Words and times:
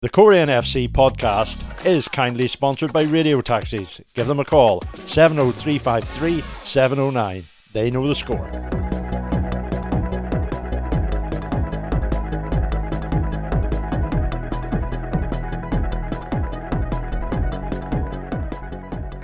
The 0.00 0.08
Coleraine 0.08 0.46
FC 0.46 0.88
podcast 0.88 1.84
is 1.84 2.06
kindly 2.06 2.46
sponsored 2.46 2.92
by 2.92 3.02
Radio 3.02 3.40
Taxis. 3.40 4.00
Give 4.14 4.28
them 4.28 4.38
a 4.38 4.44
call 4.44 4.80
70353 5.04 6.44
709. 6.62 7.44
They 7.72 7.90
know 7.90 8.06
the 8.06 8.14
score. 8.14 8.48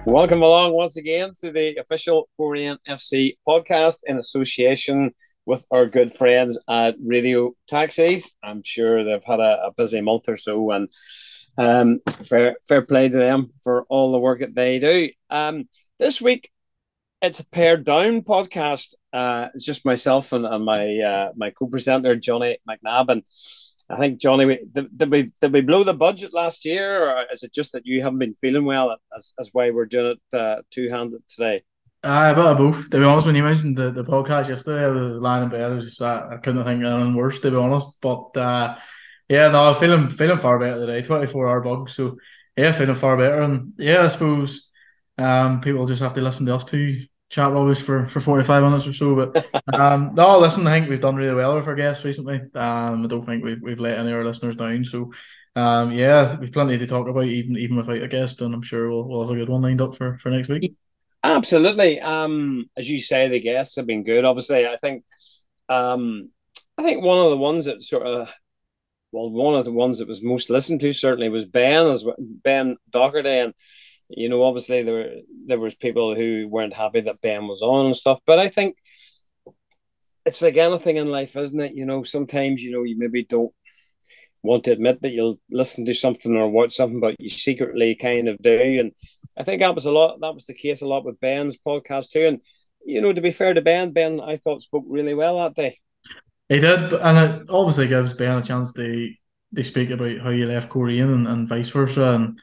Welcome 0.05 0.43
along 0.43 0.73
once 0.73 0.97
again 0.97 1.35
to 1.41 1.53
the 1.53 1.77
official 1.77 2.29
Coleraine 2.37 2.79
FC 2.89 3.35
podcast 3.47 4.01
in 4.07 4.17
association 4.17 5.15
with 5.47 5.67
our 5.71 5.87
good 5.87 6.13
friends 6.13 6.59
at 6.69 6.97
Radio 7.05 7.53
Taxis. 7.69 8.35
I'm 8.43 8.63
sure 8.65 9.05
they've 9.05 9.25
had 9.25 9.41
a, 9.41 9.67
a 9.67 9.73
busy 9.77 10.01
month 10.01 10.29
or 10.29 10.37
so, 10.37 10.71
and 10.71 10.91
um, 11.57 12.01
fair 12.09 12.57
fair 12.69 12.83
play 12.83 13.09
to 13.09 13.17
them 13.17 13.51
for 13.63 13.85
all 13.89 14.13
the 14.13 14.19
work 14.19 14.41
that 14.41 14.55
they 14.55 14.79
do. 14.79 15.11
Um, 15.31 15.69
this 15.99 16.21
week, 16.21 16.51
it's 17.23 17.41
a 17.41 17.47
pared 17.47 17.85
down 17.85 18.23
podcast. 18.23 18.95
Uh, 19.13 19.49
it's 19.55 19.65
just 19.65 19.87
myself 19.87 20.33
and, 20.33 20.45
and 20.45 20.65
my 20.65 20.99
uh, 20.99 21.33
my 21.37 21.51
co-presenter 21.51 22.17
Johnny 22.17 22.59
McNabb, 22.69 23.09
and 23.09 23.23
I 23.89 23.97
think 23.99 24.21
Johnny, 24.21 24.47
we, 24.47 24.65
did, 24.73 24.97
did 24.97 25.11
we 25.11 25.33
did 25.41 25.53
we 25.53 25.61
blow 25.61 25.85
the 25.85 25.95
budget 25.95 26.33
last 26.33 26.65
year, 26.65 27.11
or 27.11 27.25
is 27.33 27.43
it 27.43 27.53
just 27.53 27.73
that 27.73 27.87
you 27.87 28.03
haven't 28.03 28.19
been 28.19 28.35
feeling 28.35 28.65
well? 28.65 28.97
As, 29.15 29.35
as 29.39 29.51
why 29.53 29.71
we're 29.71 29.87
doing 29.87 30.17
it 30.17 30.37
uh, 30.37 30.63
two 30.71 30.89
handed 30.89 31.23
today. 31.29 31.63
Uh, 32.05 32.33
a 32.33 32.35
bit 32.35 32.45
of 32.45 32.59
both. 32.59 32.91
To 32.91 32.99
be 32.99 33.05
honest, 33.05 33.27
when 33.27 33.35
you 33.35 33.43
mentioned 33.43 33.79
the, 33.79 33.91
the 33.91 34.05
podcast 34.05 34.51
yesterday, 34.51 34.85
I 34.85 34.89
was 34.89 35.23
lying 35.23 35.45
in 35.45 35.49
bed. 35.49 35.71
I 35.71 35.75
was 35.75 35.87
just 35.87 36.03
uh, 36.03 36.29
I 36.33 36.37
couldn't 36.37 36.63
think 36.65 36.85
of 36.85 36.93
anything 36.93 37.15
worse, 37.15 37.39
to 37.39 37.51
be 37.51 37.57
honest. 37.57 37.99
But 38.03 38.37
uh, 38.37 38.77
yeah, 39.27 39.49
no, 39.49 39.71
I'm 39.71 39.75
feeling 39.77 40.11
feeling 40.11 40.37
far 40.37 40.59
better 40.59 40.85
today. 40.85 41.01
Twenty 41.01 41.27
four 41.27 41.49
hour 41.49 41.63
bug, 41.63 41.89
so 41.89 42.19
yeah, 42.59 42.73
feeling 42.73 42.95
far 42.95 43.17
better. 43.17 43.41
And 43.41 43.73
yeah, 43.79 44.03
I 44.03 44.09
suppose 44.09 44.69
um, 45.17 45.63
people 45.63 45.87
just 45.87 46.03
have 46.03 46.13
to 46.15 46.21
listen 46.21 46.45
to 46.45 46.57
us 46.57 46.67
two 46.67 46.95
chat 47.31 47.51
rubbish 47.51 47.81
for, 47.81 48.07
for 48.11 48.21
forty 48.21 48.45
five 48.45 48.63
minutes 48.63 48.87
or 48.87 48.93
so. 48.93 49.15
But 49.15 49.49
um, 49.75 50.15
no, 50.15 50.39
listen, 50.39 50.67
I 50.67 50.73
think 50.73 50.91
we've 50.91 51.01
done 51.01 51.17
really 51.17 51.35
well 51.35 51.55
with 51.55 51.67
our 51.67 51.75
guests 51.75 52.05
recently. 52.05 52.37
Um, 52.55 53.03
I 53.03 53.07
don't 53.07 53.23
think 53.23 53.43
we've 53.43 53.63
we've 53.63 53.81
let 53.81 53.99
any 53.99 54.11
of 54.11 54.19
our 54.19 54.27
listeners 54.27 54.57
down. 54.57 54.85
So 54.85 55.11
um, 55.57 55.91
yeah, 55.91 56.37
we've 56.39 56.53
plenty 56.53 56.77
to 56.77 56.87
talk 56.87 57.09
about, 57.09 57.25
even 57.25 57.57
even 57.57 57.79
without 57.79 58.03
a 58.03 58.09
guest, 58.09 58.43
and 58.43 58.55
I'm 58.55 58.61
sure 58.61 58.91
we'll, 58.91 59.09
we'll 59.09 59.23
have 59.23 59.31
a 59.31 59.37
good 59.37 59.49
one 59.49 59.63
lined 59.63 59.81
up 59.81 59.97
for, 59.97 60.19
for 60.19 60.29
next 60.29 60.51
week. 60.51 60.77
Absolutely. 61.25 62.01
Um, 62.01 62.67
as 62.77 62.91
you 62.91 63.01
say, 63.01 63.29
the 63.29 63.41
guests 63.41 63.77
have 63.77 63.87
been 63.87 64.05
good. 64.05 64.27
Obviously, 64.27 64.67
I 64.69 64.77
think, 64.77 65.05
um, 65.71 66.31
I 66.79 66.83
think 66.83 67.03
one 67.03 67.25
of 67.25 67.31
the 67.31 67.39
ones 67.39 67.67
that 67.67 67.83
sort 67.83 68.07
of, 68.07 68.35
well, 69.13 69.31
one 69.31 69.55
of 69.55 69.65
the 69.65 69.73
ones 69.73 69.99
that 70.01 70.09
was 70.09 70.23
most 70.23 70.51
listened 70.51 70.81
to 70.81 70.93
certainly 70.95 71.31
was 71.31 71.47
Ben 71.47 71.87
as 71.89 72.07
Ben 72.21 72.77
Doherty, 72.91 73.31
and 73.39 73.55
you 74.11 74.29
know, 74.29 74.45
obviously 74.45 74.83
there 74.85 75.11
there 75.47 75.61
was 75.61 75.77
people 75.77 76.17
who 76.17 76.49
weren't 76.49 76.75
happy 76.75 77.03
that 77.03 77.23
Ben 77.23 77.49
was 77.49 77.63
on 77.63 77.87
and 77.87 77.97
stuff. 77.97 78.21
But 78.27 78.39
I 78.41 78.49
think 78.49 78.77
it's 80.27 80.43
like 80.43 80.57
anything 80.57 80.97
in 80.97 81.09
life, 81.11 81.37
isn't 81.37 81.61
it? 81.61 81.75
You 81.75 81.87
know, 81.87 82.03
sometimes 82.03 82.63
you 82.63 82.73
know 82.73 82.83
you 82.83 82.97
maybe 82.99 83.25
don't 83.25 83.53
want 84.43 84.65
to 84.65 84.73
admit 84.73 85.03
that 85.03 85.13
you'll 85.13 85.41
listen 85.51 85.85
to 85.87 85.95
something 85.95 86.37
or 86.37 86.49
watch 86.51 86.75
something, 86.75 87.01
but 87.01 87.17
you 87.19 87.31
secretly 87.31 87.95
kind 87.95 88.29
of 88.29 88.39
do. 88.43 88.81
And 88.81 88.93
I 89.37 89.43
think 89.43 89.61
that 89.61 89.75
was 89.75 89.87
a 89.87 89.91
lot. 89.91 90.21
That 90.21 90.35
was 90.35 90.47
the 90.47 90.55
case 90.55 90.83
a 90.83 90.89
lot 90.89 91.05
with 91.05 91.21
Ben's 91.21 91.57
podcast 91.57 92.11
too. 92.11 92.27
And 92.27 92.41
you 92.85 93.01
know, 93.01 93.13
to 93.13 93.21
be 93.21 93.31
fair 93.31 93.55
to 93.55 93.63
Ben, 93.63 93.93
Ben 93.93 94.21
I 94.21 94.37
thought 94.37 94.63
spoke 94.63 94.85
really 94.87 95.15
well 95.15 95.39
that 95.39 95.55
day. 95.55 95.81
He 96.49 96.61
did, 96.61 96.93
and 96.93 97.19
it 97.19 97.51
obviously 97.51 97.89
gives 97.89 98.13
Ben 98.13 98.37
a 98.37 98.43
chance 98.43 98.73
to 98.75 99.11
they 99.55 99.63
speak 99.63 99.91
about 99.91 100.19
how 100.19 100.31
you 100.31 100.47
left 100.47 100.69
Coleraine 100.69 101.13
and, 101.13 101.29
and 101.29 101.49
vice 101.49 101.71
versa. 101.71 102.13
And 102.13 102.39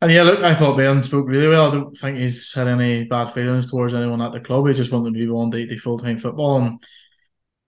and 0.00 0.10
yeah, 0.10 0.22
look, 0.22 0.40
I 0.40 0.54
thought 0.54 0.78
Ben 0.78 1.02
spoke 1.02 1.28
really 1.28 1.48
well. 1.48 1.68
I 1.68 1.74
don't 1.74 1.96
think 1.96 2.16
he's 2.16 2.54
had 2.54 2.68
any 2.68 3.04
bad 3.04 3.30
feelings 3.32 3.70
towards 3.70 3.92
anyone 3.92 4.22
at 4.22 4.32
the 4.32 4.40
club. 4.40 4.66
He 4.66 4.74
just 4.74 4.92
wanted 4.92 5.12
to 5.12 5.26
be 5.26 5.30
on 5.30 5.50
the, 5.50 5.66
the 5.66 5.76
full 5.76 5.98
time 5.98 6.16
football. 6.16 6.62
And 6.62 6.82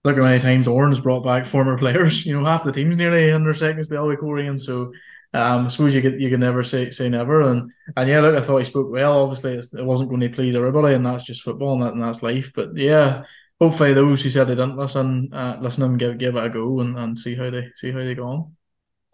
look 0.03 0.17
at 0.17 0.23
many 0.23 0.39
times 0.39 0.67
Orange 0.67 1.03
brought 1.03 1.23
back 1.23 1.45
former 1.45 1.77
players. 1.79 2.25
You 2.25 2.39
know, 2.39 2.45
half 2.45 2.63
the 2.63 2.71
team's 2.71 2.97
nearly 2.97 3.29
in 3.29 3.43
their 3.43 3.53
second 3.53 3.83
spell 3.83 4.07
with 4.07 4.19
Coleraine. 4.19 4.59
So 4.59 4.93
um, 5.33 5.65
I 5.65 5.67
suppose 5.67 5.95
you 5.95 6.01
could 6.01 6.21
you 6.21 6.29
can 6.29 6.39
never 6.39 6.61
say 6.63 6.91
say 6.91 7.09
never, 7.09 7.41
and 7.41 7.71
and 7.97 8.09
yeah, 8.09 8.19
look, 8.19 8.35
I 8.35 8.41
thought 8.41 8.59
he 8.59 8.65
spoke 8.65 8.91
well. 8.91 9.23
Obviously, 9.23 9.53
it 9.53 9.85
wasn't 9.85 10.09
going 10.09 10.21
to 10.21 10.29
please 10.29 10.55
everybody, 10.55 10.93
and 10.93 11.05
that's 11.05 11.25
just 11.25 11.41
football, 11.41 11.73
and, 11.73 11.83
that, 11.83 11.93
and 11.93 12.03
that's 12.03 12.21
life. 12.21 12.51
But 12.53 12.75
yeah, 12.75 13.23
hopefully 13.59 13.93
those 13.93 14.21
who 14.21 14.29
said 14.29 14.45
they 14.45 14.55
didn't 14.55 14.77
listen, 14.77 15.29
uh, 15.33 15.57
listen 15.59 15.83
and 15.83 15.99
give 15.99 16.19
give 16.19 16.35
it 16.35 16.45
a 16.45 16.49
go, 16.49 16.81
and, 16.81 16.97
and 16.97 17.17
see 17.17 17.35
how 17.35 17.49
they 17.49 17.69
see 17.75 17.91
how 17.91 17.99
they 17.99 18.13
go 18.13 18.27
on. 18.27 18.55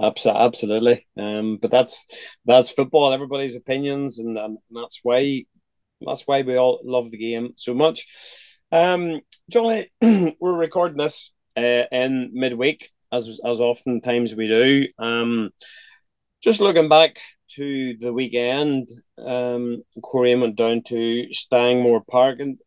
Absolutely, 0.01 1.07
um, 1.17 1.57
but 1.61 1.71
that's 1.71 2.07
that's 2.45 2.69
football. 2.69 3.13
Everybody's 3.13 3.55
opinions, 3.55 4.19
and, 4.19 4.37
and 4.37 4.57
that's 4.71 4.99
why 5.03 5.45
that's 6.01 6.23
why 6.25 6.41
we 6.41 6.57
all 6.57 6.81
love 6.83 7.11
the 7.11 7.17
game 7.17 7.53
so 7.55 7.73
much. 7.73 8.07
Um, 8.71 9.21
Johnny, 9.49 9.87
we're 10.01 10.57
recording 10.57 10.97
this 10.97 11.33
uh, 11.57 11.85
in 11.91 12.31
midweek, 12.33 12.91
as 13.11 13.39
as 13.45 13.61
oftentimes 13.61 14.35
we 14.35 14.47
do. 14.47 14.87
Um, 14.97 15.51
just 16.41 16.61
looking 16.61 16.89
back 16.89 17.19
to 17.49 17.97
the 17.97 18.13
weekend, 18.13 18.87
um, 19.25 19.83
went 20.13 20.55
down 20.55 20.81
to 20.83 21.27
Stangmore 21.31 22.05
Park, 22.07 22.39
and 22.39 22.59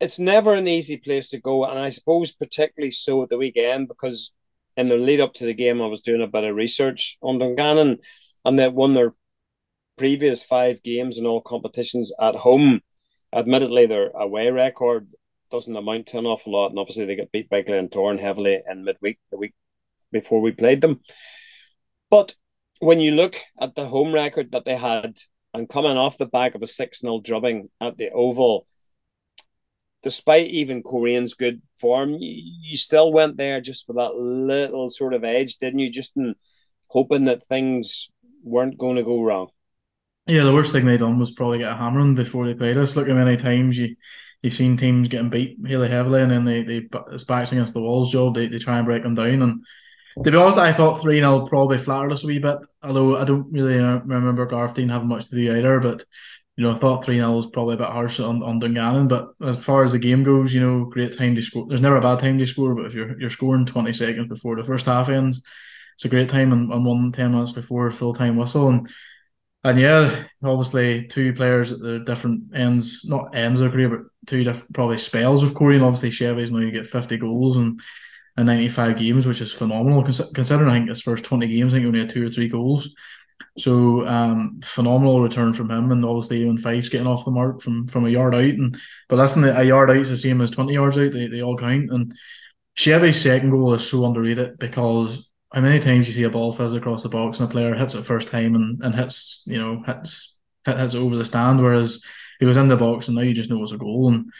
it's 0.00 0.18
never 0.18 0.54
an 0.54 0.68
easy 0.68 0.96
place 0.96 1.30
to 1.30 1.40
go. 1.40 1.64
And 1.64 1.78
I 1.78 1.88
suppose 1.88 2.32
particularly 2.32 2.90
so 2.90 3.22
at 3.22 3.28
the 3.28 3.38
weekend 3.38 3.88
because 3.88 4.32
in 4.76 4.88
the 4.88 4.96
lead 4.96 5.20
up 5.20 5.34
to 5.34 5.44
the 5.44 5.54
game, 5.54 5.80
I 5.82 5.86
was 5.86 6.00
doing 6.00 6.22
a 6.22 6.26
bit 6.26 6.44
of 6.44 6.56
research 6.56 7.16
on 7.22 7.38
Dungannon, 7.38 7.98
and 8.44 8.58
they 8.58 8.68
won 8.68 8.94
their 8.94 9.14
previous 9.96 10.42
five 10.42 10.82
games 10.82 11.18
in 11.18 11.26
all 11.26 11.40
competitions 11.40 12.12
at 12.20 12.34
home. 12.34 12.80
Admittedly, 13.32 13.86
their 13.86 14.10
away 14.10 14.50
record 14.50 15.08
doesn't 15.50 15.76
amount 15.76 16.06
to 16.08 16.18
an 16.18 16.26
awful 16.26 16.52
lot, 16.52 16.70
and 16.70 16.78
obviously 16.78 17.04
they 17.04 17.16
got 17.16 17.30
beat 17.32 17.48
by 17.48 17.62
Glen 17.62 17.88
Glentoran 17.88 18.18
heavily 18.18 18.60
in 18.68 18.84
midweek 18.84 19.18
the 19.30 19.38
week 19.38 19.54
before 20.10 20.40
we 20.40 20.52
played 20.52 20.80
them. 20.80 21.00
But 22.14 22.36
when 22.78 23.00
you 23.00 23.10
look 23.10 23.34
at 23.60 23.74
the 23.74 23.88
home 23.88 24.14
record 24.14 24.52
that 24.52 24.64
they 24.64 24.76
had 24.76 25.18
and 25.52 25.68
coming 25.68 25.96
off 25.96 26.16
the 26.16 26.26
back 26.26 26.54
of 26.54 26.62
a 26.62 26.66
6 26.68 27.00
0 27.00 27.20
drubbing 27.24 27.70
at 27.80 27.96
the 27.96 28.10
Oval, 28.10 28.68
despite 30.04 30.46
even 30.46 30.84
Coleraine's 30.84 31.34
good 31.34 31.60
form, 31.80 32.10
you, 32.10 32.40
you, 32.62 32.76
still 32.76 33.12
went 33.12 33.36
there 33.36 33.60
just 33.60 33.84
for 33.84 33.94
that 33.94 34.14
little 34.14 34.88
sort 34.90 35.12
of 35.12 35.24
edge, 35.24 35.56
didn't 35.56 35.80
you? 35.80 35.90
Just 35.90 36.16
in 36.16 36.36
hoping 36.86 37.24
that 37.24 37.44
things 37.48 38.12
weren't 38.44 38.78
going 38.78 38.94
to 38.94 39.02
go 39.02 39.20
wrong. 39.20 39.48
Yeah, 40.28 40.44
the 40.44 40.54
worst 40.54 40.70
thing 40.70 40.86
they'd 40.86 41.00
done 41.00 41.18
was 41.18 41.32
probably 41.32 41.58
get 41.58 41.72
a 41.72 41.74
hammering 41.74 42.14
before 42.14 42.46
they 42.46 42.54
played 42.54 42.78
us. 42.78 42.94
Look 42.94 43.08
how 43.08 43.14
many 43.14 43.36
times 43.36 43.76
you 43.76 43.96
you've 44.40 44.52
seen 44.52 44.76
teams 44.76 45.08
getting 45.08 45.30
beat 45.30 45.56
really 45.60 45.88
heavily, 45.88 46.22
and 46.22 46.30
then 46.30 46.44
they 46.44 46.62
they 46.62 46.88
it's 47.10 47.24
backs 47.24 47.50
against 47.50 47.74
the 47.74 47.82
walls 47.82 48.12
job. 48.12 48.36
They, 48.36 48.46
they 48.46 48.58
try 48.58 48.76
and 48.76 48.86
break 48.86 49.02
them 49.02 49.16
down, 49.16 49.42
and 49.42 49.64
to 50.22 50.30
be 50.30 50.36
honest, 50.36 50.58
I 50.58 50.72
thought 50.72 51.00
3 51.00 51.16
0 51.16 51.46
probably 51.46 51.78
flattered 51.78 52.12
us 52.12 52.24
a 52.24 52.26
wee 52.26 52.38
bit, 52.38 52.58
although 52.82 53.16
I 53.16 53.24
don't 53.24 53.50
really 53.52 53.78
uh, 53.78 53.98
remember 53.98 54.46
Gareth 54.46 54.74
Deane 54.74 54.88
having 54.88 55.08
much 55.08 55.28
to 55.28 55.34
do 55.34 55.56
either. 55.56 55.80
But, 55.80 56.04
you 56.56 56.64
know, 56.64 56.72
I 56.72 56.78
thought 56.78 57.04
3 57.04 57.16
0 57.16 57.32
was 57.32 57.48
probably 57.48 57.74
a 57.74 57.78
bit 57.78 57.88
harsh 57.88 58.20
on, 58.20 58.42
on 58.42 58.60
Dungannon. 58.60 59.08
But 59.08 59.30
as 59.42 59.62
far 59.62 59.82
as 59.82 59.92
the 59.92 59.98
game 59.98 60.22
goes, 60.22 60.54
you 60.54 60.60
know, 60.60 60.84
great 60.84 61.16
time 61.16 61.34
to 61.34 61.42
score. 61.42 61.66
There's 61.66 61.80
never 61.80 61.96
a 61.96 62.00
bad 62.00 62.20
time 62.20 62.38
to 62.38 62.46
score, 62.46 62.74
but 62.74 62.86
if 62.86 62.94
you're 62.94 63.18
you're 63.18 63.28
scoring 63.28 63.66
20 63.66 63.92
seconds 63.92 64.28
before 64.28 64.56
the 64.56 64.62
first 64.62 64.86
half 64.86 65.08
ends, 65.08 65.42
it's 65.94 66.04
a 66.04 66.08
great 66.08 66.28
time 66.28 66.52
and, 66.52 66.72
and 66.72 66.84
one 66.84 67.10
10 67.10 67.32
minutes 67.32 67.52
before 67.52 67.90
full 67.90 68.14
time 68.14 68.36
whistle. 68.36 68.68
And 68.68 68.88
and 69.64 69.78
yeah, 69.78 70.24
obviously 70.44 71.06
two 71.06 71.32
players 71.32 71.72
at 71.72 71.80
the 71.80 72.00
different 72.00 72.54
ends, 72.54 73.08
not 73.08 73.34
ends 73.34 73.60
of 73.60 73.72
career, 73.72 73.88
but 73.88 74.00
two 74.26 74.44
different 74.44 74.72
probably 74.74 74.98
spells 74.98 75.42
of 75.42 75.54
Coleraine. 75.54 75.82
Obviously, 75.82 76.10
Chevy's 76.10 76.52
now 76.52 76.58
you 76.58 76.70
get 76.70 76.86
50 76.86 77.16
goals 77.16 77.56
and 77.56 77.80
in 78.36 78.46
95 78.46 78.98
games, 78.98 79.26
which 79.26 79.40
is 79.40 79.52
phenomenal 79.52 80.02
considering 80.02 80.70
I 80.70 80.74
think 80.74 80.88
his 80.88 81.02
first 81.02 81.24
20 81.24 81.46
games, 81.46 81.72
I 81.72 81.76
think 81.76 81.82
he 81.82 81.88
only 81.88 82.00
had 82.00 82.10
two 82.10 82.26
or 82.26 82.28
three 82.28 82.48
goals. 82.48 82.94
So 83.56 84.06
um, 84.06 84.60
phenomenal 84.64 85.20
return 85.20 85.52
from 85.52 85.70
him, 85.70 85.92
and 85.92 86.04
obviously 86.04 86.40
even 86.40 86.58
Fyfe's 86.58 86.88
getting 86.88 87.06
off 87.06 87.24
the 87.24 87.30
mark 87.30 87.60
from 87.62 87.86
from 87.86 88.04
a 88.04 88.10
yard 88.10 88.34
out. 88.34 88.42
And 88.42 88.76
but 89.08 89.16
listen, 89.16 89.44
a 89.44 89.62
yard 89.62 89.90
out 89.90 89.96
is 89.96 90.10
the 90.10 90.16
same 90.16 90.40
as 90.40 90.50
20 90.50 90.72
yards 90.72 90.98
out; 90.98 91.12
they, 91.12 91.28
they 91.28 91.42
all 91.42 91.56
count. 91.56 91.90
And 91.90 92.14
Chevy's 92.74 93.20
second 93.20 93.50
goal 93.50 93.72
is 93.74 93.88
so 93.88 94.04
underrated 94.04 94.58
because 94.58 95.28
how 95.52 95.60
many 95.60 95.78
times 95.78 96.08
you 96.08 96.14
see 96.14 96.24
a 96.24 96.30
ball 96.30 96.50
fizz 96.50 96.74
across 96.74 97.04
the 97.04 97.08
box 97.08 97.38
and 97.38 97.48
a 97.48 97.52
player 97.52 97.74
hits 97.74 97.94
it 97.94 98.04
first 98.04 98.26
time 98.26 98.56
and, 98.56 98.82
and 98.82 98.94
hits 98.94 99.44
you 99.46 99.58
know 99.58 99.82
hits 99.86 100.36
hits 100.64 100.94
it 100.94 100.98
over 100.98 101.16
the 101.16 101.24
stand, 101.24 101.62
whereas 101.62 102.02
he 102.40 102.46
was 102.46 102.56
in 102.56 102.66
the 102.66 102.76
box 102.76 103.06
and 103.06 103.16
now 103.16 103.22
you 103.22 103.34
just 103.34 103.50
know 103.50 103.62
it's 103.62 103.70
a 103.70 103.78
goal. 103.78 104.12
And 104.12 104.32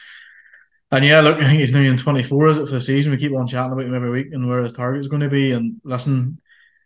and 0.95 1.05
yeah, 1.05 1.21
look, 1.21 1.37
I 1.41 1.47
think 1.47 1.59
he's 1.59 1.73
now 1.73 1.81
in 1.81 1.97
24, 1.97 2.47
is 2.47 2.57
it, 2.57 2.65
for 2.65 2.71
the 2.71 2.81
season? 2.81 3.11
We 3.11 3.17
keep 3.17 3.33
on 3.33 3.47
chatting 3.47 3.73
about 3.73 3.85
him 3.85 3.95
every 3.95 4.09
week 4.09 4.27
and 4.31 4.47
where 4.47 4.63
his 4.63 4.73
target 4.73 4.99
is 4.99 5.07
going 5.07 5.21
to 5.21 5.29
be. 5.29 5.51
And 5.51 5.79
listen, 5.83 6.39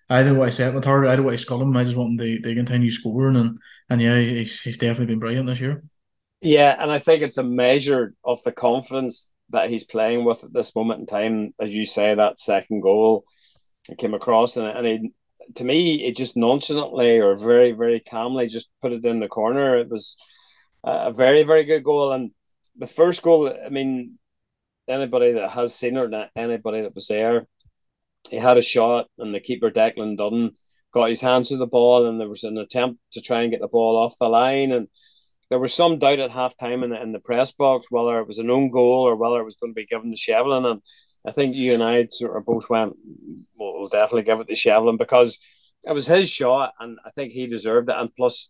I 0.09 0.23
didn't 0.23 0.37
want 0.37 0.51
to 0.51 0.55
set 0.55 0.73
the 0.73 0.81
target, 0.81 1.09
I 1.09 1.13
didn't 1.13 1.25
want 1.25 1.37
to 1.37 1.43
skull 1.43 1.61
him. 1.61 1.75
I 1.75 1.83
just 1.83 1.97
want 1.97 2.11
him 2.11 2.17
to, 2.17 2.39
to 2.41 2.55
continue 2.55 2.91
scoring. 2.91 3.35
And 3.35 3.59
and 3.89 4.01
yeah, 4.01 4.19
he's, 4.19 4.61
he's 4.61 4.77
definitely 4.77 5.07
been 5.07 5.19
brilliant 5.19 5.47
this 5.47 5.59
year. 5.59 5.83
Yeah, 6.41 6.75
and 6.79 6.91
I 6.91 6.99
think 6.99 7.21
it's 7.21 7.37
a 7.37 7.43
measure 7.43 8.13
of 8.23 8.41
the 8.43 8.51
confidence 8.51 9.31
that 9.49 9.69
he's 9.69 9.83
playing 9.83 10.25
with 10.25 10.43
at 10.43 10.53
this 10.53 10.75
moment 10.75 11.01
in 11.01 11.05
time. 11.07 11.53
As 11.59 11.75
you 11.75 11.85
say, 11.85 12.13
that 12.13 12.39
second 12.39 12.81
goal 12.81 13.25
it 13.89 13.97
came 13.97 14.13
across 14.13 14.55
and, 14.55 14.67
and 14.67 14.85
he 14.85 15.11
to 15.55 15.63
me, 15.63 16.05
it 16.05 16.15
just 16.15 16.37
nonchalantly 16.37 17.19
or 17.19 17.35
very, 17.35 17.71
very 17.71 17.99
calmly 17.99 18.47
just 18.47 18.69
put 18.81 18.91
it 18.91 19.03
in 19.05 19.19
the 19.19 19.27
corner. 19.27 19.77
It 19.77 19.89
was 19.89 20.17
a 20.83 21.11
very, 21.11 21.43
very 21.43 21.65
good 21.65 21.83
goal. 21.83 22.11
And 22.11 22.31
the 22.79 22.87
first 22.87 23.21
goal, 23.21 23.47
I 23.49 23.69
mean, 23.69 24.17
anybody 24.87 25.33
that 25.33 25.51
has 25.51 25.75
seen 25.75 25.97
it, 25.97 26.29
anybody 26.35 26.81
that 26.81 26.95
was 26.95 27.07
there, 27.07 27.45
he 28.29 28.37
had 28.37 28.57
a 28.57 28.61
shot, 28.61 29.07
and 29.17 29.33
the 29.33 29.39
keeper 29.39 29.69
Declan 29.69 30.17
Dunn 30.17 30.51
got 30.91 31.09
his 31.09 31.21
hands 31.21 31.49
to 31.49 31.57
the 31.57 31.67
ball, 31.67 32.07
and 32.07 32.19
there 32.19 32.29
was 32.29 32.43
an 32.43 32.57
attempt 32.57 32.99
to 33.11 33.21
try 33.21 33.41
and 33.41 33.51
get 33.51 33.61
the 33.61 33.67
ball 33.67 33.97
off 33.97 34.17
the 34.19 34.27
line, 34.27 34.71
and 34.71 34.87
there 35.49 35.59
was 35.59 35.73
some 35.73 35.99
doubt 35.99 36.19
at 36.19 36.31
half 36.31 36.55
time 36.57 36.83
in 36.83 36.91
the, 36.91 37.01
in 37.01 37.11
the 37.11 37.19
press 37.19 37.51
box 37.51 37.87
whether 37.89 38.19
it 38.19 38.27
was 38.27 38.37
an 38.37 38.51
own 38.51 38.69
goal 38.69 39.07
or 39.07 39.15
whether 39.15 39.39
it 39.39 39.45
was 39.45 39.55
going 39.55 39.71
to 39.71 39.75
be 39.75 39.85
given 39.85 40.13
to 40.13 40.17
Shevlin. 40.17 40.69
And 40.69 40.81
I 41.25 41.31
think 41.31 41.55
you 41.55 41.73
and 41.73 41.83
I 41.83 42.05
sort 42.09 42.37
of 42.37 42.45
both 42.45 42.69
went, 42.69 42.93
well, 43.57 43.79
we'll 43.79 43.87
definitely 43.87 44.23
give 44.23 44.39
it 44.39 44.47
to 44.47 44.53
Shevlin 44.53 44.97
because 44.97 45.39
it 45.87 45.93
was 45.93 46.05
his 46.05 46.29
shot, 46.29 46.73
and 46.79 46.99
I 47.05 47.09
think 47.11 47.31
he 47.31 47.47
deserved 47.47 47.89
it. 47.89 47.95
And 47.97 48.13
plus, 48.15 48.49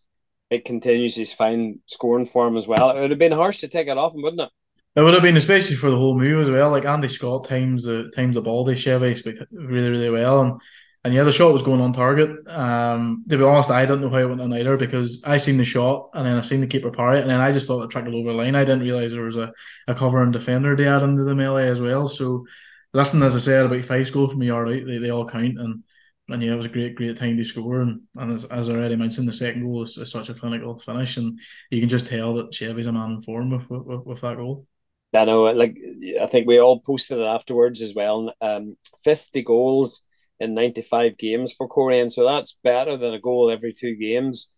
it 0.50 0.64
continues 0.64 1.14
his 1.14 1.32
fine 1.32 1.78
scoring 1.86 2.26
form 2.26 2.56
as 2.56 2.66
well. 2.66 2.90
It 2.90 3.00
would 3.00 3.10
have 3.10 3.18
been 3.18 3.32
harsh 3.32 3.58
to 3.58 3.68
take 3.68 3.88
it 3.88 3.96
off 3.96 4.14
him, 4.14 4.22
wouldn't 4.22 4.42
it? 4.42 4.50
It 4.96 5.02
would 5.02 5.14
have 5.14 5.22
been, 5.22 5.36
especially 5.36 5.76
for 5.76 5.88
the 5.88 5.96
whole 5.96 6.18
move 6.18 6.42
as 6.42 6.50
well. 6.50 6.70
Like 6.70 6.84
Andy 6.84 7.06
Scott 7.06 7.44
times 7.44 7.84
the 7.84 8.10
times 8.14 8.34
the 8.34 8.42
ball 8.42 8.64
to 8.64 8.74
Chevy 8.74 9.14
really, 9.52 9.90
really 9.90 10.10
well, 10.10 10.42
and 10.42 10.60
and 11.04 11.14
yeah, 11.14 11.22
the 11.22 11.32
shot 11.32 11.52
was 11.52 11.62
going 11.62 11.80
on 11.80 11.92
target. 11.92 12.30
Um, 12.48 13.24
to 13.28 13.38
be 13.38 13.44
honest, 13.44 13.70
I 13.70 13.86
don't 13.86 14.00
know 14.00 14.10
how 14.10 14.18
it 14.18 14.28
went 14.28 14.40
on 14.40 14.52
either 14.52 14.76
because 14.76 15.22
I 15.24 15.38
seen 15.38 15.56
the 15.56 15.64
shot 15.64 16.10
and 16.12 16.26
then 16.26 16.36
I 16.36 16.42
seen 16.42 16.60
the 16.60 16.66
keeper 16.66 16.90
parry 16.90 17.18
it, 17.18 17.22
and 17.22 17.30
then 17.30 17.40
I 17.40 17.52
just 17.52 17.68
thought 17.68 17.82
it 17.82 17.90
trickled 17.90 18.14
over 18.14 18.32
the 18.32 18.36
line. 18.36 18.56
I 18.56 18.64
didn't 18.64 18.82
realize 18.82 19.12
there 19.12 19.22
was 19.22 19.36
a, 19.36 19.52
a 19.86 19.94
covering 19.94 20.32
defender 20.32 20.76
they 20.76 20.84
had 20.84 21.02
into 21.02 21.22
the 21.22 21.34
melee 21.34 21.68
as 21.68 21.80
well. 21.80 22.06
So, 22.06 22.44
listen, 22.92 23.22
as 23.22 23.34
I 23.34 23.38
said, 23.38 23.64
about 23.64 23.84
five 23.84 24.12
goals 24.12 24.32
from 24.32 24.40
the 24.40 24.46
yard 24.46 24.68
out, 24.68 24.86
they, 24.86 24.98
they 24.98 25.10
all 25.10 25.24
count, 25.24 25.58
and 25.58 25.84
and 26.32 26.42
yeah, 26.42 26.52
it 26.52 26.56
was 26.56 26.66
a 26.66 26.70
great, 26.70 26.94
great 26.94 27.16
time 27.16 27.36
to 27.36 27.44
score. 27.44 27.80
And, 27.80 28.02
and 28.16 28.32
as, 28.32 28.44
as 28.44 28.68
I 28.68 28.74
already 28.74 28.96
mentioned, 28.96 29.28
the 29.28 29.32
second 29.32 29.62
goal 29.62 29.82
is, 29.82 29.96
is, 29.98 30.10
such 30.10 30.28
a 30.28 30.34
clinical 30.34 30.78
finish, 30.78 31.16
and 31.16 31.38
you 31.70 31.80
can 31.80 31.88
just 31.88 32.06
tell 32.06 32.34
that 32.34 32.54
Chevy's 32.54 32.86
a 32.86 32.92
man 32.92 33.12
in 33.12 33.20
form 33.20 33.50
with, 33.50 33.68
with, 33.70 34.06
with 34.06 34.20
that 34.20 34.36
goal. 34.36 34.66
I 35.14 35.24
know, 35.24 35.44
like 35.44 35.76
I 36.20 36.26
think 36.26 36.46
we 36.46 36.60
all 36.60 36.80
posted 36.80 37.18
it 37.18 37.24
afterwards 37.24 37.82
as 37.82 37.94
well. 37.94 38.32
Um, 38.40 38.76
fifty 39.02 39.42
goals 39.42 40.02
in 40.38 40.54
ninety 40.54 40.82
five 40.82 41.18
games 41.18 41.52
for 41.52 41.68
Coleraine, 41.68 42.10
so 42.10 42.24
that's 42.24 42.58
better 42.62 42.96
than 42.96 43.14
a 43.14 43.20
goal 43.20 43.50
every 43.50 43.72
two 43.72 43.96
games, 43.96 44.52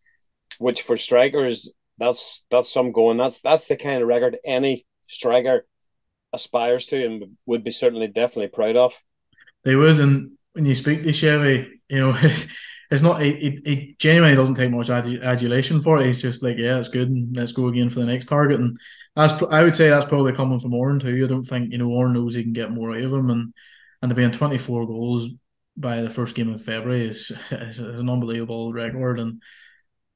which 0.58 0.82
for 0.82 0.98
strikers 0.98 1.72
that's 1.98 2.44
that's 2.50 2.72
some 2.72 2.92
going. 2.92 3.16
That's 3.16 3.40
that's 3.40 3.69
the 3.69 3.76
kind 3.76 4.02
of 4.02 4.08
record 4.08 4.36
any 4.44 4.84
striker 5.08 5.66
aspires 6.32 6.86
to 6.86 7.04
and 7.04 7.36
would 7.46 7.64
be 7.64 7.70
certainly 7.70 8.08
definitely 8.08 8.48
proud 8.48 8.76
of. 8.76 9.00
They 9.64 9.76
would, 9.76 10.00
and 10.00 10.32
when 10.52 10.66
you 10.66 10.75
speak 10.75 11.02
to 11.02 11.12
Chevy, 11.12 11.81
you 11.88 11.99
know, 11.99 12.14
it's, 12.22 12.46
it's 12.90 13.02
not 13.02 13.22
it, 13.22 13.62
it, 13.64 13.99
genuinely 13.99 14.37
doesn't 14.37 14.56
take 14.56 14.70
much 14.70 14.90
adulation 14.90 15.81
for 15.81 15.99
it. 15.99 16.06
He's 16.06 16.20
just 16.20 16.43
like, 16.43 16.58
yeah, 16.58 16.78
it's 16.78 16.88
good, 16.88 17.08
and 17.08 17.34
let's 17.34 17.52
go 17.52 17.69
again 17.69 17.88
for 17.88 18.00
the 18.00 18.06
next 18.06 18.26
target. 18.26 18.60
And 18.60 18.78
that's 19.16 19.43
I 19.50 19.62
would 19.62 19.75
say 19.75 19.88
that's 19.88 20.04
probably 20.04 20.32
coming 20.34 20.58
from 20.58 20.75
Oran 20.75 20.99
too. 20.99 21.25
I 21.25 21.28
don't 21.28 21.43
think 21.43 21.72
you 21.72 21.78
know 21.78 21.88
Oran 21.88 22.12
knows 22.12 22.34
he 22.34 22.43
can 22.43 22.52
get 22.52 22.70
more 22.70 22.90
out 22.90 23.02
of 23.02 23.12
him, 23.12 23.31
and 23.31 23.54
and 24.02 24.10
to 24.10 24.14
be 24.14 24.22
in 24.22 24.31
twenty 24.32 24.58
four 24.58 24.87
goals 24.87 25.28
by 25.75 26.02
the 26.02 26.10
first 26.10 26.34
game 26.34 26.50
in 26.50 26.58
February 26.58 27.06
is, 27.06 27.32
is, 27.50 27.78
an 27.78 28.10
unbelievable 28.10 28.75
record. 28.75 29.19
And 29.19 29.40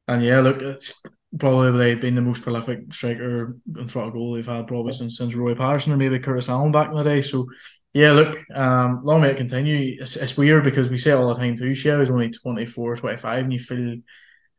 and 0.07 0.23
yeah, 0.23 0.41
look, 0.41 0.61
it's 0.61 0.93
probably 1.39 1.95
been 1.95 2.15
the 2.15 2.21
most 2.21 2.43
prolific 2.43 2.93
striker 2.93 3.57
in 3.77 3.89
front 3.89 4.09
of 4.09 4.15
goal 4.15 4.35
they've 4.35 4.47
had 4.47 4.67
probably 4.67 4.93
since 4.93 5.17
since 5.17 5.35
Roy 5.35 5.55
Patterson 5.55 5.93
or 5.93 5.97
maybe 5.97 6.19
Curtis 6.19 6.49
Allen 6.49 6.73
back 6.73 6.91
in 6.91 6.97
the 6.97 7.03
day. 7.03 7.23
So 7.23 7.47
yeah, 7.97 8.13
look, 8.13 8.39
um, 8.55 9.01
long 9.05 9.23
may 9.23 9.31
it 9.31 9.39
continue. 9.39 9.97
It's, 9.99 10.17
it's 10.17 10.37
weird 10.37 10.65
because 10.65 10.91
we 10.91 10.99
say 10.99 11.13
all 11.13 11.33
the 11.33 11.41
time 11.41 11.57
too. 11.57 11.73
Shea 11.73 11.99
is 12.03 12.11
only 12.11 12.29
24, 12.29 12.97
25, 12.97 13.45
and 13.45 13.53
you 13.55 13.59
feel 13.59 13.97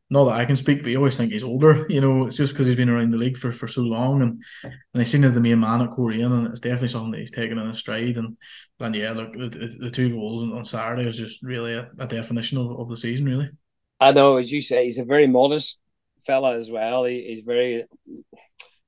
not 0.09 0.25
that 0.25 0.39
I 0.39 0.45
can 0.45 0.55
speak, 0.55 0.81
but 0.81 0.89
you 0.89 0.97
always 0.97 1.17
think 1.17 1.31
he's 1.31 1.43
older. 1.43 1.85
You 1.89 2.01
know, 2.01 2.25
it's 2.25 2.37
just 2.37 2.53
because 2.53 2.65
he's 2.65 2.75
been 2.75 2.89
around 2.89 3.11
the 3.11 3.17
league 3.17 3.37
for, 3.37 3.51
for 3.51 3.67
so 3.67 3.83
long, 3.83 4.23
and 4.23 4.43
and 4.63 4.73
he's 5.01 5.11
seen 5.11 5.23
as 5.23 5.35
the 5.35 5.39
main 5.39 5.59
man 5.59 5.83
at 5.83 5.91
Coleraine, 5.91 6.31
and 6.31 6.47
it's 6.47 6.61
definitely 6.61 6.87
something 6.87 7.11
that 7.11 7.19
he's 7.19 7.29
taken 7.29 7.59
in 7.59 7.67
his 7.67 7.77
stride. 7.77 8.17
And 8.17 8.37
and 8.79 8.95
yeah, 8.95 9.11
look, 9.11 9.33
the, 9.33 9.75
the 9.81 9.91
two 9.91 10.09
goals 10.09 10.41
on 10.41 10.65
Saturday 10.65 11.05
was 11.05 11.19
just 11.19 11.43
really 11.43 11.75
a, 11.75 11.91
a 11.99 12.07
definition 12.07 12.57
of, 12.57 12.79
of 12.79 12.89
the 12.89 12.97
season, 12.97 13.25
really. 13.27 13.51
I 13.99 14.13
know, 14.13 14.37
as 14.37 14.51
you 14.51 14.63
say, 14.63 14.85
he's 14.85 14.97
a 14.97 15.05
very 15.05 15.27
modest 15.27 15.79
fella 16.25 16.55
as 16.55 16.71
well. 16.71 17.03
He, 17.03 17.23
he's 17.27 17.41
very, 17.41 17.85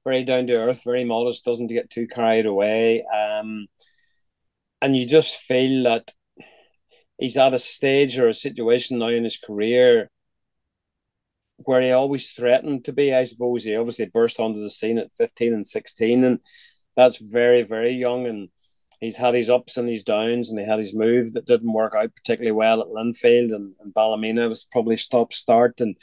very 0.03 0.23
down 0.23 0.47
to 0.47 0.55
earth, 0.55 0.83
very 0.83 1.03
modest, 1.03 1.45
doesn't 1.45 1.67
get 1.67 1.91
too 1.91 2.07
carried 2.07 2.47
away. 2.47 3.03
Um, 3.05 3.67
and 4.81 4.95
you 4.95 5.05
just 5.07 5.37
feel 5.37 5.83
that 5.83 6.11
he's 7.17 7.37
at 7.37 7.53
a 7.53 7.59
stage 7.59 8.17
or 8.17 8.27
a 8.27 8.33
situation 8.33 8.99
now 8.99 9.07
in 9.07 9.23
his 9.23 9.37
career 9.37 10.09
where 11.65 11.81
he 11.81 11.91
always 11.91 12.31
threatened 12.31 12.85
to 12.85 12.93
be. 12.93 13.13
I 13.13 13.25
suppose 13.25 13.63
he 13.63 13.75
obviously 13.75 14.05
burst 14.05 14.39
onto 14.39 14.61
the 14.61 14.69
scene 14.69 14.97
at 14.97 15.15
15 15.17 15.53
and 15.53 15.65
16, 15.65 16.23
and 16.23 16.39
that's 16.95 17.17
very, 17.17 17.63
very 17.63 17.91
young. 17.91 18.27
And 18.27 18.49
he's 18.99 19.17
had 19.17 19.33
his 19.33 19.49
ups 19.49 19.77
and 19.77 19.87
his 19.87 20.03
downs, 20.03 20.49
and 20.49 20.59
he 20.59 20.65
had 20.65 20.79
his 20.79 20.95
move 20.95 21.33
that 21.33 21.45
didn't 21.45 21.73
work 21.73 21.93
out 21.95 22.15
particularly 22.15 22.53
well 22.53 22.81
at 22.81 22.87
Linfield, 22.87 23.53
and, 23.53 23.75
and 23.79 23.93
Ballymena 23.93 24.47
was 24.47 24.67
probably 24.71 24.97
stop 24.97 25.33
start. 25.33 25.81
And 25.81 25.97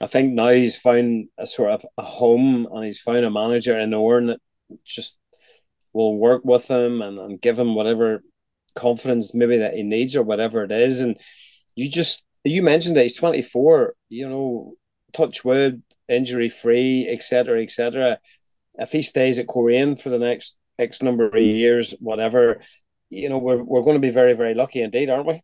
I 0.00 0.06
think 0.06 0.32
now 0.32 0.48
he's 0.48 0.78
found 0.78 1.28
a 1.36 1.46
sort 1.46 1.72
of 1.72 1.84
a 1.98 2.02
home, 2.02 2.66
and 2.72 2.84
he's 2.84 3.00
found 3.00 3.24
a 3.24 3.30
manager 3.30 3.78
in 3.78 3.92
Oran 3.92 4.26
that 4.28 4.40
just 4.84 5.18
will 5.92 6.16
work 6.16 6.44
with 6.44 6.70
him 6.70 7.02
and, 7.02 7.18
and 7.18 7.40
give 7.40 7.58
him 7.58 7.74
whatever 7.74 8.22
confidence 8.74 9.34
maybe 9.34 9.58
that 9.58 9.74
he 9.74 9.82
needs 9.82 10.14
or 10.16 10.22
whatever 10.22 10.62
it 10.62 10.72
is. 10.72 11.00
And 11.00 11.16
you 11.74 11.90
just 11.90 12.26
you 12.44 12.62
mentioned 12.62 12.96
that 12.96 13.02
he's 13.02 13.16
24, 13.16 13.94
you 14.08 14.28
know, 14.28 14.74
touch 15.12 15.44
wood, 15.44 15.82
injury 16.08 16.48
free, 16.48 17.08
etc. 17.08 17.62
etc. 17.62 18.18
If 18.74 18.92
he 18.92 19.02
stays 19.02 19.38
at 19.38 19.46
Coleraine 19.46 19.96
for 19.96 20.08
the 20.08 20.18
next 20.18 20.58
X 20.78 21.02
number 21.02 21.28
of 21.28 21.42
years, 21.42 21.94
whatever, 22.00 22.60
you 23.10 23.28
know, 23.28 23.38
we're, 23.38 23.62
we're 23.62 23.82
going 23.82 23.96
to 23.96 24.00
be 24.00 24.10
very, 24.10 24.34
very 24.34 24.54
lucky 24.54 24.80
indeed, 24.80 25.10
aren't 25.10 25.26
we? 25.26 25.42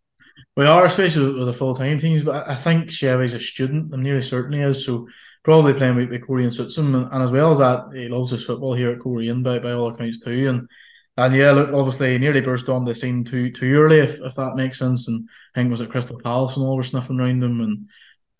We 0.57 0.67
are, 0.67 0.85
especially 0.85 1.35
with 1.35 1.47
the 1.47 1.53
full 1.53 1.75
time 1.75 1.99
teams. 1.99 2.23
But 2.23 2.49
I 2.49 2.55
think 2.55 2.91
Chevy's 2.91 3.35
a 3.35 3.41
student. 3.41 3.93
I'm 3.93 4.03
nearly 4.03 4.23
certain 4.23 4.55
he 4.55 4.61
is. 4.61 4.85
So 4.85 5.09
probably 5.47 5.75
playing 5.75 5.95
with, 5.95 6.11
with 6.11 6.27
Coleraine 6.27 6.53
suits 6.53 6.77
him. 6.77 6.93
And, 6.97 7.11
and, 7.13 7.23
as 7.23 7.31
well 7.31 7.53
as 7.53 7.59
that, 7.59 7.85
he 7.95 8.09
loves 8.09 8.33
his 8.33 8.45
football 8.45 8.75
here 8.75 8.91
at 8.91 8.99
Coleraine 8.99 9.45
by, 9.45 9.61
by 9.61 9.73
all 9.73 9.89
accounts 9.89 10.19
too. 10.19 10.49
And 10.49 10.69
and 11.17 11.35
yeah, 11.35 11.53
look, 11.53 11.73
obviously 11.73 12.13
he 12.13 12.19
nearly 12.19 12.41
burst 12.41 12.69
on 12.69 12.85
the 12.85 12.95
scene 12.95 13.23
too 13.23 13.51
too 13.53 13.73
early, 13.75 14.01
if, 14.01 14.21
if 14.21 14.35
that 14.35 14.57
makes 14.57 14.81
sense. 14.81 15.07
And 15.07 15.29
I 15.55 15.61
think 15.61 15.71
was 15.71 15.81
at 15.81 15.89
Crystal 15.89 16.21
Palace 16.21 16.57
and 16.57 16.67
all 16.67 16.77
were 16.77 16.83
sniffing 16.83 17.21
around 17.21 17.45
him, 17.45 17.61
and 17.61 17.89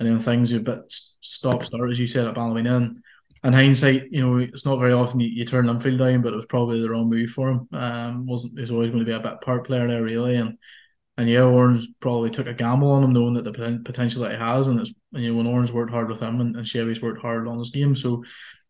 and 0.01 0.09
then 0.09 0.19
things 0.19 0.53
a 0.53 0.59
bit 0.59 0.81
stop 0.89 1.65
start 1.65 1.93
as 1.93 2.01
you 2.01 2.09
said 2.09 2.27
at 2.27 2.35
Ballymena. 2.35 2.77
And, 2.77 3.03
and 3.45 3.55
hindsight, 3.55 4.11
you 4.11 4.21
know, 4.21 4.39
it's 4.39 4.67
not 4.67 4.81
very 4.81 4.93
often 4.93 5.21
you, 5.21 5.29
you 5.29 5.45
turn 5.45 5.67
Linfield 5.67 5.99
down, 5.99 6.23
but 6.23 6.33
it 6.33 6.37
was 6.37 6.47
probably 6.47 6.81
the 6.81 6.91
wrong 6.91 7.09
move 7.09 7.31
for 7.31 7.51
him. 7.51 7.69
Um, 7.73 8.27
wasn't 8.27 8.59
he's 8.59 8.73
always 8.73 8.91
going 8.91 9.05
to 9.05 9.07
be 9.07 9.17
a 9.17 9.21
bit 9.21 9.41
part 9.43 9.65
player 9.69 9.87
there 9.87 10.03
really, 10.03 10.35
and 10.35 10.59
and 11.17 11.29
yeah, 11.29 11.43
Orange 11.43 11.87
probably 12.01 12.31
took 12.31 12.47
a 12.47 12.55
gamble 12.55 12.91
on 12.91 13.03
him, 13.03 13.13
knowing 13.13 13.35
that 13.35 13.45
the 13.45 13.81
potential 13.85 14.23
that 14.23 14.33
he 14.33 14.39
has, 14.39 14.67
and 14.67 14.81
it's 14.81 14.93
and, 15.13 15.23
you 15.23 15.31
know 15.31 15.37
when 15.37 15.47
Orange 15.47 15.73
worked 15.73 15.91
hard 15.91 16.09
with 16.09 16.21
him 16.21 16.41
and, 16.41 16.57
and 16.57 16.67
Chevy's 16.67 17.03
worked 17.03 17.23
hard 17.23 17.49
on 17.49 17.59
his 17.59 17.71
game, 17.71 17.97
so 17.97 18.23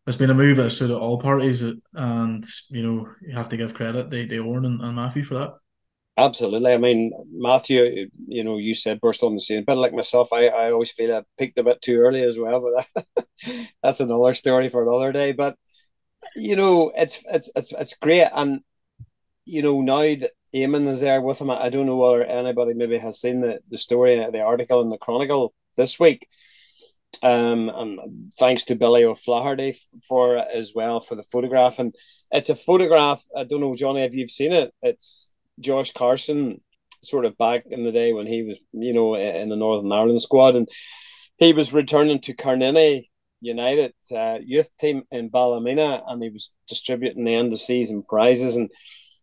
it's 0.05 0.17
been 0.17 0.29
a 0.29 0.33
move 0.33 0.57
that 0.57 0.71
suited 0.71 0.95
all 0.95 1.19
parties, 1.19 1.61
and 1.61 2.45
you 2.69 2.83
know 2.83 3.09
you 3.21 3.35
have 3.35 3.49
to 3.49 3.57
give 3.57 3.73
credit 3.73 4.09
they 4.09 4.25
they 4.25 4.39
Oran 4.39 4.65
and, 4.65 4.81
and 4.81 4.95
Matthew 4.95 5.23
for 5.23 5.35
that. 5.35 5.53
Absolutely. 6.19 6.73
I 6.73 6.77
mean, 6.77 7.11
Matthew, 7.31 8.09
you 8.27 8.43
know, 8.43 8.57
you 8.57 8.73
said 8.73 8.99
burst 8.99 9.21
on 9.21 9.35
the 9.35 9.39
scene, 9.39 9.63
but 9.67 9.77
like 9.77 9.93
myself, 9.93 10.33
I, 10.33 10.47
I 10.47 10.71
always 10.71 10.91
feel 10.91 11.15
I 11.15 11.21
peaked 11.37 11.59
a 11.59 11.63
bit 11.63 11.79
too 11.79 11.97
early 11.97 12.23
as 12.23 12.39
well, 12.39 12.59
but 12.95 13.05
that's 13.83 13.99
another 13.99 14.33
story 14.33 14.69
for 14.69 14.81
another 14.81 15.11
day. 15.11 15.31
But 15.33 15.55
you 16.35 16.55
know, 16.55 16.91
it's 16.95 17.23
it's 17.31 17.51
it's 17.55 17.71
it's 17.73 17.95
great, 17.97 18.29
and 18.33 18.61
you 19.45 19.61
know 19.61 19.81
now 19.81 20.01
that 20.01 20.31
Eamon 20.53 20.87
is 20.87 21.01
there 21.01 21.21
with 21.21 21.41
him, 21.41 21.51
I 21.51 21.69
don't 21.69 21.85
know 21.85 21.97
whether 21.97 22.23
anybody 22.23 22.73
maybe 22.73 22.97
has 22.97 23.19
seen 23.19 23.41
the 23.41 23.59
the 23.69 23.77
story, 23.77 24.15
the 24.31 24.41
article 24.41 24.81
in 24.81 24.89
the 24.89 24.97
Chronicle 24.97 25.53
this 25.75 25.99
week 25.99 26.27
um, 27.23 27.69
and 27.69 28.33
thanks 28.37 28.65
to 28.65 28.75
Billy 28.75 29.03
O'Flaherty 29.03 29.75
for 30.07 30.37
as 30.37 30.73
well 30.75 30.99
for 30.99 31.15
the 31.15 31.23
photograph. 31.23 31.79
And 31.79 31.95
it's 32.31 32.49
a 32.49 32.55
photograph. 32.55 33.23
I 33.35 33.43
don't 33.43 33.61
know, 33.61 33.75
Johnny, 33.75 34.03
if 34.03 34.15
you've 34.15 34.31
seen 34.31 34.53
it. 34.53 34.73
It's 34.81 35.33
Josh 35.59 35.91
Carson, 35.93 36.61
sort 37.03 37.25
of 37.25 37.37
back 37.37 37.65
in 37.69 37.83
the 37.83 37.91
day 37.91 38.13
when 38.13 38.27
he 38.27 38.43
was, 38.43 38.57
you 38.73 38.93
know, 38.93 39.15
in 39.15 39.49
the 39.49 39.55
Northern 39.55 39.91
Ireland 39.91 40.21
squad, 40.21 40.55
and 40.55 40.67
he 41.37 41.53
was 41.53 41.73
returning 41.73 42.19
to 42.21 42.33
Carniny 42.33 43.09
United 43.41 43.93
uh, 44.15 44.37
youth 44.43 44.69
team 44.79 45.03
in 45.11 45.29
Ballymena, 45.29 46.03
and 46.07 46.21
he 46.21 46.29
was 46.29 46.51
distributing 46.67 47.23
the 47.23 47.35
end 47.35 47.53
of 47.53 47.59
season 47.59 48.03
prizes 48.03 48.57
and. 48.57 48.69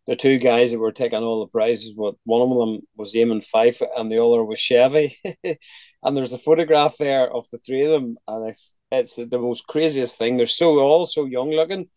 The 0.07 0.17
two 0.17 0.39
guys 0.39 0.73
that 0.73 0.79
were 0.79 0.93
taking 0.93 1.19
all 1.19 1.41
the 1.41 1.51
prizes, 1.51 1.95
what 1.97 2.17
one 2.25 2.43
of 2.43 2.57
them 2.57 2.87
was 2.95 3.15
Eamon 3.15 3.45
Fyfe 3.45 3.83
and 3.97 4.13
the 4.13 4.23
other 4.23 4.45
was 4.45 4.59
Chevy. 4.59 5.19
and 6.03 6.17
there's 6.17 6.35
a 6.35 6.39
photograph 6.39 6.97
there 6.99 7.31
of 7.31 7.49
the 7.51 7.59
three 7.59 7.85
of 7.85 7.91
them, 7.91 8.15
and 8.29 8.49
it's 8.49 8.77
it's 8.93 9.17
the 9.17 9.39
most 9.39 9.67
craziest 9.67 10.19
thing. 10.19 10.37
They're 10.37 10.47
so 10.47 10.79
all 10.79 11.07
so 11.07 11.25
young 11.25 11.51
looking, 11.51 11.89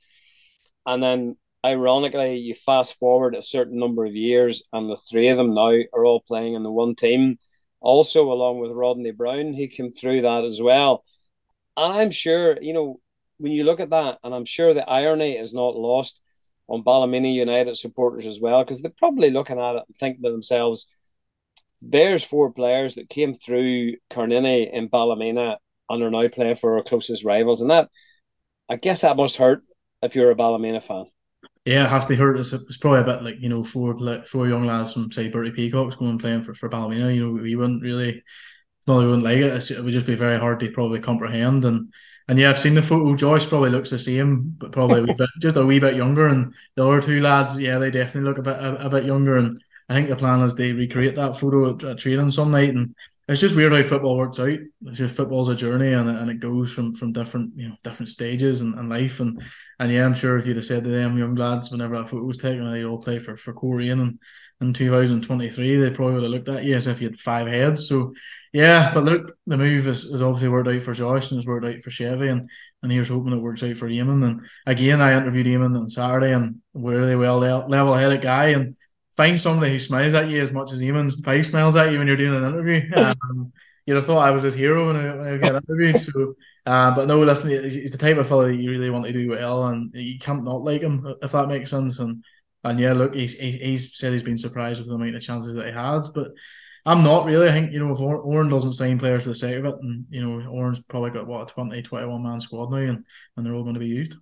and 0.85 1.03
then 1.03 1.35
ironically, 1.65 2.37
you 2.37 2.53
fast 2.53 2.97
forward 2.97 3.35
a 3.35 3.41
certain 3.41 3.77
number 3.77 4.05
of 4.05 4.15
years, 4.15 4.63
and 4.71 4.89
the 4.89 4.95
three 4.95 5.27
of 5.27 5.37
them 5.37 5.53
now 5.53 5.73
are 5.93 6.05
all 6.05 6.21
playing 6.21 6.53
in 6.53 6.63
the 6.63 6.71
one 6.71 6.95
team 6.95 7.37
also 7.79 8.31
along 8.31 8.59
with 8.59 8.71
Rodney 8.71 9.11
Brown, 9.11 9.53
he 9.53 9.67
came 9.67 9.91
through 9.91 10.21
that 10.21 10.43
as 10.43 10.61
well. 10.61 11.03
And 11.75 11.93
I'm 11.93 12.11
sure, 12.11 12.57
you 12.61 12.73
know, 12.73 12.99
when 13.37 13.51
you 13.51 13.63
look 13.63 13.79
at 13.79 13.91
that, 13.91 14.17
and 14.23 14.33
I'm 14.33 14.45
sure 14.45 14.73
the 14.73 14.89
irony 14.89 15.37
is 15.37 15.53
not 15.53 15.75
lost 15.75 16.21
on 16.67 16.83
Ballymena 16.83 17.29
United 17.29 17.77
supporters 17.77 18.25
as 18.25 18.39
well, 18.39 18.63
because 18.63 18.81
they're 18.81 18.91
probably 18.91 19.31
looking 19.31 19.59
at 19.59 19.75
it 19.75 19.83
and 19.87 19.95
thinking 19.95 20.23
to 20.23 20.31
themselves, 20.31 20.93
there's 21.81 22.23
four 22.23 22.51
players 22.51 22.95
that 22.95 23.09
came 23.09 23.33
through 23.33 23.93
Carniny 24.09 24.71
in 24.71 24.87
Ballymena 24.89 25.57
and 25.89 26.03
are 26.03 26.11
now 26.11 26.27
playing 26.27 26.55
for 26.55 26.77
our 26.77 26.83
closest 26.83 27.23
rivals. 27.23 27.61
And 27.61 27.71
that, 27.71 27.89
I 28.67 28.75
guess 28.75 29.01
that 29.01 29.15
must 29.15 29.37
hurt 29.37 29.63
if 30.01 30.15
you're 30.15 30.31
a 30.31 30.35
Ballymena 30.35 30.81
fan. 30.81 31.05
Yeah, 31.65 31.85
it 31.85 31.89
has 31.89 32.05
to 32.07 32.15
hurt. 32.15 32.39
It's, 32.39 32.53
it's 32.53 32.77
probably 32.77 33.01
a 33.01 33.03
bit 33.03 33.23
like, 33.23 33.35
you 33.39 33.49
know, 33.49 33.63
four 33.63 33.97
four 34.25 34.47
young 34.47 34.65
lads 34.65 34.93
from, 34.93 35.11
say, 35.11 35.27
Bertie 35.27 35.51
Peacocks 35.51 35.95
going 35.95 36.11
and 36.11 36.19
playing 36.19 36.43
for, 36.43 36.53
for 36.53 36.69
Ballymena. 36.69 37.13
You 37.13 37.27
know, 37.27 37.41
we 37.41 37.55
wouldn't 37.55 37.83
really, 37.83 38.09
it's 38.09 38.87
not 38.87 38.99
we 38.99 39.05
wouldn't 39.05 39.23
like 39.23 39.37
it. 39.37 39.71
it 39.71 39.83
would 39.83 39.93
just 39.93 40.05
be 40.05 40.15
very 40.15 40.39
hard 40.39 40.59
to 40.61 40.71
probably 40.71 40.99
comprehend. 40.99 41.65
And 41.65 41.93
and 42.27 42.37
yeah, 42.37 42.49
I've 42.49 42.59
seen 42.59 42.75
the 42.75 42.81
photo. 42.81 43.15
Joyce 43.15 43.45
probably 43.45 43.69
looks 43.69 43.89
the 43.89 43.99
same, 43.99 44.55
but 44.57 44.73
probably 44.73 45.09
a 45.09 45.15
bit, 45.15 45.29
just 45.39 45.55
a 45.55 45.65
wee 45.65 45.79
bit 45.79 45.95
younger. 45.95 46.27
And 46.27 46.53
the 46.75 46.85
other 46.85 47.01
two 47.01 47.21
lads, 47.21 47.57
yeah, 47.57 47.77
they 47.77 47.89
definitely 47.89 48.29
look 48.29 48.37
a 48.37 48.41
bit 48.41 48.57
a, 48.57 48.87
a 48.87 48.89
bit 48.89 49.05
younger. 49.05 49.37
And 49.37 49.57
I 49.87 49.93
think 49.93 50.09
the 50.09 50.17
plan 50.17 50.41
is 50.41 50.53
they 50.53 50.73
recreate 50.73 51.15
that 51.15 51.37
photo 51.37 51.73
at, 51.73 51.83
at 51.83 51.97
training 51.99 52.29
some 52.29 52.51
night. 52.51 52.73
And 52.73 52.93
it's 53.29 53.39
just 53.39 53.55
weird 53.55 53.71
how 53.71 53.81
football 53.83 54.17
works 54.17 54.39
out. 54.39 54.59
It's 54.85 54.97
just 54.97 55.15
football's 55.15 55.47
a 55.47 55.55
journey, 55.55 55.93
and, 55.93 56.09
and 56.09 56.29
it 56.29 56.39
goes 56.39 56.73
from 56.73 56.91
from 56.91 57.13
different 57.13 57.53
you 57.55 57.69
know 57.69 57.75
different 57.83 58.09
stages 58.09 58.59
and, 58.59 58.77
and 58.77 58.89
life. 58.89 59.21
And 59.21 59.41
and 59.79 59.91
yeah, 59.91 60.05
I'm 60.05 60.13
sure 60.13 60.37
if 60.37 60.45
you'd 60.45 60.57
have 60.57 60.65
said 60.65 60.83
to 60.83 60.89
them 60.89 61.17
young 61.17 61.35
lads 61.35 61.71
whenever 61.71 61.97
that 61.97 62.09
photo 62.09 62.25
was 62.25 62.37
taken, 62.37 62.69
they 62.69 62.83
all 62.83 62.99
play 62.99 63.19
for 63.19 63.37
for 63.37 63.53
Coleraine 63.53 64.01
and 64.01 64.19
in 64.59 64.73
2023, 64.73 65.77
they 65.77 65.89
probably 65.91 66.15
would 66.15 66.23
have 66.23 66.31
looked 66.31 66.49
at 66.49 66.63
you 66.63 66.75
as 66.75 66.87
if 66.87 67.01
you 67.01 67.09
had 67.09 67.19
five 67.19 67.47
heads. 67.47 67.87
So, 67.87 68.13
yeah, 68.51 68.93
but 68.93 69.05
look, 69.05 69.37
the 69.45 69.57
move 69.57 69.85
has, 69.85 70.03
has 70.03 70.21
obviously 70.21 70.49
worked 70.49 70.67
out 70.67 70.81
for 70.81 70.93
Josh 70.93 71.31
and 71.31 71.37
has 71.37 71.45
worked 71.45 71.65
out 71.65 71.81
for 71.81 71.91
Chevy, 71.91 72.29
and, 72.29 72.49
and 72.81 72.91
here's 72.91 73.09
hoping 73.09 73.33
it 73.33 73.37
works 73.37 73.63
out 73.63 73.77
for 73.77 73.87
Eamon. 73.87 74.25
And 74.25 74.41
again, 74.65 75.01
I 75.01 75.15
interviewed 75.15 75.45
Eamon 75.45 75.79
on 75.79 75.87
Saturday, 75.87 76.33
and 76.33 76.61
we're 76.73 76.99
really 76.99 77.15
well 77.15 77.37
level 77.37 77.93
headed 77.93 78.21
guy. 78.21 78.47
And 78.47 78.75
find 79.15 79.39
somebody 79.39 79.71
who 79.71 79.79
smiles 79.79 80.13
at 80.13 80.29
you 80.29 80.41
as 80.41 80.53
much 80.53 80.71
as 80.71 80.79
Eamon's 80.79 81.19
five 81.21 81.45
smiles 81.45 81.75
at 81.75 81.91
you 81.91 81.97
when 81.97 82.07
you're 82.07 82.15
doing 82.15 82.43
an 82.43 82.53
interview. 82.53 82.89
Um, 82.95 83.51
you'd 83.85 83.95
have 83.95 84.05
thought 84.05 84.27
I 84.27 84.31
was 84.31 84.43
his 84.43 84.53
hero 84.53 84.87
when 84.87 84.97
I, 84.97 85.15
when 85.15 85.33
I 85.33 85.37
get 85.37 85.55
interviewed. 85.55 85.99
So, 85.99 86.35
uh, 86.65 86.93
but 86.93 87.07
no, 87.07 87.21
listen, 87.21 87.49
he's 87.49 87.93
the 87.93 87.97
type 87.97 88.17
of 88.17 88.27
fellow 88.27 88.47
that 88.47 88.55
you 88.55 88.69
really 88.69 88.89
want 88.89 89.05
to 89.05 89.13
do 89.13 89.29
well, 89.29 89.67
and 89.67 89.91
you 89.95 90.19
can't 90.19 90.43
not 90.43 90.63
like 90.63 90.81
him 90.81 91.15
if 91.21 91.31
that 91.31 91.47
makes 91.47 91.69
sense. 91.69 91.99
And 91.99 92.23
and 92.63 92.79
yeah, 92.79 92.93
look, 92.93 93.15
he's 93.15 93.37
he's 93.39 93.97
said 93.97 94.11
he's 94.11 94.23
been 94.23 94.37
surprised 94.37 94.79
with 94.79 94.89
the 94.89 94.95
amount 94.95 95.15
of 95.15 95.21
chances 95.21 95.55
that 95.55 95.67
he 95.67 95.71
has, 95.71 96.09
but 96.09 96.31
I'm 96.85 97.03
not 97.03 97.25
really. 97.25 97.47
I 97.47 97.51
think 97.51 97.71
you 97.71 97.79
know 97.79 97.91
if 97.91 97.99
Oran 97.99 98.49
doesn't 98.49 98.73
sign 98.73 98.97
players 98.97 99.23
for 99.23 99.29
the 99.29 99.35
sake 99.35 99.57
of 99.57 99.65
it, 99.65 99.75
and 99.81 100.05
you 100.09 100.21
know 100.21 100.49
Oran's 100.49 100.81
probably 100.83 101.11
got 101.11 101.27
what 101.27 101.49
a 101.49 101.53
20, 101.53 101.81
21 101.81 102.23
man 102.23 102.39
squad 102.39 102.71
now, 102.71 102.77
and, 102.77 103.03
and 103.35 103.45
they're 103.45 103.53
all 103.53 103.63
going 103.63 103.73
to 103.73 103.79
be 103.79 103.87
used. 103.87 104.15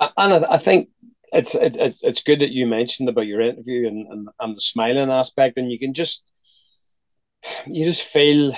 And 0.00 0.44
I 0.46 0.58
think 0.58 0.88
it's 1.32 1.54
it's 1.54 2.02
it's 2.02 2.22
good 2.22 2.40
that 2.40 2.52
you 2.52 2.66
mentioned 2.66 3.08
about 3.08 3.26
your 3.26 3.40
interview 3.40 3.86
and, 3.86 4.06
and, 4.08 4.28
and 4.40 4.56
the 4.56 4.60
smiling 4.60 5.10
aspect, 5.10 5.58
and 5.58 5.70
you 5.70 5.78
can 5.78 5.92
just 5.92 6.24
you 7.66 7.84
just 7.84 8.02
feel 8.02 8.54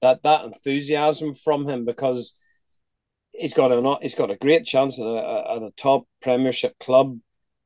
that 0.00 0.22
that 0.22 0.44
enthusiasm 0.44 1.34
from 1.34 1.68
him 1.68 1.84
because 1.84 2.36
he's 3.32 3.54
got 3.54 3.72
a 3.72 3.98
he's 4.00 4.14
got 4.14 4.30
a 4.30 4.36
great 4.36 4.64
chance 4.64 4.98
at 4.98 5.06
a, 5.06 5.44
at 5.56 5.62
a 5.62 5.72
top 5.76 6.04
Premiership 6.20 6.78
club 6.78 7.18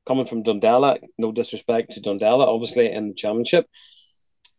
coming 0.07 0.27
from 0.27 0.45
Dundela. 0.45 0.99
No 1.19 1.33
disrespect 1.33 1.93
to 1.93 2.01
Dundela, 2.01 2.47
obviously 2.47 2.91
in 2.91 3.09
the 3.09 3.15
Championship, 3.15 3.67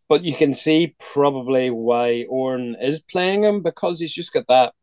but 0.09 0.23
you 0.23 0.33
can 0.33 0.53
see 0.53 0.95
probably 0.99 1.69
why 1.69 2.25
Oran 2.29 2.75
is 2.81 3.01
playing 3.01 3.43
him 3.43 3.61
because 3.61 3.99
he's 3.99 4.13
just 4.13 4.33
got 4.33 4.47
that 4.47 4.73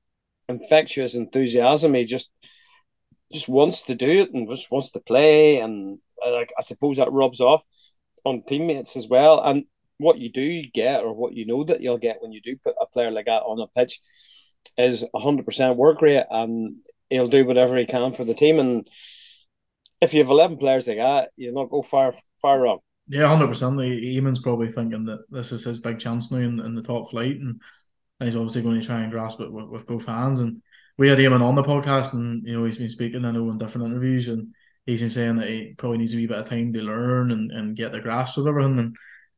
infectious 0.48 1.14
enthusiasm. 1.14 1.94
He 1.94 2.04
just 2.04 2.30
just 3.32 3.48
wants 3.48 3.82
to 3.84 3.94
do 3.94 4.08
it 4.08 4.32
and 4.32 4.48
just 4.48 4.70
wants 4.70 4.92
to 4.92 5.00
play, 5.00 5.58
and 5.58 5.98
uh, 6.24 6.32
like 6.32 6.52
I 6.58 6.62
suppose 6.62 6.98
that 6.98 7.12
rubs 7.12 7.40
off 7.40 7.64
on 8.24 8.42
teammates 8.42 8.96
as 8.96 9.08
well. 9.08 9.42
And 9.42 9.64
what 9.98 10.18
you 10.18 10.30
do 10.30 10.62
get, 10.72 11.02
or 11.02 11.14
what 11.14 11.34
you 11.34 11.46
know 11.46 11.64
that 11.64 11.80
you'll 11.80 11.98
get 11.98 12.20
when 12.20 12.32
you 12.32 12.40
do 12.40 12.56
put 12.56 12.74
a 12.80 12.86
player 12.86 13.10
like 13.10 13.26
that 13.26 13.42
on 13.42 13.60
a 13.60 13.66
pitch, 13.66 14.00
is 14.76 15.04
hundred 15.14 15.44
percent 15.46 15.76
work 15.76 16.02
rate, 16.02 16.26
and 16.30 16.76
he'll 17.10 17.28
do 17.28 17.46
whatever 17.46 17.76
he 17.76 17.86
can 17.86 18.12
for 18.12 18.24
the 18.24 18.34
team. 18.34 18.58
And 18.58 18.88
if 20.04 20.14
you 20.14 20.20
have 20.20 20.30
eleven 20.30 20.56
players 20.56 20.86
like 20.86 20.98
that, 20.98 21.30
you'll 21.36 21.54
not 21.54 21.70
go 21.70 21.82
far 21.82 22.14
far 22.40 22.60
wrong. 22.60 22.78
Yeah, 23.08 23.28
hundred 23.28 23.48
percent. 23.48 23.76
Eamon's 23.76 24.40
probably 24.40 24.68
thinking 24.68 25.04
that 25.06 25.24
this 25.30 25.52
is 25.52 25.64
his 25.64 25.80
big 25.80 25.98
chance 25.98 26.30
now 26.30 26.38
in, 26.38 26.60
in 26.60 26.74
the 26.74 26.82
top 26.82 27.10
flight, 27.10 27.36
and, 27.36 27.60
and 28.18 28.26
he's 28.26 28.36
obviously 28.36 28.62
going 28.62 28.80
to 28.80 28.86
try 28.86 29.00
and 29.00 29.12
grasp 29.12 29.40
it 29.40 29.52
with, 29.52 29.68
with 29.68 29.86
both 29.86 30.06
hands. 30.06 30.40
And 30.40 30.62
we 30.96 31.08
had 31.08 31.18
Eamon 31.18 31.42
on 31.42 31.54
the 31.54 31.62
podcast, 31.62 32.14
and 32.14 32.46
you 32.46 32.58
know 32.58 32.64
he's 32.64 32.78
been 32.78 32.88
speaking, 32.88 33.24
I 33.24 33.30
know, 33.32 33.50
in 33.50 33.58
different 33.58 33.88
interviews, 33.88 34.28
and 34.28 34.54
he's 34.86 35.00
been 35.00 35.08
saying 35.08 35.36
that 35.36 35.48
he 35.48 35.74
probably 35.76 35.98
needs 35.98 36.14
a 36.14 36.16
wee 36.16 36.26
bit 36.26 36.38
of 36.38 36.48
time 36.48 36.72
to 36.72 36.80
learn 36.80 37.30
and, 37.30 37.50
and 37.50 37.76
get 37.76 37.92
the 37.92 38.00
grasp 38.00 38.38
of 38.38 38.46
everything. 38.46 38.78
And 38.78 38.96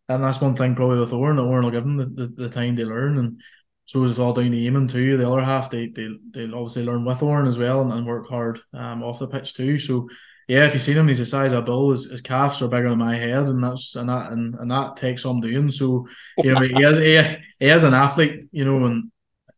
and 0.09 0.23
that's 0.23 0.41
one 0.41 0.55
thing 0.55 0.77
probably 0.77 1.01
with 1.01 1.13
Oran, 1.13 1.37
that 1.37 1.43
Oran 1.43 1.65
will 1.65 1.73
give 1.73 1.85
him 1.85 1.97
the, 1.97 2.07
the, 2.07 2.27
the 2.45 2.51
time 2.51 2.77
to 2.77 2.85
learn. 2.85 3.19
And 3.19 3.41
so 3.87 4.05
it's 4.05 4.21
all 4.21 4.33
down 4.33 4.53
to 4.53 4.57
Eamon 4.57 4.89
too. 4.89 5.17
The 5.17 5.29
other 5.29 5.43
half, 5.43 5.71
they 5.71 5.89
they 5.89 6.09
they 6.31 6.45
obviously 6.45 6.85
learn 6.85 7.05
with 7.05 7.23
Oran 7.23 7.49
as 7.49 7.59
well 7.59 7.81
and, 7.81 7.93
and 7.93 8.07
work 8.07 8.29
hard 8.29 8.61
um 8.73 9.03
off 9.03 9.19
the 9.19 9.27
pitch 9.27 9.55
too. 9.55 9.79
So 9.79 10.09
yeah, 10.49 10.65
if 10.65 10.75
you 10.75 10.79
see 10.79 10.93
him, 10.93 11.09
he's 11.09 11.19
the 11.19 11.27
size 11.27 11.53
of 11.53 11.59
a 11.59 11.63
bull. 11.63 11.91
His, 11.91 12.11
his 12.11 12.21
calves 12.21 12.63
are 12.63 12.69
bigger 12.69 12.91
than 12.91 12.99
my 12.99 13.17
head, 13.17 13.49
and 13.49 13.63
that's 13.63 13.97
and 13.97 14.09
that 14.09 14.31
and, 14.31 14.55
and 14.55 14.71
that 14.71 14.97
takes 14.97 15.23
some 15.23 15.41
doing. 15.41 15.69
So 15.71 16.07
you 16.39 16.55
know, 16.55 16.61
he, 16.61 16.73
he, 16.73 17.37
he 17.59 17.67
is 17.67 17.85
an 17.85 17.95
athlete, 17.95 18.45
you 18.53 18.65
know, 18.65 18.85
and 18.87 19.11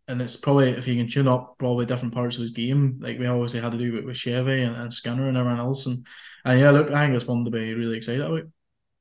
and 0.07 0.23
it's 0.23 0.37
probably 0.37 0.71
if 0.71 0.89
you 0.89 0.97
can 0.97 1.09
tune 1.09 1.29
up 1.29 1.57
probably 1.59 1.85
different 1.85 2.15
parts 2.15 2.37
of 2.37 2.43
his 2.43 2.53
game, 2.53 2.99
like 3.01 3.19
we 3.19 3.27
always 3.27 3.53
had 3.53 3.73
to 3.73 3.79
do 3.79 3.93
with, 3.93 4.05
with 4.07 4.17
Chevy 4.17 4.63
and, 4.63 4.75
and 4.77 4.93
Skinner 4.93 5.29
and 5.29 5.37
everyone 5.37 5.61
else. 5.61 5.85
And 5.85 6.07
and 6.45 6.59
yeah, 6.59 6.71
look, 6.71 6.91
I 6.91 7.05
think 7.05 7.17
it's 7.17 7.27
one 7.27 7.45
to 7.45 7.51
be 7.51 7.75
really 7.75 7.99
excited 7.99 8.23
about. 8.23 8.45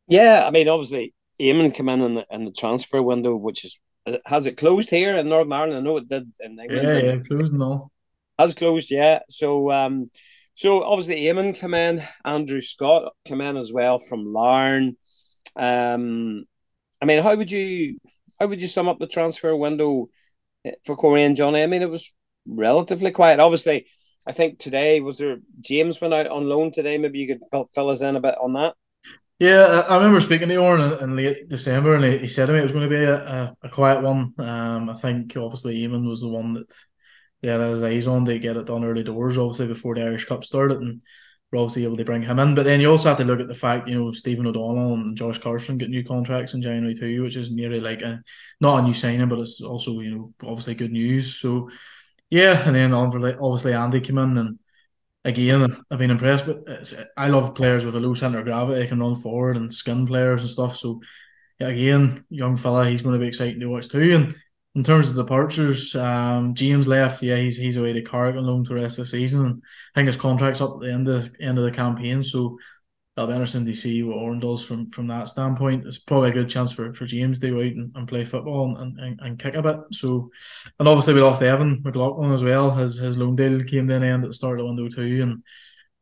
Yeah, 0.10 0.44
I 0.46 0.52
mean, 0.52 0.68
obviously, 0.68 1.14
Eamon 1.40 1.74
came 1.74 1.90
in 1.90 2.02
in 2.02 2.16
the, 2.16 2.28
in 2.30 2.46
the 2.46 2.52
transfer 2.52 3.02
window, 3.02 3.36
which 3.36 3.64
is 3.64 3.80
has 4.26 4.46
it 4.46 4.58
closed 4.58 4.90
here 4.90 5.16
in 5.18 5.30
Northern 5.30 5.54
Ireland? 5.54 5.78
I 5.78 5.82
know 5.82 5.98
it 5.98 6.10
did 6.10 6.32
in 6.40 6.60
England. 6.60 6.88
Yeah, 6.88 6.98
yeah, 6.98 7.20
closed 7.20 7.54
no. 7.54 7.92
Has 8.38 8.54
closed, 8.54 8.92
yeah. 8.92 9.20
So 9.30 9.72
um 9.72 10.10
so 10.58 10.84
obviously 10.84 11.22
Eamon 11.22 11.54
came 11.54 11.76
in, 11.76 12.02
Andrew 12.26 12.62
Scott 12.62 13.14
came 13.26 13.42
in 13.42 13.58
as 13.58 13.72
well 13.72 14.00
from 14.00 14.34
Larne. 14.34 14.98
Um, 15.56 16.46
I 17.00 17.06
mean, 17.06 17.22
how 17.22 17.36
would 17.36 17.52
you 17.52 18.00
how 18.40 18.48
would 18.48 18.60
you 18.60 18.68
sum 18.68 18.88
up 18.88 18.98
the 18.98 19.06
transfer 19.06 19.56
window 19.56 20.10
eh, 20.66 20.72
for 20.84 20.98
Coleraine 20.98 21.36
Johnny? 21.36 21.62
I 21.62 21.68
mean, 21.68 21.84
it 21.84 21.92
was 21.92 22.12
relatively 22.48 23.12
quiet. 23.12 23.40
Obviously, 23.40 23.86
I 24.26 24.32
think 24.32 24.58
today 24.58 25.00
was 25.00 25.20
there 25.20 25.38
James 25.60 26.02
went 26.02 26.16
out 26.16 26.26
on 26.26 26.50
loan 26.50 26.72
today. 26.72 26.98
Maybe 26.98 27.20
you 27.20 27.38
could 27.52 27.66
fill 27.72 27.92
us 27.92 28.02
in 28.02 28.16
a 28.16 28.20
bit 28.20 28.36
on 28.42 28.54
that. 28.54 28.74
Yeah, 29.38 29.86
I 29.88 29.98
remember 29.98 30.20
speaking 30.22 30.50
to 30.50 30.56
Oran 30.56 30.82
in, 30.82 31.04
in 31.04 31.16
late 31.16 31.50
December, 31.50 31.94
and 31.94 32.04
he, 32.04 32.18
he 32.18 32.28
said 32.28 32.48
to 32.48 32.54
me 32.54 32.58
it 32.58 32.64
was 32.64 32.72
going 32.72 32.90
to 32.90 32.96
be 32.96 33.04
a, 33.04 33.16
a, 33.16 33.56
a 33.62 33.70
quiet 33.70 34.02
one. 34.02 34.34
Um, 34.40 34.90
I 34.90 34.96
think 34.96 35.38
obviously 35.38 35.78
Eamon 35.78 36.10
was 36.10 36.22
the 36.22 36.30
one 36.30 36.54
that 36.54 36.74
yeah, 37.42 37.58
as 37.58 37.82
he's 37.82 38.08
on 38.08 38.26
to 38.26 38.40
get 38.40 38.58
it 38.58 38.66
done 38.66 38.84
early 38.84 39.04
doors, 39.04 39.38
obviously 39.38 39.68
before 39.68 39.96
the 39.96 40.02
Irish 40.02 40.26
Cup 40.26 40.44
started, 40.44 40.82
and 40.82 41.02
we're 41.52 41.60
obviously 41.60 41.86
able 41.86 41.98
to 41.98 42.06
bring 42.06 42.24
him 42.24 42.40
in. 42.40 42.56
But 42.56 42.66
then 42.66 42.82
you 42.82 42.90
also 42.90 43.10
have 43.10 43.20
to 43.20 43.24
look 43.24 43.40
at 43.40 43.48
the 43.48 43.54
fact, 43.54 43.88
you 43.88 43.96
know, 43.96 44.12
Stephen 44.12 44.48
O'Donnell 44.48 44.96
and 44.96 45.16
Josh 45.16 45.38
Carson 45.38 45.78
get 45.78 45.90
new 45.90 46.04
contracts 46.04 46.54
in 46.54 46.62
January 46.62 46.96
too, 46.96 47.24
which 47.24 47.38
is 47.38 47.52
nearly 47.52 47.80
like 47.80 48.02
a 48.02 48.22
not 48.60 48.80
a 48.80 48.82
new 48.82 48.94
signing, 48.94 49.30
but 49.30 49.40
it's 49.40 49.62
also 49.62 50.00
you 50.02 50.16
know 50.16 50.34
obviously 50.44 50.76
good 50.76 50.92
news. 50.92 51.36
So 51.36 51.70
yeah, 52.30 52.66
and 52.66 52.76
then 52.76 52.94
obviously 52.94 53.74
Andy 53.74 54.02
came 54.02 54.18
in, 54.18 54.38
and 54.38 54.60
again 55.24 55.72
I've 55.92 56.00
been 56.00 56.12
impressed. 56.12 56.48
But 56.48 56.94
I 57.16 57.28
love 57.30 57.56
players 57.56 57.86
with 57.86 57.96
a 57.96 58.00
low 58.00 58.14
center 58.14 58.40
of 58.40 58.46
gravity, 58.46 58.82
they 58.82 58.88
can 58.88 59.00
run 59.00 59.16
forward 59.16 59.58
and 59.58 59.74
skin 59.74 60.08
players 60.08 60.42
and 60.42 60.50
stuff. 60.50 60.76
So 60.76 61.02
yeah, 61.60 61.68
again, 61.68 62.26
young 62.30 62.58
fella, 62.58 62.88
he's 62.88 63.02
going 63.02 63.14
to 63.14 63.20
be 63.20 63.28
exciting 63.28 63.60
to 63.62 63.68
watch 63.68 63.88
too, 63.88 64.16
and 64.16 64.36
in 64.78 64.84
terms 64.84 65.10
of 65.10 65.16
departures, 65.16 65.96
um, 65.96 66.54
James 66.54 66.88
left. 66.88 67.24
Yeah, 67.24 67.38
he's 67.38 67.58
he's 67.58 67.78
away 67.78 67.94
to 67.94 68.04
Carrick 68.04 68.36
on 68.36 68.46
loan 68.46 68.64
for 68.64 68.76
the 68.76 68.82
rest 68.82 69.00
of 69.00 69.06
the 69.06 69.10
season. 69.10 69.64
I 69.66 69.94
think 69.96 70.06
his 70.06 70.18
contract's 70.18 70.62
up 70.62 70.76
at 70.76 70.82
the 70.82 70.94
end 70.94 71.08
of 71.08 71.36
end 71.40 71.58
of 71.58 71.66
the 71.66 71.72
campaign, 71.72 72.22
so 72.22 72.60
that'll 73.16 73.28
be 73.28 73.34
interesting 73.34 73.66
to 73.66 73.74
see 73.74 74.04
what 74.04 74.18
Oran 74.18 74.40
does 74.40 74.64
from 74.64 74.86
from 74.86 75.08
that 75.08 75.30
standpoint. 75.30 75.88
It's 75.88 75.98
probably 75.98 76.30
a 76.30 76.34
good 76.34 76.48
chance 76.48 76.72
for, 76.72 76.94
for 76.94 77.06
James 77.06 77.40
to 77.40 77.50
go 77.50 77.58
out 77.58 77.64
and, 77.64 77.92
and 77.96 78.08
play 78.08 78.24
football 78.24 78.78
and, 78.78 79.00
and, 79.00 79.20
and 79.20 79.40
kick 79.40 79.56
a 79.56 79.64
bit. 79.64 79.78
So, 79.94 80.30
and 80.80 80.88
obviously 80.88 81.16
we 81.16 81.22
lost 81.22 81.42
Evan 81.42 81.82
McLaughlin 81.84 82.32
as 82.32 82.44
well. 82.44 82.70
His 82.70 82.98
his 83.00 83.18
loan 83.18 83.36
deal 83.36 83.64
came 83.64 83.88
to 83.88 83.96
an 83.96 84.04
end 84.04 84.26
at 84.26 84.30
the 84.30 84.36
start 84.36 84.60
of 84.60 84.68
the 84.68 84.72
window 84.72 84.90
too, 84.90 85.24
and 85.24 85.44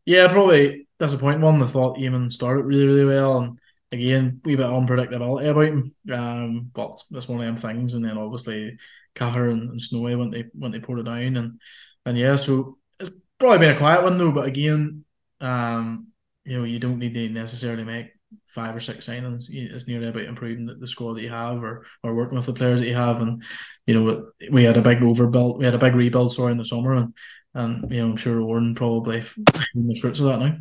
yeah, 0.03 0.27
probably 0.27 0.85
disappointing 0.99 1.39
one. 1.39 1.63
I 1.63 1.67
thought 1.67 1.97
Eamon 1.97 2.29
started 2.29 2.65
really 2.65 2.87
really 2.87 3.05
well 3.05 3.37
and 3.37 3.57
again, 3.95 4.41
we 4.43 4.55
bit 4.55 4.65
unpredictability 4.65 5.49
about 5.49 5.67
him. 5.67 5.95
Um, 6.13 6.71
but 6.73 7.01
that's 7.11 7.27
one 7.27 7.39
of 7.39 7.45
them 7.45 7.55
things. 7.57 7.93
And 7.93 8.05
then 8.05 8.17
obviously 8.17 8.77
Cahir 9.15 9.49
and, 9.49 9.71
and 9.71 9.81
Snowy 9.81 10.15
when 10.15 10.29
they 10.29 10.45
when 10.53 10.71
they 10.71 10.79
put 10.79 10.99
it 10.99 11.03
down 11.03 11.37
and 11.37 11.59
and 12.05 12.17
yeah, 12.17 12.35
so 12.35 12.77
it's 12.99 13.09
probably 13.39 13.59
been 13.59 13.75
a 13.75 13.79
quiet 13.79 14.03
one 14.03 14.17
though. 14.17 14.31
But 14.31 14.45
again, 14.45 15.05
um, 15.41 16.07
you 16.43 16.57
know, 16.57 16.63
you 16.63 16.79
don't 16.79 16.99
need 16.99 17.13
to 17.15 17.29
necessarily 17.29 17.83
make 17.83 18.11
five 18.47 18.75
or 18.75 18.79
six 18.79 19.07
signings. 19.07 19.45
It's 19.49 19.87
nearly 19.87 20.07
about 20.07 20.23
improving 20.23 20.65
the, 20.65 20.75
the 20.75 20.87
score 20.87 21.13
that 21.15 21.21
you 21.21 21.29
have, 21.29 21.63
or 21.63 21.85
or 22.03 22.13
working 22.13 22.35
with 22.35 22.45
the 22.45 22.53
players 22.53 22.79
that 22.79 22.87
you 22.87 22.95
have. 22.95 23.21
And 23.21 23.43
you 23.87 23.95
know, 23.95 24.31
we 24.51 24.63
had 24.63 24.77
a 24.77 24.81
big 24.81 24.99
overbuild, 24.99 25.57
we 25.57 25.65
had 25.65 25.73
a 25.73 25.79
big 25.79 25.95
rebuild, 25.95 26.33
sorry, 26.33 26.51
in 26.51 26.57
the 26.57 26.65
summer, 26.65 26.93
and 26.93 27.13
and 27.53 27.89
you 27.89 28.01
know, 28.01 28.11
I'm 28.11 28.17
sure 28.17 28.39
Oran 28.41 28.75
probably 28.75 29.21
the 29.73 29.97
fruits 29.99 30.19
of 30.19 30.25
that 30.25 30.39
now. 30.39 30.57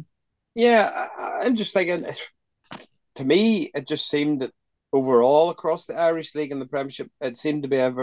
Yeah, 0.54 1.08
I'm 1.42 1.56
just 1.56 1.74
thinking. 1.74 2.06
To 3.16 3.24
me, 3.24 3.70
it 3.74 3.86
just 3.86 4.08
seemed 4.08 4.40
that 4.40 4.52
overall 4.92 5.50
across 5.50 5.86
the 5.86 5.98
Irish 5.98 6.34
League 6.34 6.52
and 6.52 6.60
the 6.60 6.66
Premiership, 6.66 7.10
it 7.20 7.36
seemed 7.36 7.62
to 7.62 7.68
be 7.68 7.76
a 7.76 7.94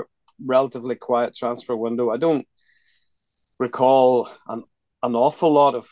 relatively 0.44 0.96
quiet 0.96 1.36
transfer 1.36 1.76
window. 1.76 2.10
I 2.10 2.18
don't 2.18 2.48
recall 3.60 4.30
an 4.48 4.64
an 5.04 5.16
awful 5.16 5.52
lot 5.52 5.76
of 5.76 5.88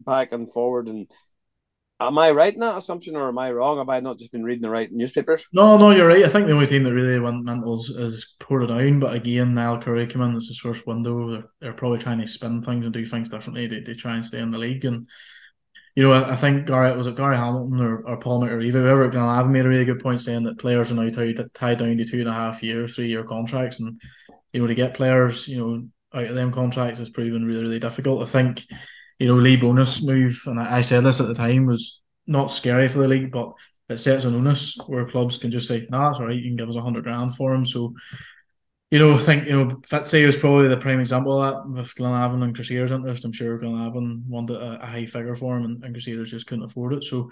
back 0.00 0.32
and 0.32 0.50
forward 0.50 0.88
and 0.88 1.10
Am 2.06 2.18
I 2.18 2.32
right 2.32 2.52
in 2.52 2.60
that 2.60 2.76
assumption, 2.76 3.14
or 3.14 3.28
am 3.28 3.38
I 3.38 3.52
wrong? 3.52 3.78
Have 3.78 3.88
I 3.88 4.00
not 4.00 4.18
just 4.18 4.32
been 4.32 4.42
reading 4.42 4.62
the 4.62 4.70
right 4.70 4.90
newspapers? 4.90 5.46
No, 5.52 5.76
no, 5.76 5.90
you're 5.90 6.08
right. 6.08 6.24
I 6.24 6.28
think 6.28 6.48
the 6.48 6.52
only 6.52 6.66
team 6.66 6.82
that 6.82 6.92
really 6.92 7.20
went 7.20 7.44
mental 7.44 7.76
is, 7.76 7.90
is 7.90 8.34
Portadown. 8.40 8.98
But 8.98 9.14
again, 9.14 9.54
Niall 9.54 9.80
Currie 9.80 10.08
came 10.08 10.22
in. 10.22 10.34
This 10.34 10.44
is 10.44 10.48
his 10.50 10.58
first 10.58 10.84
window. 10.84 11.30
They're, 11.30 11.44
they're, 11.60 11.72
probably 11.72 11.98
trying 11.98 12.18
to 12.18 12.26
spin 12.26 12.60
things 12.60 12.84
and 12.84 12.92
do 12.92 13.06
things 13.06 13.30
differently. 13.30 13.68
They, 13.68 13.80
they 13.80 13.94
try 13.94 14.14
and 14.14 14.24
stay 14.24 14.40
in 14.40 14.50
the 14.50 14.58
league. 14.58 14.84
And 14.84 15.08
you 15.94 16.02
know, 16.02 16.12
I, 16.12 16.32
I 16.32 16.36
think 16.36 16.66
Gary 16.66 16.96
was 16.96 17.06
it 17.06 17.16
Gary 17.16 17.36
Hamilton 17.36 17.80
or, 17.80 18.06
or 18.06 18.16
Paul 18.18 18.40
McAreevy, 18.40 18.72
whoever 18.72 19.04
at 19.04 19.12
Glenavon 19.12 19.50
made 19.50 19.66
a 19.66 19.68
really 19.68 19.84
good 19.84 20.02
point 20.02 20.20
saying 20.20 20.44
that 20.44 20.58
players 20.58 20.90
are 20.90 20.94
now 20.94 21.10
tied, 21.10 21.38
tied 21.54 21.78
down 21.78 21.96
to 21.96 22.04
two 22.04 22.20
and 22.20 22.28
a 22.28 22.32
half 22.32 22.62
year, 22.62 22.88
three 22.88 23.08
year 23.08 23.24
contracts, 23.24 23.80
and 23.80 24.00
you 24.52 24.60
know 24.60 24.66
to 24.66 24.74
get 24.74 24.94
players, 24.94 25.48
you 25.48 25.58
know, 25.58 25.84
out 26.14 26.28
of 26.28 26.34
them 26.34 26.52
contracts 26.52 26.98
has 26.98 27.10
proven 27.10 27.44
really 27.44 27.62
really 27.62 27.78
difficult. 27.78 28.22
I 28.22 28.26
think 28.26 28.64
you 29.22 29.28
know, 29.28 29.34
Lee 29.34 29.56
Bonis 29.56 30.04
move, 30.04 30.42
and 30.46 30.58
I, 30.58 30.78
I 30.78 30.80
said 30.80 31.04
this 31.04 31.20
at 31.20 31.28
the 31.28 31.34
time, 31.34 31.66
was 31.66 32.02
not 32.26 32.50
scary 32.50 32.88
for 32.88 32.98
the 32.98 33.08
league, 33.08 33.30
but 33.30 33.52
it 33.88 33.98
sets 33.98 34.24
an 34.24 34.34
onus 34.34 34.76
where 34.86 35.06
clubs 35.06 35.38
can 35.38 35.50
just 35.50 35.68
say, 35.68 35.86
nah, 35.90 36.10
right, 36.18 36.34
you 36.34 36.42
can 36.42 36.56
give 36.56 36.68
us 36.68 36.74
a 36.74 36.80
hundred 36.80 37.04
grand 37.04 37.34
for 37.36 37.54
him. 37.54 37.64
So, 37.64 37.94
you 38.92 38.98
know, 38.98 39.14
I 39.14 39.18
think, 39.18 39.46
you 39.46 39.52
know, 39.52 39.76
Fitzy 39.76 40.26
was 40.26 40.36
probably 40.36 40.68
the 40.68 40.76
prime 40.76 41.00
example 41.00 41.40
of 41.40 41.54
that 41.54 41.78
with 41.78 41.94
Glenavon 41.94 42.42
and 42.44 42.54
Crusaders 42.54 42.90
interest. 42.90 43.24
I'm 43.24 43.32
sure 43.32 43.58
Glenavon 43.58 44.26
wanted 44.26 44.56
a, 44.56 44.82
a 44.82 44.86
high 44.86 45.06
figure 45.06 45.34
for 45.34 45.56
him 45.56 45.64
and, 45.64 45.82
and 45.82 45.94
Crusaders 45.94 46.30
just 46.30 46.46
couldn't 46.46 46.64
afford 46.64 46.92
it. 46.92 47.02
So 47.02 47.30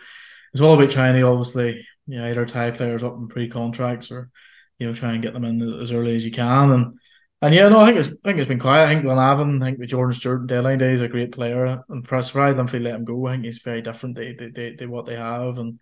it's 0.54 0.62
all 0.62 0.72
about 0.72 0.88
trying 0.88 1.12
to 1.16 1.22
obviously, 1.22 1.86
you 2.06 2.18
know, 2.18 2.26
either 2.26 2.46
tie 2.46 2.70
players 2.70 3.02
up 3.02 3.14
in 3.18 3.28
pre 3.28 3.50
contracts 3.50 4.10
or, 4.10 4.30
you 4.78 4.86
know, 4.86 4.94
try 4.94 5.12
and 5.12 5.22
get 5.22 5.34
them 5.34 5.44
in 5.44 5.60
as 5.82 5.92
early 5.92 6.16
as 6.16 6.24
you 6.24 6.30
can. 6.30 6.70
And 6.70 6.98
and 7.42 7.54
yeah, 7.54 7.68
no, 7.68 7.80
I 7.80 7.86
think 7.86 7.98
it's 7.98 8.08
I 8.08 8.16
think 8.24 8.38
it's 8.38 8.48
been 8.48 8.58
quiet. 8.58 8.84
I 8.84 8.94
think 8.94 9.04
Glenavon, 9.04 9.60
I 9.60 9.66
think 9.66 9.80
the 9.80 9.86
Jordan 9.86 10.14
Stewart 10.14 10.46
deadline 10.46 10.78
day 10.78 10.94
is 10.94 11.02
a 11.02 11.08
great 11.08 11.32
player. 11.32 11.84
And 11.90 12.02
press 12.02 12.34
right, 12.34 12.56
them 12.56 12.68
feel 12.68 12.80
let 12.80 12.94
him 12.94 13.04
go. 13.04 13.26
I 13.26 13.32
think 13.32 13.44
he's 13.44 13.58
very 13.58 13.82
different. 13.82 14.16
They 14.16 14.32
they, 14.32 14.48
they, 14.48 14.76
they 14.76 14.86
what 14.86 15.04
they 15.04 15.16
have 15.16 15.58
and 15.58 15.78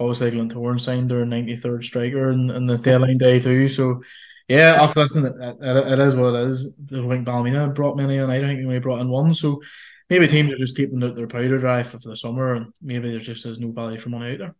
obviously 0.00 0.30
Glentoran 0.30 0.80
signed 0.80 1.10
their 1.10 1.26
ninety 1.26 1.54
third 1.54 1.84
striker 1.84 2.30
in, 2.30 2.48
in 2.48 2.64
the 2.64 2.78
deadline 2.78 3.18
day 3.18 3.40
too. 3.40 3.68
So 3.68 4.00
yeah, 4.48 4.78
I'll 4.80 4.92
listen, 4.96 5.26
it, 5.26 5.56
it, 5.60 5.98
is 5.98 6.16
what 6.16 6.34
it 6.34 6.48
is. 6.48 6.72
I 6.90 6.94
think 6.94 7.26
Ballymena 7.26 7.68
brought 7.68 7.96
many 7.96 8.16
and 8.18 8.32
I 8.32 8.38
don't 8.38 8.48
think 8.48 8.68
they 8.68 8.78
brought 8.78 9.00
in 9.00 9.08
one. 9.10 9.34
So 9.34 9.60
maybe 10.08 10.26
teams 10.26 10.52
are 10.52 10.56
just 10.56 10.76
keeping 10.76 11.00
their, 11.00 11.12
their 11.12 11.26
powder 11.26 11.58
dry 11.58 11.82
for, 11.82 11.98
for 11.98 12.08
the 12.08 12.16
summer 12.16 12.54
and 12.54 12.72
maybe 12.80 13.10
there's 13.10 13.26
just 13.26 13.44
there's 13.44 13.60
no 13.60 13.70
value 13.70 13.98
for 13.98 14.08
money 14.08 14.32
out 14.32 14.38
there. 14.38 14.54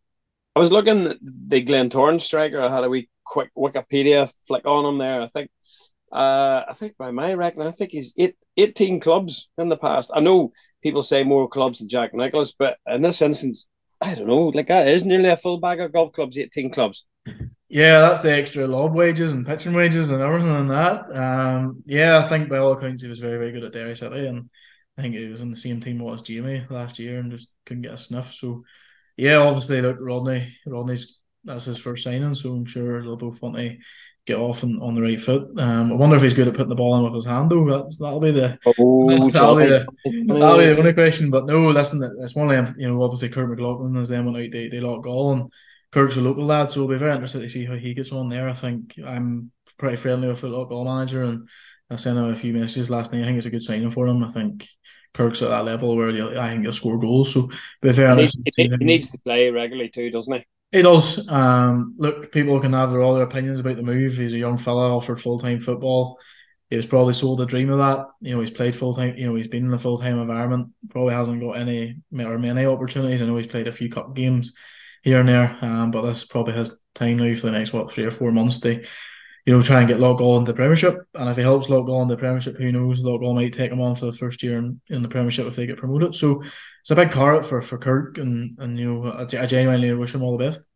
I 0.55 0.61
was 0.61 0.73
looking 0.73 1.05
the 1.23 1.65
Glentoran 1.65 2.21
striker. 2.21 2.61
I 2.61 2.71
had 2.71 2.85
a 2.85 2.89
wee 2.89 3.09
quick 3.25 3.51
Wikipedia 3.57 4.33
flick 4.47 4.67
on 4.67 4.85
him 4.85 4.99
there. 4.99 5.23
I 5.23 5.29
think 5.29 5.51
uh, 6.13 6.65
I 6.69 6.73
think 6.75 6.97
by 6.97 7.11
my 7.11 7.35
reckon, 7.35 7.63
I 7.63 7.71
think 7.71 7.93
he's 7.93 8.15
eight, 8.19 8.37
18 8.57 9.01
clubs 9.01 9.49
in 9.59 9.69
the 9.69 9.77
past. 9.77 10.11
I 10.15 10.21
know 10.21 10.53
people 10.83 11.03
say 11.03 11.23
more 11.23 11.49
clubs 11.49 11.79
than 11.79 11.89
Jack 11.89 12.15
Nicklaus, 12.15 12.53
but 12.53 12.79
in 12.87 13.03
this 13.03 13.23
instance, 13.23 13.69
I 14.01 14.15
don't 14.15 14.27
know. 14.27 14.47
Like 14.49 14.69
that 14.69 14.89
is 14.89 15.05
nearly 15.05 15.29
a 15.29 15.37
full 15.37 15.61
bag 15.61 15.81
of 15.81 15.93
golf 15.93 16.13
clubs, 16.13 16.39
18 16.39 16.71
clubs. 16.71 17.07
Yeah, 17.69 18.01
that's 18.01 18.23
the 18.23 18.33
extra 18.33 18.67
lob 18.67 18.95
wages 18.95 19.33
and 19.33 19.47
pitching 19.47 19.75
wages 19.75 20.11
and 20.11 20.23
everything 20.23 20.55
and 20.55 20.71
that. 20.71 21.15
Um, 21.15 21.83
yeah, 21.85 22.19
I 22.19 22.29
think 22.29 22.49
by 22.49 22.59
all 22.59 22.73
accounts 22.73 23.03
he 23.03 23.09
was 23.09 23.19
very, 23.19 23.37
very 23.39 23.53
good 23.53 23.65
at 23.65 23.73
Derry 23.73 23.95
City, 23.95 24.27
and 24.27 24.49
I 24.97 25.03
think 25.03 25.15
he 25.15 25.27
was 25.27 25.43
in 25.43 25.51
the 25.51 25.57
same 25.57 25.81
team 25.81 26.01
as 26.09 26.23
Jamie 26.23 26.65
last 26.71 26.99
year 26.99 27.19
and 27.19 27.31
just 27.31 27.53
couldn't 27.67 27.83
get 27.83 27.93
a 27.93 27.99
sniff. 27.99 28.33
So, 28.33 28.65
yeah, 29.17 29.37
obviously, 29.37 29.83
look, 29.83 29.99
Rodney, 30.01 30.57
Rodney's 30.67 31.19
that's 31.45 31.65
his 31.65 31.79
first 31.79 32.05
signing, 32.05 32.35
so 32.35 32.53
I'm 32.53 32.65
sure 32.65 33.03
they'll 33.03 33.17
both 33.17 33.41
want 33.43 33.57
to 33.57 33.77
get 34.27 34.39
off 34.39 34.63
on, 34.63 34.81
on 34.83 34.95
the 34.95 35.01
right 35.01 35.19
foot. 35.19 35.49
Um, 35.59 35.93
I 35.93 35.97
wonder 35.97 36.17
if 36.17 36.23
he's 36.23 36.35
good 36.35 36.49
at 36.49 36.55
putting 36.55 36.69
the 36.69 36.75
ball 36.75 36.97
in 36.99 37.05
with 37.05 37.15
his 37.15 37.25
hand 37.25 37.51
though. 37.51 37.65
That's, 37.65 37.99
that'll 37.99 38.21
be 38.21 38.31
the 38.31 38.59
oh, 38.67 39.31
that'll, 39.31 39.57
be 39.57 39.67
the, 39.67 39.87
that'll 40.05 40.59
be 40.59 40.67
the 40.67 40.79
only 40.79 40.93
question. 40.93 41.31
But 41.31 41.47
no, 41.47 41.71
listen, 41.71 42.03
it's 42.21 42.35
one 42.35 42.51
of 42.51 42.67
them. 42.67 42.75
You 42.79 42.89
know, 42.89 43.03
obviously 43.03 43.31
Kirk 43.31 43.49
McLaughlin 43.49 43.97
as 43.97 44.11
them 44.11 44.27
went 44.27 44.37
out, 44.37 44.53
they 44.53 44.69
they 44.69 44.79
Loughgall, 44.79 45.33
and 45.33 45.53
Kirk's 45.91 46.17
a 46.17 46.21
local 46.21 46.45
lad, 46.45 46.71
so 46.71 46.81
we'll 46.81 46.97
be 46.97 46.99
very 46.99 47.13
interested 47.13 47.41
to 47.41 47.49
see 47.49 47.65
how 47.65 47.75
he 47.75 47.95
gets 47.95 48.13
on 48.13 48.29
there. 48.29 48.49
I 48.49 48.53
think 48.53 48.99
I'm 49.05 49.51
pretty 49.79 49.97
friendly 49.97 50.29
with 50.29 50.43
the 50.43 50.49
local 50.49 50.85
manager, 50.85 51.23
and 51.23 51.49
I 51.91 51.97
sent 51.97 52.19
him 52.19 52.25
a 52.27 52.37
few 52.37 52.53
messages 52.53 52.91
last 52.91 53.13
night. 53.13 53.23
I 53.23 53.25
think 53.25 53.39
it's 53.39 53.47
a 53.47 53.51
good 53.51 53.63
signing 53.63 53.91
for 53.91 54.07
him. 54.07 54.23
I 54.23 54.29
think 54.29 54.69
Kirk's 55.15 55.41
at 55.41 55.49
that 55.49 55.65
level 55.65 55.97
where 55.97 56.39
I 56.39 56.51
think 56.51 56.63
he'll 56.63 56.73
score 56.73 56.99
goals. 56.99 57.33
So, 57.33 57.49
be 57.81 57.93
very 57.93 58.11
he, 58.11 58.23
needs, 58.23 58.57
he, 58.57 58.63
he 58.65 58.85
needs 58.85 59.11
to 59.11 59.19
play 59.21 59.51
regularly 59.51 59.89
too, 59.89 60.11
doesn't 60.11 60.35
he? 60.35 60.45
He 60.73 60.83
does. 60.83 61.27
Um, 61.31 61.95
look, 61.97 62.31
people 62.33 62.61
can 62.61 62.75
have 62.75 62.91
their 62.91 63.01
all 63.01 63.15
their 63.15 63.25
opinions 63.25 63.61
about 63.61 63.77
the 63.77 63.83
move. 63.83 64.19
He's 64.19 64.35
a 64.35 64.39
young 64.39 64.59
fella 64.59 64.95
offered 64.95 65.21
full 65.21 65.39
time 65.39 65.61
football. 65.61 66.19
He 66.69 66.77
was 66.77 66.87
probably 66.87 67.15
sold 67.15 67.41
a 67.41 67.47
dream 67.47 67.71
of 67.71 67.79
that. 67.79 68.05
You 68.21 68.35
know, 68.35 68.41
he's 68.43 68.51
played 68.51 68.77
full 68.77 68.95
time. 68.95 69.17
You 69.17 69.29
know, 69.29 69.35
he's 69.37 69.49
been 69.49 69.65
in 69.65 69.73
a 69.73 69.79
full 69.79 69.97
time 69.97 70.19
environment. 70.19 70.69
Probably 70.91 71.15
hasn't 71.15 71.41
got 71.41 71.53
any 71.53 72.03
or 72.13 72.39
many 72.39 72.67
opportunities. 72.67 73.23
I 73.23 73.25
know 73.25 73.39
he's 73.39 73.47
played 73.47 73.69
a 73.69 73.73
few 73.73 73.89
cup 73.89 74.15
games 74.15 74.53
here 75.03 75.21
and 75.21 75.29
there, 75.29 75.57
um, 75.63 75.91
but 75.91 76.03
this 76.03 76.25
probably 76.25 76.55
his 76.55 76.81
time 76.95 77.19
now 77.19 77.35
for 77.35 77.47
the 77.47 77.53
next 77.53 77.73
what 77.73 77.91
three 77.91 78.05
or 78.05 78.11
four 78.11 78.33
months 78.33 78.61
to 78.61 78.85
you 79.49 79.55
know, 79.55 79.63
try 79.63 79.79
and 79.79 79.89
get 79.89 79.97
Loughgall 79.97 80.39
into 80.39 80.53
the 80.53 80.57
Premiership. 80.57 80.99
And 81.15 81.31
if 81.31 81.39
he 81.39 81.43
helps 81.43 81.69
Loughgall 81.69 82.03
in 82.03 82.09
the 82.09 82.19
Premiership, 82.19 82.59
who 82.59 82.71
knows? 82.71 83.01
Loughgall 83.01 83.35
might 83.35 83.55
take 83.55 83.73
him 83.73 83.81
on 83.81 83.95
for 83.95 84.05
the 84.05 84.13
first 84.13 84.43
year 84.43 84.59
in, 84.59 84.79
in 84.91 85.01
the 85.01 85.09
Premiership 85.09 85.47
if 85.47 85.57
they 85.57 85.65
get 85.65 85.79
promoted. 85.79 86.15
So 86.15 86.43
it's 86.83 86.91
a 86.91 86.95
big 86.95 87.11
carrot 87.11 87.47
for, 87.47 87.63
for 87.63 87.79
Kirk, 87.79 88.19
and 88.19 88.59
and 88.59 88.79
you 88.79 88.93
know, 88.93 89.11
I, 89.11 89.23
I 89.23 89.47
genuinely 89.47 89.95
wish 89.95 90.15
him 90.15 90.23
all 90.23 90.37
the 90.37 90.45
best. 90.45 90.67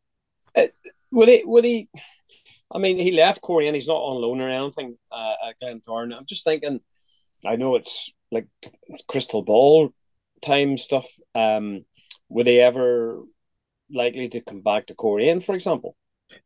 Uh, 0.57 0.69
would 1.11 1.29
he? 1.29 1.43
Would 1.45 1.67
he? 1.67 1.91
I 2.75 2.79
mean, 2.79 2.97
he 2.97 3.13
left 3.13 3.43
Coleraine 3.43 3.75
He's 3.75 3.89
not 3.89 3.97
on 3.97 4.23
loan 4.23 4.41
or 4.41 4.49
anything 4.49 4.97
uh, 5.13 5.35
at 5.51 5.61
Glentoran. 5.61 6.17
I'm 6.17 6.25
just 6.25 6.45
thinking. 6.45 6.81
I 7.45 7.57
know 7.57 7.75
it's 7.75 8.11
like 8.31 8.47
crystal 9.07 9.43
ball 9.43 9.93
time 10.41 10.79
stuff. 10.79 11.07
Um, 11.35 11.85
would 12.31 12.47
he 12.47 12.59
ever 12.59 13.23
likely 13.93 14.29
to 14.29 14.41
come 14.41 14.61
back 14.61 14.87
to 14.87 14.95
Coleraine, 14.95 15.41
for 15.41 15.55
example? 15.55 15.97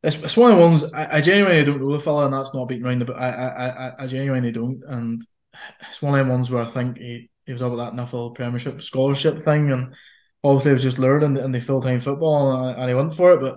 It's, 0.02 0.22
it's 0.22 0.36
one 0.36 0.52
of 0.52 0.58
the 0.58 0.64
ones 0.64 0.92
I, 0.92 1.16
I 1.16 1.20
genuinely 1.20 1.64
don't 1.64 1.80
know 1.80 1.92
the 1.92 1.98
fella, 1.98 2.26
and 2.26 2.34
that's 2.34 2.54
not 2.54 2.66
beating 2.66 2.84
around 2.84 3.00
the 3.00 3.04
but 3.04 3.16
I, 3.16 3.28
I, 3.28 4.04
I 4.04 4.06
genuinely 4.06 4.52
don't, 4.52 4.82
and 4.86 5.22
it's 5.88 6.02
one 6.02 6.18
of 6.18 6.26
the 6.26 6.32
ones 6.32 6.50
where 6.50 6.62
I 6.62 6.66
think 6.66 6.98
he, 6.98 7.30
he 7.44 7.52
was 7.52 7.62
up 7.62 7.70
with 7.70 7.80
that 7.80 7.92
NIFL 7.92 8.34
Premiership 8.34 8.82
scholarship 8.82 9.44
thing, 9.44 9.70
and 9.70 9.94
obviously 10.42 10.70
it 10.70 10.74
was 10.74 10.82
just 10.82 10.98
lured 10.98 11.22
in 11.22 11.34
the, 11.34 11.44
in 11.44 11.52
the 11.52 11.60
full 11.60 11.80
time 11.80 12.00
football, 12.00 12.66
and, 12.66 12.78
and, 12.78 12.88
he 12.88 12.94
went 12.94 13.14
for 13.14 13.32
it. 13.32 13.40
But 13.40 13.54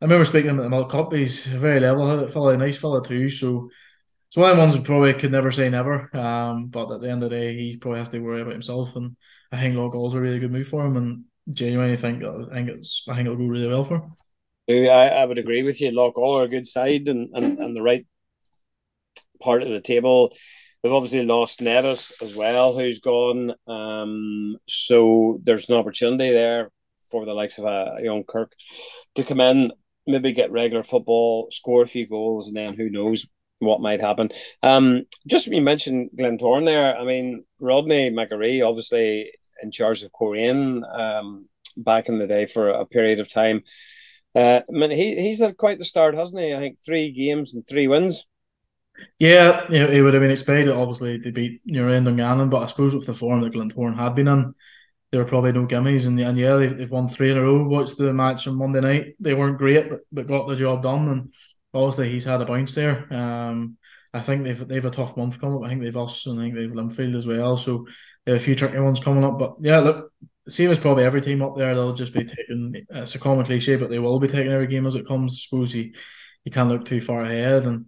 I 0.00 0.04
remember 0.04 0.24
speaking 0.24 0.48
to 0.48 0.50
him 0.50 0.60
at 0.60 0.62
the 0.64 0.70
Milk 0.70 0.90
Cup. 0.90 1.12
He's 1.12 1.46
very 1.46 1.80
level-headed 1.80 2.30
fella, 2.30 2.56
nice 2.56 2.76
fella 2.76 3.02
too. 3.02 3.28
So 3.30 3.68
it's 4.28 4.36
one 4.36 4.50
of 4.50 4.56
the 4.56 4.60
ones 4.60 4.74
who 4.74 4.82
probably 4.82 5.14
could 5.14 5.32
never 5.32 5.50
say 5.50 5.68
never. 5.68 6.14
Um, 6.16 6.66
but 6.66 6.90
at 6.90 7.00
the 7.00 7.10
end 7.10 7.22
of 7.22 7.30
the 7.30 7.36
day, 7.36 7.56
he 7.56 7.76
probably 7.76 8.00
has 8.00 8.08
to 8.10 8.20
worry 8.20 8.42
about 8.42 8.52
himself, 8.52 8.94
and 8.96 9.16
I 9.52 9.58
think 9.58 9.76
Loughgall's 9.76 10.14
a 10.14 10.20
really 10.20 10.38
good 10.38 10.52
move 10.52 10.68
for 10.68 10.84
him, 10.84 10.96
and 10.96 11.24
genuinely 11.52 11.96
think 11.96 12.24
I 12.24 12.54
think 12.54 12.68
it's 12.68 13.04
I 13.08 13.14
think 13.14 13.26
it'll 13.26 13.38
go 13.38 13.44
really 13.44 13.68
well 13.68 13.84
for 13.84 13.96
him. 13.96 14.16
I, 14.68 15.08
I 15.08 15.24
would 15.24 15.38
agree 15.38 15.62
with 15.62 15.80
you. 15.80 15.90
Loughgall 15.92 16.40
are 16.40 16.44
a 16.44 16.48
good 16.48 16.66
side 16.66 17.08
and, 17.08 17.30
and, 17.34 17.58
and 17.58 17.76
the 17.76 17.82
right 17.82 18.04
part 19.40 19.62
of 19.62 19.68
the 19.68 19.80
table. 19.80 20.34
They've 20.82 20.92
obviously 20.92 21.24
lost 21.24 21.62
Nevis 21.62 22.20
as 22.20 22.34
well, 22.34 22.76
who's 22.76 23.00
gone. 23.00 23.54
Um, 23.66 24.56
so 24.66 25.40
there's 25.44 25.68
an 25.68 25.76
opportunity 25.76 26.32
there 26.32 26.70
for 27.10 27.24
the 27.24 27.32
likes 27.32 27.58
of 27.58 27.64
a 27.64 27.96
young 28.00 28.24
Kirk 28.24 28.52
to 29.14 29.22
come 29.22 29.40
in, 29.40 29.72
maybe 30.06 30.32
get 30.32 30.50
regular 30.50 30.82
football, 30.82 31.48
score 31.50 31.82
a 31.82 31.88
few 31.88 32.06
goals, 32.06 32.48
and 32.48 32.56
then 32.56 32.74
who 32.74 32.90
knows 32.90 33.28
what 33.58 33.80
might 33.80 34.00
happen. 34.00 34.30
Um, 34.62 35.04
just 35.26 35.46
you 35.46 35.62
mentioned 35.62 36.10
Glentoran 36.18 36.64
there. 36.64 36.96
I 36.96 37.04
mean, 37.04 37.44
Rodney 37.58 38.10
McAree, 38.10 38.66
obviously 38.66 39.30
in 39.62 39.70
charge 39.70 40.02
of 40.02 40.12
Coleraine 40.12 40.84
um, 40.84 41.48
back 41.76 42.08
in 42.08 42.18
the 42.18 42.26
day 42.26 42.46
for 42.46 42.68
a 42.68 42.86
period 42.86 43.20
of 43.20 43.32
time. 43.32 43.62
Uh, 44.34 44.60
I 44.68 44.72
mean, 44.72 44.90
he, 44.90 45.20
he's 45.20 45.40
had 45.40 45.56
quite 45.56 45.78
the 45.78 45.84
start, 45.84 46.14
hasn't 46.14 46.40
he? 46.40 46.54
I 46.54 46.58
think 46.58 46.78
three 46.78 47.10
games 47.10 47.54
and 47.54 47.66
three 47.66 47.88
wins. 47.88 48.26
Yeah, 49.18 49.70
it 49.70 50.02
would 50.02 50.14
have 50.14 50.22
been 50.22 50.30
expected, 50.30 50.70
obviously, 50.70 51.18
to 51.20 51.32
beat 51.32 51.60
Newry 51.64 51.96
and 51.96 52.06
Dungannon, 52.06 52.48
but 52.48 52.62
I 52.62 52.66
suppose 52.66 52.94
with 52.94 53.06
the 53.06 53.14
form 53.14 53.42
that 53.42 53.52
Glentoran 53.52 53.96
had 53.96 54.14
been 54.14 54.28
in, 54.28 54.54
there 55.10 55.22
were 55.22 55.28
probably 55.28 55.52
no 55.52 55.66
gimmies. 55.66 56.06
And, 56.06 56.18
and 56.20 56.38
yeah, 56.38 56.56
they've, 56.56 56.76
they've 56.76 56.90
won 56.90 57.08
three 57.08 57.30
in 57.30 57.38
a 57.38 57.42
row. 57.42 57.66
Watched 57.66 57.98
the 57.98 58.12
match 58.12 58.46
on 58.46 58.56
Monday 58.56 58.80
night. 58.80 59.14
They 59.20 59.34
weren't 59.34 59.58
great, 59.58 59.88
but, 59.88 60.00
but 60.12 60.26
got 60.26 60.48
the 60.48 60.56
job 60.56 60.82
done. 60.82 61.08
And 61.08 61.34
obviously, 61.74 62.10
he's 62.10 62.24
had 62.24 62.40
a 62.40 62.46
bounce 62.46 62.74
there. 62.74 63.12
Um, 63.12 63.76
I 64.12 64.20
think 64.20 64.44
they've 64.44 64.68
they've 64.68 64.84
a 64.84 64.90
tough 64.90 65.16
month 65.16 65.38
coming 65.40 65.58
up. 65.58 65.64
I 65.64 65.68
think 65.68 65.82
they've 65.82 65.96
us 65.96 66.24
and 66.26 66.40
I 66.40 66.44
think 66.44 66.54
they've 66.54 66.72
Linfield 66.72 67.16
as 67.16 67.26
well. 67.26 67.56
So 67.58 67.86
a 68.26 68.38
few 68.38 68.54
tricky 68.54 68.78
ones 68.78 69.00
coming 69.00 69.24
up. 69.24 69.38
But 69.38 69.56
yeah, 69.60 69.78
look, 69.78 70.12
same 70.48 70.70
as 70.70 70.78
probably 70.78 71.04
every 71.04 71.20
team 71.20 71.42
up 71.42 71.56
there, 71.56 71.74
they'll 71.74 71.92
just 71.92 72.12
be 72.12 72.24
taking. 72.24 72.86
It's 72.90 73.14
a 73.14 73.18
common 73.18 73.44
cliche, 73.44 73.76
but 73.76 73.90
they 73.90 73.98
will 73.98 74.18
be 74.20 74.28
taking 74.28 74.52
every 74.52 74.66
game 74.66 74.86
as 74.86 74.94
it 74.94 75.06
comes. 75.06 75.32
I 75.32 75.36
suppose 75.36 75.74
you 75.74 75.92
you 76.44 76.52
can't 76.52 76.68
look 76.68 76.84
too 76.84 77.00
far 77.00 77.22
ahead 77.22 77.64
and. 77.64 77.86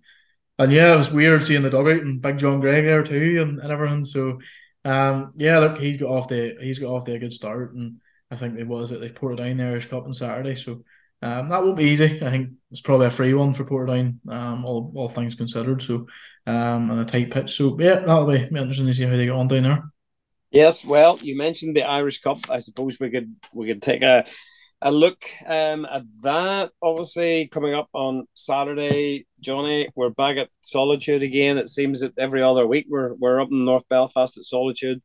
And 0.60 0.72
yeah, 0.72 0.92
it 0.92 0.96
was 0.96 1.12
weird 1.12 1.44
seeing 1.44 1.62
the 1.62 1.70
dugout 1.70 2.02
and 2.02 2.20
Big 2.20 2.36
John 2.36 2.58
Greig 2.58 2.84
there 2.84 3.04
too, 3.04 3.40
and, 3.40 3.60
and 3.60 3.70
everything. 3.70 4.04
So, 4.04 4.40
um, 4.84 5.30
yeah, 5.36 5.60
look, 5.60 5.78
he's 5.78 5.98
got 5.98 6.10
off 6.10 6.26
the 6.26 6.56
he's 6.60 6.80
got 6.80 6.90
off 6.90 7.04
the 7.04 7.14
a 7.14 7.18
good 7.20 7.32
start, 7.32 7.74
and 7.74 8.00
I 8.28 8.34
think 8.34 8.58
it 8.58 8.66
was 8.66 8.90
that 8.90 9.00
they 9.00 9.08
Portadown 9.08 9.58
the 9.58 9.62
Irish 9.66 9.86
Cup 9.86 10.04
on 10.04 10.12
Saturday. 10.12 10.56
So, 10.56 10.82
um, 11.22 11.48
that 11.48 11.62
won't 11.62 11.76
be 11.76 11.84
easy. 11.84 12.20
I 12.20 12.30
think 12.30 12.54
it's 12.72 12.80
probably 12.80 13.06
a 13.06 13.10
free 13.10 13.34
one 13.34 13.52
for 13.52 13.64
Portadown, 13.64 14.18
um, 14.28 14.64
all, 14.64 14.92
all 14.96 15.08
things 15.08 15.36
considered. 15.36 15.80
So, 15.80 16.08
um, 16.44 16.90
and 16.90 17.00
a 17.02 17.04
tight 17.04 17.30
pitch. 17.30 17.56
So, 17.56 17.78
yeah, 17.78 18.00
that'll 18.00 18.26
be 18.26 18.38
interesting 18.38 18.86
to 18.86 18.94
see 18.94 19.04
how 19.04 19.16
they 19.16 19.26
get 19.26 19.34
on 19.34 19.46
down 19.46 19.62
there. 19.62 19.84
Yes, 20.50 20.84
well, 20.84 21.18
you 21.20 21.36
mentioned 21.36 21.76
the 21.76 21.82
Irish 21.82 22.20
Cup. 22.20 22.38
I 22.50 22.60
suppose 22.60 22.98
we 22.98 23.10
could 23.10 23.36
we 23.52 23.66
could 23.66 23.82
take 23.82 24.02
a 24.02 24.24
a 24.80 24.90
look 24.90 25.24
um, 25.46 25.84
at 25.84 26.04
that. 26.22 26.70
Obviously, 26.80 27.48
coming 27.48 27.74
up 27.74 27.88
on 27.92 28.26
Saturday, 28.32 29.26
Johnny, 29.40 29.88
we're 29.94 30.10
back 30.10 30.38
at 30.38 30.48
Solitude 30.60 31.22
again. 31.22 31.58
It 31.58 31.68
seems 31.68 32.00
that 32.00 32.16
every 32.16 32.42
other 32.42 32.66
week 32.66 32.86
we're 32.88 33.12
we're 33.14 33.40
up 33.40 33.48
in 33.50 33.66
North 33.66 33.84
Belfast 33.90 34.38
at 34.38 34.44
Solitude. 34.44 35.02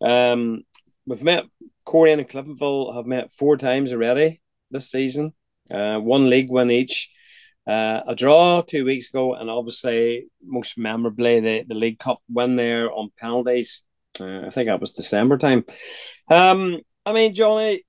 Um, 0.00 0.62
we've 1.06 1.22
met 1.22 1.44
Coleraine 1.86 2.20
and 2.20 2.28
Cliftonville 2.28 2.94
have 2.94 3.06
met 3.06 3.32
four 3.32 3.58
times 3.58 3.92
already 3.92 4.40
this 4.70 4.90
season, 4.90 5.34
uh, 5.70 5.98
one 5.98 6.30
league 6.30 6.50
win 6.50 6.70
each. 6.70 7.10
Uh, 7.66 8.02
a 8.06 8.14
draw 8.14 8.62
two 8.62 8.84
weeks 8.84 9.08
ago, 9.10 9.34
and 9.34 9.50
obviously, 9.50 10.26
most 10.42 10.78
memorably, 10.78 11.40
the, 11.40 11.64
the 11.66 11.74
League 11.74 11.98
Cup 11.98 12.20
win 12.30 12.56
there 12.56 12.90
on 12.92 13.10
penalties. 13.18 13.82
Uh, 14.20 14.46
I 14.46 14.50
think 14.50 14.68
that 14.68 14.80
was 14.80 14.92
December 14.92 15.38
time. 15.38 15.64
Um, 16.28 16.80
I 17.04 17.12
mean, 17.12 17.34
Johnny, 17.34 17.82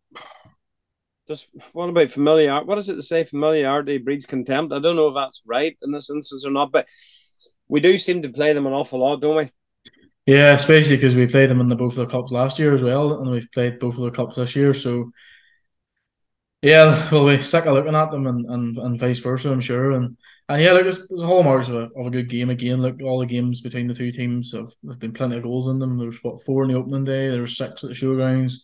just 1.27 1.49
what 1.73 1.89
about 1.89 2.09
familiarity? 2.09 2.65
What 2.65 2.77
is 2.77 2.89
it 2.89 2.95
to 2.95 3.01
say? 3.01 3.23
Familiarity 3.23 3.97
breeds 3.97 4.25
contempt. 4.25 4.73
I 4.73 4.79
don't 4.79 4.95
know 4.95 5.09
if 5.09 5.15
that's 5.15 5.41
right 5.45 5.77
in 5.81 5.91
this 5.91 6.09
instance 6.09 6.45
or 6.45 6.51
not, 6.51 6.71
but 6.71 6.87
we 7.67 7.79
do 7.79 7.97
seem 7.97 8.21
to 8.23 8.29
play 8.29 8.53
them 8.53 8.67
an 8.67 8.73
awful 8.73 8.99
lot, 8.99 9.21
don't 9.21 9.37
we? 9.37 9.51
Yeah, 10.25 10.53
especially 10.53 10.97
because 10.97 11.15
we 11.15 11.27
played 11.27 11.49
them 11.49 11.61
in 11.61 11.69
the 11.69 11.75
both 11.75 11.97
of 11.97 12.07
the 12.07 12.11
cups 12.11 12.31
last 12.31 12.57
year 12.57 12.73
as 12.73 12.81
well, 12.81 13.19
and 13.19 13.29
we've 13.29 13.51
played 13.53 13.79
both 13.79 13.95
of 13.95 14.01
the 14.01 14.11
cups 14.11 14.35
this 14.35 14.55
year. 14.55 14.73
So 14.73 15.11
yeah, 16.65 17.09
we'll 17.11 17.27
be 17.27 17.41
sick 17.43 17.65
of 17.67 17.75
looking 17.75 17.95
at 17.95 18.09
them 18.09 18.25
and, 18.25 18.45
and, 18.47 18.77
and 18.77 18.99
vice 18.99 19.19
versa, 19.19 19.51
I'm 19.51 19.61
sure. 19.61 19.91
And 19.91 20.17
and 20.49 20.61
yeah, 20.61 20.73
look, 20.73 20.85
it's, 20.85 20.99
it's 21.11 21.21
a 21.21 21.25
hallmarks 21.25 21.67
of 21.67 21.75
a, 21.75 21.89
of 21.95 22.07
a 22.07 22.09
good 22.09 22.27
game 22.27 22.49
again. 22.49 22.81
Look, 22.81 23.01
all 23.03 23.19
the 23.19 23.25
games 23.27 23.61
between 23.61 23.87
the 23.87 23.93
two 23.93 24.11
teams 24.11 24.51
have 24.51 24.71
there's 24.81 24.97
been 24.97 25.13
plenty 25.13 25.37
of 25.37 25.43
goals 25.43 25.67
in 25.67 25.77
them. 25.77 25.97
There 25.97 26.07
was 26.07 26.23
what 26.23 26.43
four 26.43 26.63
in 26.63 26.71
the 26.71 26.77
opening 26.77 27.03
day. 27.03 27.29
There 27.29 27.41
was 27.41 27.55
six 27.55 27.83
at 27.83 27.89
the 27.89 27.95
showgrounds. 27.95 28.55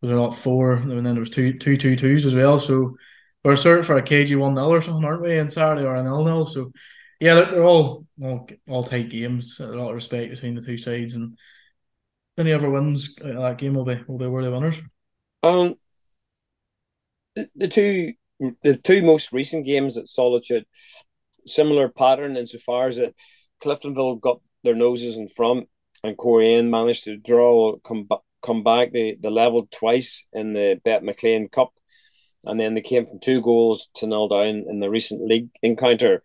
There 0.00 0.14
were 0.14 0.20
not 0.20 0.34
four, 0.34 0.74
and 0.74 0.90
then 0.90 1.04
there 1.04 1.20
was 1.20 1.30
two 1.30 1.58
two 1.58 1.76
two 1.76 1.94
twos 1.94 2.24
as 2.24 2.34
well. 2.34 2.58
So 2.58 2.96
we're 3.44 3.56
certain 3.56 3.84
for 3.84 3.96
a 3.96 4.02
KG 4.02 4.38
one 4.38 4.54
0 4.54 4.68
or 4.68 4.80
something, 4.80 5.04
aren't 5.04 5.22
we? 5.22 5.38
On 5.38 5.50
Saturday 5.50 5.86
or 5.86 5.94
a 5.94 6.02
nil 6.02 6.24
nil. 6.24 6.44
So 6.46 6.72
yeah, 7.20 7.34
look, 7.34 7.50
they're 7.50 7.64
all 7.64 8.06
all 8.22 8.48
all 8.66 8.82
tight 8.82 9.10
games. 9.10 9.60
A 9.60 9.66
lot 9.66 9.90
of 9.90 9.94
respect 9.94 10.30
between 10.30 10.54
the 10.54 10.62
two 10.62 10.76
sides, 10.76 11.14
and 11.14 11.38
any 12.38 12.52
other 12.52 12.70
wins 12.70 13.14
that 13.16 13.58
game 13.58 13.74
will 13.74 13.84
be 13.84 14.02
will 14.06 14.18
be 14.18 14.26
worthy 14.26 14.48
winners. 14.48 14.80
Um, 15.42 15.76
the, 17.54 17.68
two 17.68 18.12
the 18.62 18.76
two 18.76 19.02
most 19.02 19.32
recent 19.32 19.66
games 19.66 19.96
at 19.96 20.08
Solitude, 20.08 20.66
similar 21.46 21.88
pattern 21.88 22.36
insofar 22.36 22.88
as 22.88 22.96
that 22.96 23.14
Cliftonville 23.62 24.20
got 24.20 24.40
their 24.64 24.74
noses 24.74 25.16
in 25.16 25.28
front 25.28 25.68
and 26.02 26.16
Coleraine 26.16 26.70
managed 26.70 27.04
to 27.04 27.16
draw 27.16 27.76
come 27.78 28.08
come 28.42 28.62
back. 28.62 28.92
They 28.92 29.16
they 29.20 29.28
leveled 29.28 29.70
twice 29.70 30.28
in 30.32 30.52
the 30.52 30.80
Bet 30.84 31.04
McLean 31.04 31.48
Cup, 31.48 31.72
and 32.44 32.58
then 32.58 32.74
they 32.74 32.80
came 32.80 33.06
from 33.06 33.20
two 33.20 33.40
goals 33.40 33.88
to 33.96 34.06
nil 34.06 34.28
down 34.28 34.64
in 34.68 34.80
the 34.80 34.90
recent 34.90 35.22
league 35.22 35.48
encounter. 35.62 36.22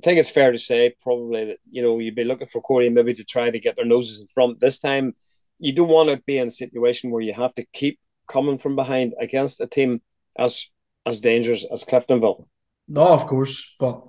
I 0.00 0.04
think 0.04 0.18
it's 0.18 0.30
fair 0.30 0.50
to 0.50 0.58
say 0.58 0.94
probably 1.02 1.44
that 1.46 1.58
you 1.70 1.82
know 1.82 1.98
you'd 1.98 2.14
be 2.14 2.24
looking 2.24 2.46
for 2.46 2.62
Coleraine 2.62 2.94
maybe 2.94 3.14
to 3.14 3.24
try 3.24 3.50
to 3.50 3.60
get 3.60 3.76
their 3.76 3.84
noses 3.84 4.20
in 4.20 4.26
front 4.28 4.60
this 4.60 4.78
time. 4.78 5.14
You 5.58 5.74
don't 5.74 5.88
want 5.88 6.10
to 6.10 6.22
be 6.26 6.38
in 6.38 6.48
a 6.48 6.50
situation 6.50 7.10
where 7.10 7.20
you 7.20 7.34
have 7.34 7.54
to 7.54 7.66
keep 7.74 7.98
coming 8.30 8.58
from 8.58 8.76
behind 8.76 9.14
against 9.18 9.60
a 9.60 9.66
team 9.66 10.00
as 10.38 10.70
as 11.04 11.20
dangerous 11.20 11.66
as 11.72 11.84
Cliftonville. 11.84 12.46
No, 12.88 13.08
of 13.08 13.26
course, 13.26 13.76
but 13.78 14.06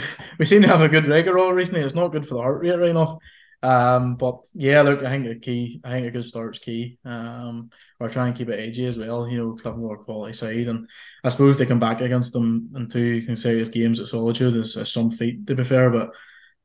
we 0.38 0.44
seem 0.46 0.62
to 0.62 0.68
have 0.68 0.82
a 0.82 0.88
good 0.88 1.08
record 1.08 1.38
all 1.38 1.52
recently. 1.52 1.82
It's 1.82 1.94
not 1.94 2.12
good 2.12 2.26
for 2.26 2.34
the 2.34 2.42
heart 2.42 2.62
rate 2.62 2.78
right 2.78 2.94
now. 2.94 3.18
Um, 3.62 4.16
but 4.16 4.46
yeah, 4.54 4.80
look, 4.82 5.02
I 5.02 5.10
think 5.10 5.26
a 5.26 5.34
key, 5.34 5.80
I 5.84 5.90
think 5.90 6.06
a 6.06 6.10
good 6.10 6.24
start 6.24 6.56
is 6.56 6.60
key. 6.60 6.98
Um, 7.04 7.70
or 7.98 8.08
try 8.08 8.26
and 8.26 8.36
keep 8.36 8.48
it 8.48 8.60
edgy 8.60 8.86
as 8.86 8.98
well. 8.98 9.28
You 9.28 9.38
know, 9.38 9.56
Cliftonville 9.56 9.92
are 9.92 10.04
quality 10.04 10.32
side, 10.32 10.68
and 10.68 10.88
I 11.24 11.28
suppose 11.28 11.58
they 11.58 11.66
come 11.66 11.80
back 11.80 12.00
against 12.00 12.32
them 12.32 12.70
in 12.74 12.88
two 12.88 13.22
consecutive 13.22 13.72
games 13.72 14.00
at 14.00 14.08
Solitude 14.08 14.56
is, 14.56 14.76
is 14.76 14.92
some 14.92 15.10
feat 15.10 15.46
to 15.46 15.54
be 15.54 15.64
fair, 15.64 15.90
but 15.90 16.10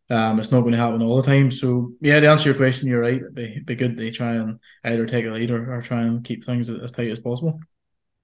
um, 0.10 0.40
it's 0.40 0.52
not 0.52 0.62
going 0.62 0.74
to 0.74 0.78
happen 0.78 1.02
all 1.02 1.18
the 1.18 1.24
time. 1.24 1.50
So 1.52 1.94
yeah, 2.02 2.20
to 2.20 2.30
answer 2.30 2.50
your 2.50 2.58
question, 2.58 2.88
you're 2.88 3.02
right. 3.02 3.16
It'd 3.16 3.36
be, 3.36 3.44
it'd 3.44 3.66
be 3.66 3.76
good 3.76 3.98
they 3.98 4.12
try 4.12 4.34
and 4.34 4.60
either 4.84 5.06
take 5.06 5.26
a 5.26 5.30
lead 5.30 5.52
or, 5.52 5.74
or 5.74 5.82
try 5.82 6.02
and 6.02 6.24
keep 6.24 6.44
things 6.44 6.70
as 6.70 6.92
tight 6.92 7.10
as 7.10 7.20
possible. 7.20 7.60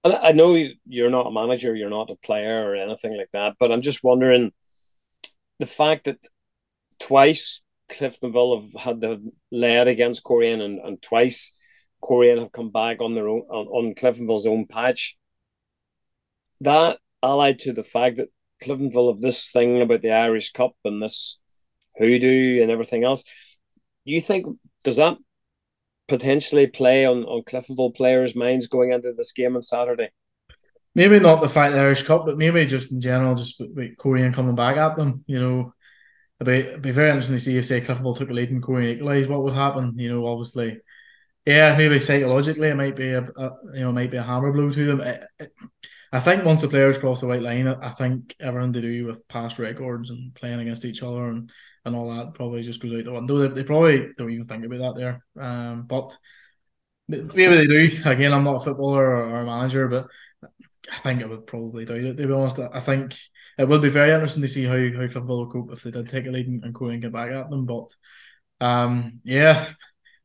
And 0.03 0.13
I 0.13 0.31
know 0.31 0.57
you're 0.87 1.09
not 1.09 1.27
a 1.27 1.31
manager, 1.31 1.75
you're 1.75 1.89
not 1.89 2.09
a 2.09 2.15
player 2.15 2.69
or 2.69 2.75
anything 2.75 3.15
like 3.15 3.31
that, 3.33 3.55
but 3.59 3.71
I'm 3.71 3.81
just 3.81 4.03
wondering 4.03 4.51
the 5.59 5.65
fact 5.65 6.05
that 6.05 6.25
twice 6.99 7.61
Cliftonville 7.89 8.61
have 8.61 8.81
had 8.81 9.01
the 9.01 9.31
lead 9.51 9.87
against 9.87 10.23
Coleraine 10.23 10.61
and, 10.61 10.79
and 10.79 11.01
twice 11.01 11.55
Coleraine 12.03 12.39
have 12.39 12.51
come 12.51 12.71
back 12.71 13.01
on 13.01 13.13
their 13.13 13.27
own 13.27 13.41
on, 13.49 13.67
on 13.67 13.95
Cliftonville's 13.95 14.47
own 14.47 14.65
patch. 14.65 15.17
That 16.61 16.97
allied 17.21 17.59
to 17.59 17.73
the 17.73 17.83
fact 17.83 18.17
that 18.17 18.29
Cliftonville 18.63 19.13
have 19.13 19.21
this 19.21 19.51
thing 19.51 19.81
about 19.81 20.01
the 20.01 20.11
Irish 20.11 20.51
Cup 20.51 20.75
and 20.85 21.01
this 21.01 21.40
hoodoo 21.97 22.61
and 22.61 22.71
everything 22.71 23.03
else. 23.03 23.23
Do 24.05 24.13
you 24.13 24.21
think 24.21 24.45
does 24.83 24.97
that 24.97 25.17
potentially 26.07 26.67
play 26.67 27.05
on, 27.05 27.23
on 27.23 27.43
Cliftonville 27.43 27.95
players' 27.95 28.35
minds 28.35 28.67
going 28.67 28.91
into 28.91 29.13
this 29.13 29.31
game 29.31 29.55
on 29.55 29.61
Saturday? 29.61 30.09
Maybe 30.93 31.19
not 31.19 31.41
the 31.41 31.47
fact 31.47 31.73
the 31.73 31.79
Irish 31.79 32.03
Cup, 32.03 32.25
but 32.25 32.37
maybe 32.37 32.65
just 32.65 32.91
in 32.91 32.99
general, 32.99 33.35
just 33.35 33.59
with 33.59 33.95
Coleraine 33.97 34.33
coming 34.33 34.55
back 34.55 34.75
at 34.75 34.97
them. 34.97 35.23
You 35.25 35.39
know, 35.39 35.73
it'd 36.39 36.47
be, 36.47 36.69
it'd 36.69 36.81
be 36.81 36.91
very 36.91 37.09
interesting 37.09 37.37
to 37.37 37.39
see 37.39 37.57
if 37.57 37.65
say 37.65 37.79
Cliftonville 37.79 38.17
took 38.17 38.29
a 38.29 38.33
lead 38.33 38.49
and 38.49 38.61
Coleraine 38.61 38.95
equalised, 38.95 39.29
what 39.29 39.43
would 39.43 39.53
happen? 39.53 39.93
You 39.95 40.09
know, 40.09 40.27
obviously, 40.27 40.79
yeah, 41.45 41.75
maybe 41.77 41.99
psychologically 41.99 42.67
it 42.67 42.75
might 42.77 42.95
be 42.95 43.09
a, 43.09 43.21
a 43.21 43.51
you 43.73 43.81
know 43.81 43.91
might 43.91 44.11
be 44.11 44.17
a 44.17 44.23
hammer 44.23 44.51
blow 44.51 44.69
to 44.69 44.85
them. 44.85 45.01
It, 45.01 45.23
it, 45.39 45.51
I 46.11 46.19
think 46.19 46.43
once 46.43 46.61
the 46.61 46.67
players 46.67 46.97
cross 46.97 47.21
the 47.21 47.27
white 47.27 47.41
line, 47.41 47.67
I 47.67 47.89
think 47.89 48.35
everything 48.39 48.73
to 48.73 48.81
do 48.81 49.05
with 49.05 49.27
past 49.29 49.59
records 49.59 50.09
and 50.09 50.33
playing 50.35 50.59
against 50.59 50.83
each 50.83 51.03
other 51.03 51.29
and, 51.29 51.49
and 51.85 51.95
all 51.95 52.13
that 52.13 52.33
probably 52.33 52.63
just 52.63 52.81
goes 52.81 52.93
out 52.93 53.05
the 53.05 53.13
window. 53.13 53.37
They, 53.37 53.47
they 53.47 53.63
probably 53.63 54.09
don't 54.17 54.31
even 54.31 54.45
think 54.45 54.65
about 54.65 54.79
that 54.79 54.95
there. 54.99 55.25
Um, 55.41 55.83
but 55.83 56.17
maybe 57.07 57.55
they 57.55 57.65
do. 57.65 57.89
Again, 58.05 58.33
I'm 58.33 58.43
not 58.43 58.57
a 58.57 58.59
footballer 58.59 59.05
or, 59.05 59.29
or 59.29 59.41
a 59.41 59.45
manager, 59.45 59.87
but 59.87 60.07
I 60.91 60.97
think 60.97 61.21
I 61.21 61.27
would 61.27 61.47
probably 61.47 61.85
doubt 61.85 61.97
it. 61.97 62.17
To 62.17 62.27
be 62.27 62.33
honest, 62.33 62.59
I 62.59 62.81
think 62.81 63.15
it 63.57 63.65
will 63.65 63.79
be 63.79 63.89
very 63.89 64.11
interesting 64.11 64.41
to 64.41 64.49
see 64.49 64.65
how 64.65 64.73
how 64.73 65.07
Cliftonville 65.07 65.27
will 65.27 65.51
cope 65.51 65.71
if 65.71 65.83
they 65.83 65.91
did 65.91 66.09
take 66.09 66.25
a 66.25 66.29
lead 66.29 66.47
and, 66.47 66.73
go 66.73 66.87
and 66.87 67.01
get 67.01 67.13
back 67.13 67.31
at 67.31 67.49
them. 67.49 67.65
But 67.65 67.95
um, 68.59 69.21
yeah, 69.23 69.65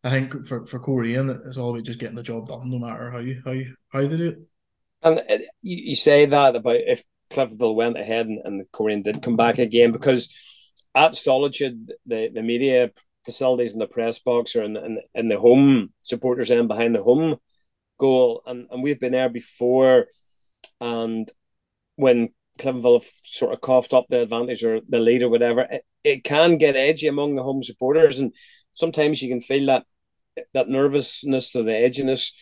I 0.03 0.11
think 0.11 0.47
for 0.47 0.65
for 0.65 0.81
Coleraine 0.81 1.29
it's 1.47 1.59
all 1.59 1.71
about 1.71 1.85
just 1.85 2.01
getting 2.01 2.17
the 2.17 2.23
job 2.23 2.49
done, 2.49 2.71
no 2.71 2.79
matter 2.79 3.11
how 3.11 3.19
you 3.19 3.43
how 3.45 3.53
you 3.53 3.77
how 3.91 4.01
they 4.01 4.17
do 4.17 4.29
it. 4.29 4.39
And 5.07 5.21
uh, 5.21 5.39
you, 5.63 5.77
you 5.91 5.95
say 5.95 6.27
that 6.27 6.57
about 6.57 6.77
if 6.77 7.05
Cliftonville 7.31 7.77
went 7.77 7.99
ahead 7.99 8.27
and, 8.27 8.41
and 8.45 8.67
Coleraine 8.73 9.05
did 9.05 9.23
come 9.23 9.37
back 9.37 9.59
again, 9.59 9.93
because 9.93 10.29
at 10.95 11.15
Solitude, 11.15 11.93
the, 12.07 12.29
the 12.35 12.43
media 12.43 12.91
facilities 13.25 13.73
in 13.73 13.79
the 13.79 13.87
press 13.87 14.19
box 14.19 14.57
are 14.57 14.65
in, 14.65 14.77
in, 14.77 15.01
in 15.15 15.29
the 15.29 15.39
home 15.39 15.93
supporters 16.03 16.51
end 16.51 16.69
behind 16.69 16.95
the 16.95 17.03
home 17.03 17.37
goal. 17.99 18.43
And, 18.47 18.67
and 18.71 18.83
we've 18.83 18.99
been 18.99 19.13
there 19.13 19.29
before. 19.29 20.07
And 20.81 21.31
when 21.95 22.31
Cliftonville 22.59 23.05
sort 23.25 23.53
of 23.53 23.61
coughed 23.61 23.95
up 23.95 24.07
the 24.09 24.23
advantage 24.23 24.65
or 24.65 24.81
the 24.89 24.99
lead 24.99 25.23
or 25.23 25.29
whatever, 25.29 25.63
it, 25.71 25.85
it 26.03 26.25
can 26.25 26.59
get 26.59 26.75
edgy 26.75 27.07
among 27.07 27.37
the 27.37 27.45
home 27.45 27.63
supporters. 27.63 28.19
And 28.19 28.33
sometimes 28.73 29.23
you 29.23 29.29
can 29.29 29.41
feel 29.41 29.67
that 29.67 29.85
that 30.53 30.69
nervousness 30.69 31.55
or 31.55 31.63
the 31.63 31.71
edginess 31.71 32.33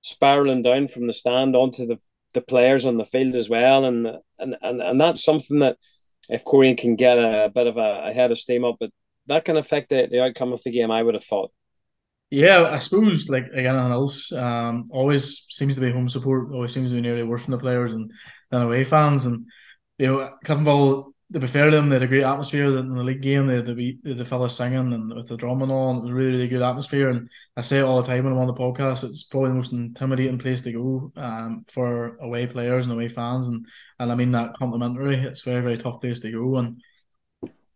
spiraling 0.00 0.62
down 0.62 0.88
from 0.88 1.06
the 1.06 1.12
stand 1.12 1.56
onto 1.56 1.86
the 1.86 1.98
the 2.34 2.40
players 2.42 2.84
on 2.84 2.98
the 2.98 3.04
field 3.04 3.34
as 3.34 3.48
well, 3.48 3.84
and 3.84 4.06
and 4.38 4.56
and, 4.62 4.82
and 4.82 5.00
that's 5.00 5.24
something 5.24 5.60
that 5.60 5.76
if 6.28 6.44
Coleraine 6.44 6.76
can 6.76 6.96
get 6.96 7.18
a, 7.18 7.50
bit 7.52 7.66
of 7.66 7.76
a, 7.78 8.08
a 8.08 8.12
head 8.12 8.30
of 8.30 8.38
steam 8.38 8.64
up, 8.64 8.76
but 8.78 8.90
that 9.26 9.44
can 9.44 9.56
affect 9.56 9.88
the, 9.88 10.06
the 10.10 10.22
outcome 10.22 10.52
of 10.52 10.62
the 10.62 10.70
game. 10.70 10.90
I 10.90 11.02
would 11.02 11.14
have 11.14 11.24
thought. 11.24 11.50
Yeah, 12.30 12.68
I 12.70 12.78
suppose 12.78 13.30
like, 13.30 13.44
like 13.44 13.64
anything 13.64 13.92
else, 13.92 14.32
um, 14.32 14.84
always 14.92 15.46
seems 15.48 15.76
to 15.76 15.80
be 15.80 15.90
home 15.90 16.08
support. 16.08 16.52
Always 16.52 16.74
seems 16.74 16.90
to 16.90 16.96
be 16.96 17.00
nearly 17.00 17.22
worse 17.22 17.44
from 17.44 17.52
the 17.52 17.58
players 17.58 17.92
and 17.92 18.12
than 18.50 18.62
away 18.62 18.84
fans. 18.84 19.24
And 19.24 19.46
you 19.96 20.08
know, 20.08 20.30
Cliftonville 20.44 21.12
fair 21.46 21.70
to 21.70 21.76
them, 21.76 21.88
they 21.88 21.96
had 21.96 22.02
a 22.02 22.06
great 22.06 22.24
atmosphere 22.24 22.76
in 22.78 22.94
the 22.94 23.02
league 23.04 23.20
game. 23.20 23.46
They 23.46 23.56
had 23.56 23.66
the, 23.66 23.98
the 24.02 24.24
fellas 24.24 24.56
singing 24.56 24.92
and 24.92 25.14
with 25.14 25.28
the 25.28 25.36
drum 25.36 25.62
and 25.62 25.70
all. 25.70 25.90
And 25.90 25.98
it 25.98 26.02
was 26.04 26.12
a 26.12 26.14
really, 26.14 26.30
really 26.30 26.48
good 26.48 26.62
atmosphere. 26.62 27.10
And 27.10 27.28
I 27.56 27.60
say 27.60 27.78
it 27.78 27.82
all 27.84 28.00
the 28.00 28.06
time 28.06 28.24
when 28.24 28.32
I'm 28.32 28.38
on 28.38 28.46
the 28.46 28.54
podcast. 28.54 29.04
It's 29.04 29.24
probably 29.24 29.50
the 29.50 29.56
most 29.56 29.72
intimidating 29.72 30.38
place 30.38 30.62
to 30.62 30.72
go 30.72 31.12
um, 31.16 31.64
for 31.68 32.16
away 32.18 32.46
players 32.46 32.86
and 32.86 32.94
away 32.94 33.08
fans. 33.08 33.48
And 33.48 33.66
and 33.98 34.10
I 34.10 34.14
mean 34.14 34.32
that 34.32 34.56
complimentary. 34.56 35.16
It's 35.16 35.42
very, 35.42 35.60
very 35.60 35.76
tough 35.76 36.00
place 36.00 36.20
to 36.20 36.32
go. 36.32 36.56
And 36.56 36.80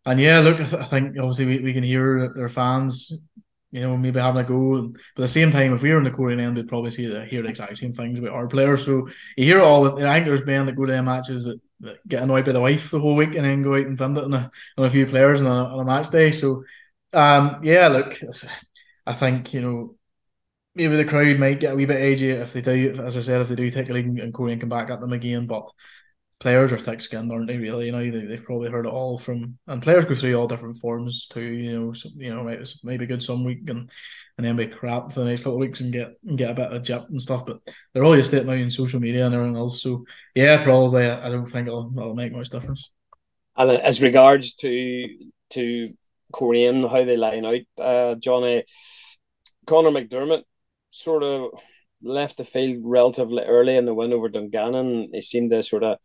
and 0.06 0.18
yeah, 0.18 0.40
look, 0.40 0.60
I, 0.60 0.64
th- 0.64 0.82
I 0.82 0.84
think 0.84 1.18
obviously 1.18 1.46
we, 1.46 1.58
we 1.58 1.72
can 1.74 1.84
hear 1.84 2.32
their 2.34 2.48
fans 2.48 3.12
you 3.72 3.80
know, 3.80 3.96
maybe 3.96 4.20
having 4.20 4.44
a 4.44 4.44
go. 4.44 4.82
But 4.82 5.22
at 5.22 5.24
the 5.24 5.28
same 5.28 5.50
time, 5.50 5.72
if 5.72 5.82
we 5.82 5.90
were 5.90 5.98
in 5.98 6.04
the 6.04 6.10
Coleraine 6.10 6.40
end, 6.40 6.56
we'd 6.56 6.68
probably 6.68 6.90
see 6.90 7.06
the, 7.06 7.24
hear 7.24 7.42
the 7.42 7.48
exact 7.48 7.78
same 7.78 7.92
things 7.92 8.18
about 8.18 8.32
our 8.32 8.46
players. 8.46 8.84
So 8.84 9.08
you 9.36 9.44
hear 9.44 9.60
all. 9.60 9.98
I 10.06 10.14
think 10.14 10.26
there's 10.26 10.44
that 10.44 10.76
go 10.76 10.84
to 10.84 10.92
their 10.92 11.02
matches 11.02 11.44
that, 11.44 11.58
get 12.07 12.23
annoyed 12.23 12.45
by 12.45 12.53
the 12.53 12.61
wife 12.61 12.90
the 12.90 13.01
whole 13.01 13.16
week 13.16 13.35
and 13.35 13.45
then 13.45 13.62
go 13.62 13.75
out 13.75 13.87
and 13.87 13.99
vent 13.99 14.18
it 14.18 14.25
on 14.25 14.35
a, 14.35 14.51
on 14.79 14.85
a 14.85 14.90
few 14.90 15.07
players 15.07 15.40
on 15.40 15.47
a, 15.47 15.51
on 15.51 15.81
a 15.81 15.85
match 15.85 16.11
day. 16.11 16.31
So, 16.31 16.64
um, 17.12 17.61
yeah, 17.62 17.88
look, 17.88 18.18
I 19.07 19.12
think 19.12 19.53
you 19.55 19.61
know 19.61 19.97
maybe 20.75 20.97
the 20.97 21.05
crowd 21.05 21.38
might 21.38 21.61
get 21.61 21.73
a 21.73 21.77
wee 21.77 21.87
bit 21.87 22.01
edgy 22.01 22.31
if 22.31 22.53
they 22.53 22.61
do. 22.61 22.95
As 23.03 23.16
I 23.16 23.21
said, 23.21 23.40
if 23.40 23.49
they 23.49 23.55
do 23.55 23.71
take 23.71 23.88
a 23.90 23.92
lead 23.92 24.07
and 24.07 24.33
Coleraine 24.33 24.61
come 24.61 24.68
back 24.68 24.90
at 24.90 25.01
them 25.01 25.12
again, 25.12 25.47
but 25.47 25.71
players 26.42 26.72
are 26.72 26.78
thick 26.78 27.00
skinned, 27.00 27.31
aren't 27.31 27.46
they? 27.46 27.57
Really, 27.57 27.87
you 27.87 27.92
know, 27.92 28.11
they, 28.11 28.26
they've 28.26 28.44
probably 28.44 28.68
heard 28.68 28.85
it 28.85 28.92
all 28.92 29.16
from, 29.16 29.59
and 29.68 29.81
players 29.81 30.05
go 30.05 30.14
through 30.16 30.35
all 30.35 30.48
different 30.48 30.76
forms 30.76 31.26
too. 31.26 31.40
You 31.40 31.81
know, 31.81 31.92
so, 31.92 32.09
you 32.16 32.35
know, 32.35 32.42
maybe, 32.42 32.64
maybe 32.83 33.07
good 33.07 33.22
some 33.22 33.44
week 33.44 33.70
and 33.70 33.88
and 34.37 34.44
then 34.44 34.57
be 34.57 34.66
crap 34.66 35.12
for 35.12 35.20
the 35.20 35.26
next 35.26 35.42
couple 35.42 35.55
of 35.55 35.61
weeks 35.61 35.81
and 35.81 35.92
get 35.92 36.14
and 36.26 36.37
get 36.37 36.50
a 36.50 36.55
bit 36.55 36.72
of 36.72 36.83
jip 36.83 37.07
and 37.09 37.22
stuff. 37.22 37.46
But 37.46 37.61
they're 37.94 38.02
all 38.05 38.16
used 38.16 38.33
to 38.33 38.38
it 38.38 38.46
now 38.46 38.55
in 38.55 38.72
social 38.72 38.98
media 38.98 39.24
and 39.24 39.35
everything 39.35 39.57
else. 39.57 39.81
So 39.81 40.05
yeah, 40.35 40.62
probably 40.64 41.09
I 41.09 41.31
don't 41.31 41.46
think 41.46 41.68
it'll, 41.68 41.92
it'll 41.96 42.16
make 42.16 42.33
much 42.33 42.50
difference. 42.50 42.90
And 43.57 43.70
as 43.70 44.02
regards 44.02 44.57
to 44.57 45.09
to 45.50 45.94
Coleraine, 46.33 46.90
how 46.90 47.05
they 47.05 47.16
line 47.16 47.44
out, 47.44 47.61
uh, 47.81 48.14
Johnny 48.16 48.64
Connor 49.66 49.90
McDermott 49.90 50.42
sort 50.90 51.22
of 51.22 51.52
left 52.02 52.38
the 52.38 52.44
field 52.44 52.78
relatively 52.83 53.44
early 53.44 53.76
in 53.76 53.85
the 53.85 53.94
win 53.94 54.12
over 54.12 54.28
Dungannon. 54.28 55.11
He 55.12 55.20
seemed 55.20 55.52
to 55.52 55.62
sort 55.62 55.85
of 55.85 55.98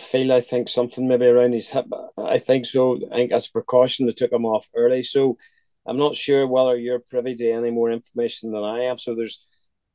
feel 0.00 0.32
I 0.32 0.40
think 0.40 0.68
something 0.68 1.08
maybe 1.08 1.26
around 1.26 1.52
his 1.52 1.70
hip. 1.70 1.86
I 2.18 2.38
think 2.38 2.66
so. 2.66 2.96
I 3.12 3.16
think 3.16 3.32
as 3.32 3.48
a 3.48 3.52
precaution 3.52 4.06
they 4.06 4.12
took 4.12 4.32
him 4.32 4.44
off 4.44 4.68
early. 4.74 5.02
So 5.02 5.36
I'm 5.86 5.98
not 5.98 6.14
sure 6.14 6.46
whether 6.46 6.76
you're 6.76 7.00
privy 7.00 7.34
to 7.36 7.50
any 7.50 7.70
more 7.70 7.90
information 7.90 8.52
than 8.52 8.62
I 8.62 8.84
am. 8.84 8.98
So 8.98 9.14
there's 9.14 9.46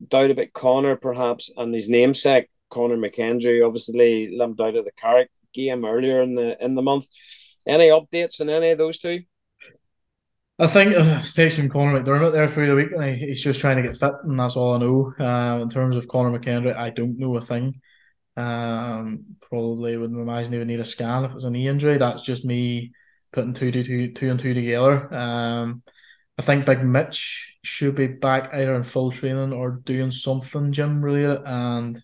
doubt 0.08 0.30
about 0.30 0.52
Connor 0.52 0.96
perhaps 0.96 1.52
and 1.56 1.72
his 1.72 1.88
namesake 1.88 2.48
Connor 2.70 2.96
McKendry 2.96 3.64
obviously 3.64 4.36
limped 4.36 4.60
out 4.60 4.74
of 4.74 4.84
the 4.84 4.90
Carrick 4.96 5.30
game 5.52 5.84
earlier 5.84 6.22
in 6.22 6.34
the 6.34 6.62
in 6.62 6.74
the 6.74 6.82
month. 6.82 7.06
Any 7.66 7.88
updates 7.88 8.40
on 8.40 8.50
any 8.50 8.70
of 8.70 8.78
those 8.78 8.98
two? 8.98 9.20
I 10.58 10.66
think 10.66 10.94
uh, 10.94 11.20
station 11.22 11.68
Conor 11.68 12.00
McDermott 12.00 12.32
there 12.32 12.46
through 12.46 12.68
the 12.68 12.76
week, 12.76 12.92
and 12.92 13.16
he's 13.16 13.42
just 13.42 13.60
trying 13.60 13.76
to 13.76 13.82
get 13.82 13.96
fit, 13.96 14.12
and 14.22 14.38
that's 14.38 14.56
all 14.56 14.74
I 14.74 14.78
know. 14.78 15.12
Uh, 15.18 15.62
in 15.62 15.68
terms 15.68 15.96
of 15.96 16.06
Conor 16.06 16.36
McKendry, 16.38 16.76
I 16.76 16.90
don't 16.90 17.18
know 17.18 17.36
a 17.36 17.40
thing. 17.40 17.80
Um, 18.36 19.36
probably 19.40 19.96
wouldn't 19.96 20.20
imagine 20.20 20.52
he 20.52 20.58
would 20.58 20.66
need 20.66 20.80
a 20.80 20.84
scan 20.84 21.24
if 21.24 21.32
it's 21.32 21.44
a 21.44 21.50
knee 21.50 21.68
injury. 21.68 21.98
That's 21.98 22.22
just 22.22 22.44
me 22.44 22.92
putting 23.32 23.52
two, 23.52 23.70
two, 23.70 23.82
two, 23.82 24.12
two 24.12 24.30
and 24.30 24.40
two 24.40 24.54
together. 24.54 25.12
Um, 25.14 25.82
I 26.38 26.42
think 26.42 26.66
Big 26.66 26.84
Mitch 26.84 27.56
should 27.62 27.94
be 27.94 28.08
back 28.08 28.52
either 28.52 28.74
in 28.74 28.82
full 28.82 29.12
training 29.12 29.52
or 29.52 29.70
doing 29.84 30.10
something 30.10 30.72
gym 30.72 31.04
related. 31.04 31.42
And 31.46 31.96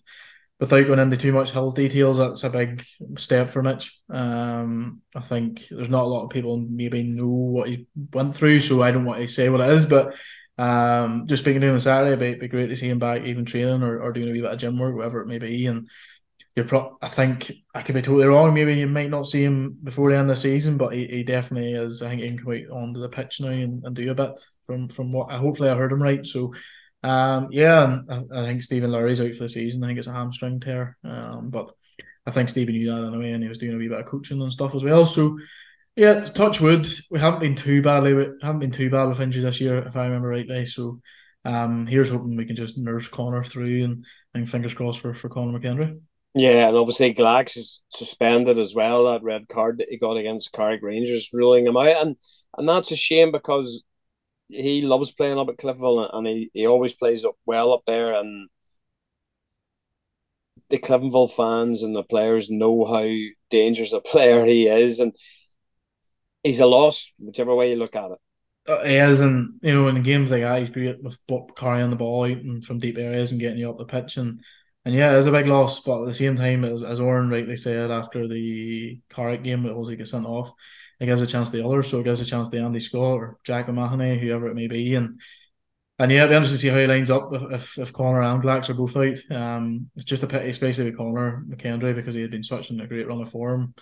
without 0.59 0.87
going 0.87 0.99
into 0.99 1.17
too 1.17 1.33
much 1.33 1.51
health 1.51 1.75
details, 1.75 2.17
that's 2.17 2.43
a 2.43 2.49
big 2.49 2.85
step 3.17 3.49
for 3.49 3.61
Mitch. 3.61 3.99
Um, 4.09 5.01
I 5.15 5.19
think 5.19 5.67
there's 5.69 5.89
not 5.89 6.03
a 6.03 6.07
lot 6.07 6.23
of 6.23 6.29
people 6.29 6.57
maybe 6.57 7.03
know 7.03 7.27
what 7.27 7.67
he 7.67 7.87
went 8.13 8.35
through, 8.35 8.61
so 8.61 8.81
I 8.81 8.91
don't 8.91 9.05
want 9.05 9.19
to 9.19 9.27
say 9.27 9.49
what 9.49 9.61
it 9.61 9.69
is, 9.69 9.85
but 9.85 10.13
um, 10.57 11.25
just 11.27 11.43
speaking 11.43 11.61
to 11.61 11.67
him 11.67 11.73
on 11.73 11.79
Saturday, 11.79 12.11
it'd 12.11 12.39
be, 12.39 12.45
be 12.45 12.47
great 12.47 12.67
to 12.67 12.75
see 12.75 12.87
him 12.87 12.99
back 12.99 13.23
even 13.23 13.45
training 13.45 13.81
or, 13.81 13.99
or 13.99 14.13
doing 14.13 14.29
a 14.29 14.31
wee 14.31 14.41
bit 14.41 14.51
of 14.51 14.59
gym 14.59 14.77
work, 14.77 14.95
whatever 14.95 15.21
it 15.21 15.27
may 15.27 15.39
be. 15.39 15.65
And 15.65 15.89
you're 16.55 16.65
pro- 16.65 16.97
I 17.01 17.07
think 17.07 17.51
I 17.73 17.81
could 17.81 17.95
be 17.95 18.01
totally 18.01 18.27
wrong. 18.27 18.53
Maybe 18.53 18.75
you 18.75 18.87
might 18.87 19.09
not 19.09 19.25
see 19.25 19.43
him 19.43 19.77
before 19.83 20.11
the 20.11 20.17
end 20.17 20.29
of 20.29 20.35
the 20.35 20.41
season, 20.41 20.77
but 20.77 20.93
he, 20.93 21.07
he 21.07 21.23
definitely 21.23 21.73
is. 21.73 22.01
I 22.01 22.09
think 22.09 22.21
he 22.21 22.27
can 22.27 22.39
come 22.39 22.53
out 22.53 22.77
onto 22.77 22.99
the 22.99 23.09
pitch 23.09 23.39
now 23.39 23.47
and, 23.47 23.83
and 23.85 23.95
do 23.95 24.11
a 24.11 24.15
bit 24.15 24.39
from 24.63 24.89
from 24.89 25.11
what. 25.11 25.31
Hopefully, 25.31 25.69
I 25.69 25.75
heard 25.75 25.93
him 25.93 26.03
right. 26.03 26.25
So, 26.25 26.53
um, 27.03 27.47
yeah, 27.51 27.99
I, 28.09 28.21
I 28.35 28.45
think 28.45 28.63
Stephen 28.63 28.91
Lowry's 28.91 29.21
out 29.21 29.33
for 29.33 29.43
the 29.43 29.49
season. 29.49 29.83
I 29.83 29.87
think 29.87 29.99
it's 29.99 30.07
a 30.07 30.13
hamstring 30.13 30.59
tear. 30.59 30.97
Um, 31.05 31.49
but 31.49 31.71
I 32.25 32.31
think 32.31 32.49
Stephen 32.49 32.75
knew 32.75 32.93
that 32.93 33.07
anyway, 33.07 33.31
and 33.31 33.43
he 33.43 33.49
was 33.49 33.57
doing 33.57 33.75
a 33.75 33.77
wee 33.77 33.87
bit 33.87 33.99
of 33.99 34.05
coaching 34.05 34.41
and 34.41 34.51
stuff 34.51 34.75
as 34.75 34.83
well. 34.83 35.05
So, 35.05 35.39
yeah, 35.95 36.25
touch 36.25 36.59
wood. 36.59 36.85
We 37.09 37.19
haven't 37.19 37.39
been 37.39 37.55
too 37.55 37.81
badly. 37.81 38.13
We 38.13 38.27
haven't 38.41 38.59
been 38.59 38.71
too 38.71 38.89
bad 38.89 39.05
with 39.07 39.21
injuries 39.21 39.45
this 39.45 39.61
year, 39.61 39.77
if 39.79 39.95
I 39.95 40.03
remember 40.03 40.27
rightly. 40.27 40.65
So, 40.65 40.99
um, 41.45 41.87
here's 41.87 42.09
hoping 42.09 42.35
we 42.35 42.45
can 42.45 42.57
just 42.57 42.77
nurse 42.77 43.07
Connor 43.07 43.43
through 43.45 43.85
and, 43.85 44.05
and 44.33 44.49
fingers 44.49 44.73
crossed 44.73 44.99
for 44.99 45.13
for 45.13 45.29
Conor 45.29 45.57
McKendry. 45.57 45.97
Yeah, 46.33 46.69
and 46.69 46.77
obviously 46.77 47.13
Glax 47.13 47.57
is 47.57 47.83
suspended 47.89 48.57
as 48.57 48.73
well. 48.73 49.05
That 49.05 49.23
red 49.23 49.49
card 49.49 49.79
that 49.79 49.89
he 49.89 49.97
got 49.97 50.15
against 50.15 50.53
Carrick 50.53 50.81
Rangers, 50.81 51.29
ruling 51.33 51.67
him 51.67 51.75
out, 51.75 52.01
and 52.01 52.15
and 52.57 52.69
that's 52.69 52.91
a 52.91 52.95
shame 52.95 53.31
because 53.31 53.83
he 54.47 54.81
loves 54.81 55.11
playing 55.11 55.37
up 55.39 55.49
at 55.49 55.57
Cliftonville, 55.57 56.09
and 56.13 56.27
he, 56.27 56.49
he 56.53 56.65
always 56.65 56.95
plays 56.95 57.25
up 57.25 57.35
well 57.45 57.73
up 57.73 57.81
there, 57.85 58.13
and 58.13 58.49
the 60.69 60.79
Cliftonville 60.79 61.31
fans 61.31 61.83
and 61.83 61.95
the 61.95 62.03
players 62.03 62.49
know 62.49 62.85
how 62.85 63.07
dangerous 63.49 63.91
a 63.91 63.99
player 64.01 64.45
he 64.45 64.67
is, 64.67 64.99
and 65.01 65.13
he's 66.43 66.61
a 66.61 66.65
loss 66.65 67.11
whichever 67.19 67.53
way 67.53 67.71
you 67.71 67.75
look 67.75 67.95
at 67.95 68.11
it. 68.11 68.17
Uh, 68.67 68.83
he 68.83 68.95
is, 68.95 69.19
and 69.19 69.59
you 69.61 69.73
know, 69.73 69.87
in 69.89 69.95
the 69.95 70.01
games 70.01 70.31
like 70.31 70.43
that, 70.43 70.59
he's 70.59 70.69
great 70.69 71.03
with 71.03 71.19
carrying 71.57 71.89
the 71.89 71.95
ball 71.95 72.23
out 72.23 72.37
and 72.37 72.63
from 72.63 72.79
deep 72.79 72.97
areas 72.97 73.31
and 73.31 73.39
getting 73.39 73.57
you 73.57 73.69
up 73.69 73.77
the 73.77 73.85
pitch 73.85 74.17
and 74.17 74.39
and 74.85 74.95
yeah, 74.95 75.13
it 75.13 75.15
was 75.15 75.27
a 75.27 75.31
big 75.31 75.47
loss, 75.47 75.79
but 75.79 76.01
at 76.01 76.07
the 76.07 76.13
same 76.13 76.35
time, 76.35 76.63
as, 76.65 76.81
as 76.81 76.99
Oran 76.99 77.29
rightly 77.29 77.55
said 77.55 77.91
after 77.91 78.27
the 78.27 78.99
Carrick 79.09 79.43
game, 79.43 79.65
it 79.65 79.75
was 79.75 79.89
like 79.89 79.99
a 79.99 80.05
sent 80.05 80.25
off. 80.25 80.51
It 80.99 81.05
gives 81.05 81.21
a 81.21 81.27
chance 81.27 81.49
to 81.49 81.57
the 81.57 81.65
others, 81.65 81.89
so 81.89 81.99
it 81.99 82.03
gives 82.03 82.21
a 82.21 82.25
chance 82.25 82.49
to 82.49 82.59
Andy 82.59 82.79
Scott 82.79 83.17
or 83.17 83.37
Jack 83.43 83.69
O'Mahony, 83.69 84.19
whoever 84.19 84.47
it 84.47 84.55
may 84.55 84.67
be, 84.67 84.95
and 84.95 85.19
and 85.99 86.11
yeah, 86.11 86.23
it'll 86.23 86.29
be 86.29 86.35
interesting 86.35 86.57
to 86.57 86.61
see 86.61 86.69
how 86.69 86.79
he 86.79 86.87
lines 86.87 87.11
up 87.11 87.31
if 87.31 87.51
if, 87.51 87.77
if 87.77 87.93
Connor 87.93 88.23
and 88.23 88.41
Glax 88.41 88.69
are 88.69 88.73
both 88.73 88.97
out. 88.97 89.19
Um, 89.35 89.91
it's 89.95 90.05
just 90.05 90.23
a 90.23 90.27
pity, 90.27 90.49
especially 90.49 90.85
with 90.85 90.97
Connor 90.97 91.43
McKendry, 91.47 91.93
because 91.95 92.15
he 92.15 92.21
had 92.21 92.31
been 92.31 92.43
such 92.43 92.71
in 92.71 92.79
a 92.79 92.87
great 92.87 93.07
run 93.07 93.21
of 93.21 93.29
form. 93.29 93.75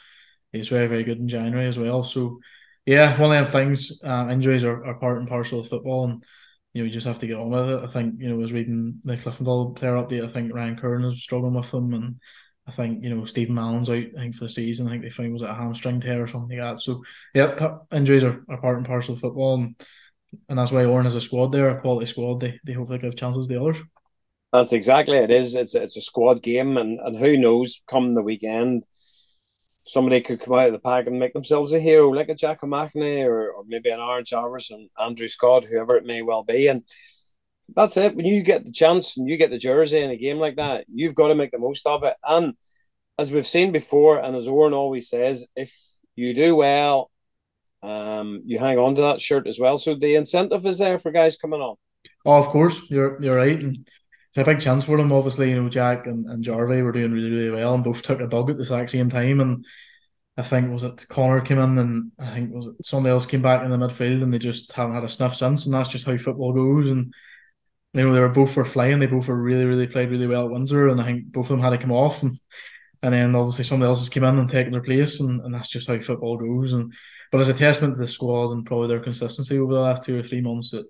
He's 0.51 0.67
very 0.67 0.88
very 0.88 1.03
good 1.03 1.19
in 1.19 1.29
January 1.29 1.67
as 1.67 1.79
well. 1.79 2.03
So 2.03 2.39
yeah, 2.85 3.19
one 3.19 3.31
of 3.31 3.45
them 3.45 3.51
things. 3.51 4.01
Uh, 4.03 4.27
injuries 4.29 4.63
are, 4.65 4.83
are 4.85 4.95
part 4.95 5.19
and 5.19 5.29
parcel 5.29 5.62
of 5.62 5.69
football, 5.69 6.05
and 6.05 6.23
you 6.73 6.82
know, 6.82 6.86
you 6.86 6.91
just 6.91 7.08
have 7.08 7.19
to 7.19 7.27
get 7.27 7.38
on 7.38 7.49
with 7.49 7.69
it. 7.69 7.84
I 7.84 7.88
think, 7.88 8.15
you 8.19 8.29
know, 8.29 8.36
I 8.36 8.38
was 8.38 8.53
reading 8.53 8.99
the 9.03 9.17
Cliftonville 9.17 9.75
player 9.75 9.93
update. 9.93 10.23
I 10.23 10.27
think 10.27 10.53
Ryan 10.53 10.77
Curran 10.77 11.03
is 11.05 11.23
struggling 11.23 11.53
with 11.53 11.71
them. 11.71 11.93
And 11.93 12.19
I 12.67 12.71
think, 12.71 13.03
you 13.03 13.13
know, 13.13 13.25
Stephen 13.25 13.55
Mallon's 13.55 13.89
out, 13.89 13.95
I 13.95 14.19
think, 14.19 14.36
for 14.36 14.45
the 14.45 14.49
season. 14.49 14.88
I 14.88 14.91
think 14.91 15.03
they 15.03 15.10
found 15.10 15.34
was 15.34 15.41
it 15.41 15.49
a 15.49 15.53
hamstring 15.53 15.99
tear 15.99 16.21
or 16.21 16.27
something 16.27 16.58
like 16.58 16.75
that. 16.75 16.82
So, 16.82 17.03
yeah, 17.34 17.77
injuries 17.91 18.23
are, 18.23 18.43
are 18.49 18.62
part 18.62 18.77
and 18.77 18.86
parcel 18.86 19.15
of 19.15 19.21
football. 19.21 19.55
And, 19.55 19.75
and 20.47 20.60
that's 20.60 20.71
why 20.71 20.86
Oran 20.86 21.05
has 21.05 21.15
a 21.15 21.21
squad 21.21 21.51
there, 21.51 21.69
a 21.69 21.82
quality 21.82 22.05
squad. 22.05 22.39
They, 22.39 22.60
they 22.63 22.73
hopefully 22.73 22.99
give 22.99 23.15
chances 23.15 23.47
to 23.47 23.53
the 23.53 23.62
others. 23.62 23.79
That's 24.53 24.73
exactly 24.73 25.17
it 25.17 25.29
is. 25.29 25.53
It's 25.55 25.75
it's 25.75 25.95
a 25.95 26.01
squad 26.01 26.41
game, 26.41 26.77
and, 26.77 26.99
and 26.99 27.15
who 27.15 27.38
knows, 27.38 27.84
come 27.88 28.15
the 28.15 28.23
weekend, 28.23 28.84
somebody 29.89 30.21
could 30.21 30.39
come 30.39 30.54
out 30.54 30.67
of 30.67 30.73
the 30.73 30.80
pack 30.80 31.08
and 31.08 31.19
make 31.19 31.34
themselves 31.34 31.73
a 31.73 31.80
hero, 31.80 32.10
like 32.10 32.30
a 32.30 32.36
Jack 32.36 32.63
O'Mahony 32.63 33.23
or, 33.23 33.52
or 33.52 33.63
maybe 33.67 33.89
an 33.89 33.99
Aaron 33.99 34.23
Jarvis 34.25 34.71
and 34.71 34.89
Andrew 34.99 35.28
Scott, 35.28 35.65
whoever 35.65 35.97
it 35.97 36.06
may 36.06 36.21
well 36.21 36.43
be. 36.43 36.67
And 36.67 36.84
that's 37.75 37.97
it. 37.97 38.15
When 38.15 38.25
you 38.25 38.43
get 38.43 38.65
the 38.65 38.71
chance 38.71 39.17
and 39.17 39.28
you 39.28 39.38
get 39.38 39.49
the 39.49 39.58
jersey 39.58 39.99
in 39.99 40.12
a 40.12 40.17
game 40.17 40.38
like 40.38 40.58
that, 40.58 40.86
you've 40.93 41.15
got 41.15 41.30
to 41.30 41.36
make 41.36 41.52
the 41.52 41.60
most 41.60 41.86
of 41.86 42.04
it. 42.04 42.15
And 42.23 42.54
as 43.17 43.32
we've 43.32 43.47
seen 43.47 43.71
before, 43.71 44.19
and 44.19 44.36
as 44.36 44.47
Oran 44.47 44.73
always 44.73 45.10
says, 45.10 45.47
if 45.56 45.75
you 46.15 46.34
do 46.34 46.56
well, 46.56 47.12
um, 47.82 48.41
you 48.45 48.60
hang 48.60 48.78
on 48.78 48.95
to 48.95 49.02
that 49.02 49.21
shirt 49.21 49.47
as 49.47 49.60
well. 49.60 49.78
So 49.78 49.95
the 49.95 50.15
incentive 50.15 50.65
is 50.65 50.78
there 50.78 50.99
for 50.99 51.12
guys 51.12 51.38
coming 51.38 51.62
on. 51.62 51.75
Oh, 52.25 52.38
of 52.38 52.47
course, 52.47 52.89
you're 52.91 53.21
you're 53.21 53.36
right. 53.36 53.62
And 53.62 53.88
a 54.39 54.45
big 54.45 54.60
chance 54.60 54.84
for 54.84 54.97
them. 54.97 55.12
Obviously, 55.12 55.49
you 55.49 55.62
know, 55.62 55.69
Jack 55.69 56.08
and, 56.08 56.25
and 56.28 56.43
Jarvey 56.43 56.84
were 56.84 56.91
doing 56.91 57.12
really, 57.12 57.32
really 57.32 57.52
well 57.52 57.73
and 57.73 57.84
both 57.84 58.02
took 58.02 58.19
a 58.21 58.28
bug 58.28 58.49
at 58.49 58.56
the 58.56 58.62
exact 58.62 58.91
same 58.91 59.10
time. 59.10 59.39
And 59.39 59.65
I 60.38 60.43
think 60.43 60.71
was 60.71 60.84
it 60.84 61.06
Connor 61.10 61.41
came 61.41 61.60
in 61.60 61.78
and 61.78 62.12
I 62.19 62.34
think 62.34 62.54
was 62.54 62.67
it 62.67 62.86
somebody 62.86 63.12
else 63.12 63.25
came 63.25 63.41
back 63.41 63.63
in 63.63 63.71
the 63.71 63.78
midfield 63.78 64.23
and 64.23 64.34
they 64.34 64.39
just 64.39 64.71
haven't 64.73 64.95
had 64.95 65.04
a 65.04 65.10
sniff 65.10 65.36
since. 65.36 65.65
And 65.65 65.73
that's 65.73 65.89
just 65.89 66.06
how 66.06 66.17
football 66.17 66.54
goes. 66.54 66.91
And 66.91 67.13
you 67.93 68.04
know, 68.04 68.13
they 68.13 68.19
were 68.19 68.30
both 68.30 68.56
were 68.56 68.65
flying. 68.65 68.99
They 68.99 69.08
both 69.08 69.28
were 69.28 69.41
really, 69.41 69.65
really 69.65 69.88
played 69.88 70.10
really 70.10 70.28
well 70.28 70.45
at 70.45 70.52
Windsor, 70.52 70.89
and 70.89 71.02
I 71.02 71.06
think 71.06 71.32
both 71.32 71.45
of 71.45 71.49
them 71.49 71.62
had 71.62 71.71
to 71.71 71.78
come 71.78 71.91
off. 71.91 72.21
And, 72.21 72.38
and 73.02 73.13
then 73.13 73.36
obviously 73.36 73.63
somebody 73.63 73.88
else 73.88 73.99
has 73.99 74.10
come 74.10 74.23
in 74.25 74.38
and 74.38 74.49
taken 74.49 74.71
their 74.71 74.84
place, 74.84 75.19
and, 75.19 75.41
and 75.41 75.54
that's 75.54 75.69
just 75.69 75.88
how 75.88 75.99
football 75.99 76.38
goes. 76.38 76.73
And 76.73 76.93
but 77.32 77.41
as 77.41 77.49
a 77.49 77.54
testament 77.54 77.95
to 77.95 78.02
the 78.02 78.08
squad 78.08 78.52
and 78.52 78.65
probably 78.65 78.89
their 78.89 78.99
consistency 78.99 79.58
over 79.58 79.73
the 79.73 79.80
last 79.80 80.04
two 80.04 80.19
or 80.19 80.23
three 80.23 80.41
months, 80.41 80.71
that 80.71 80.86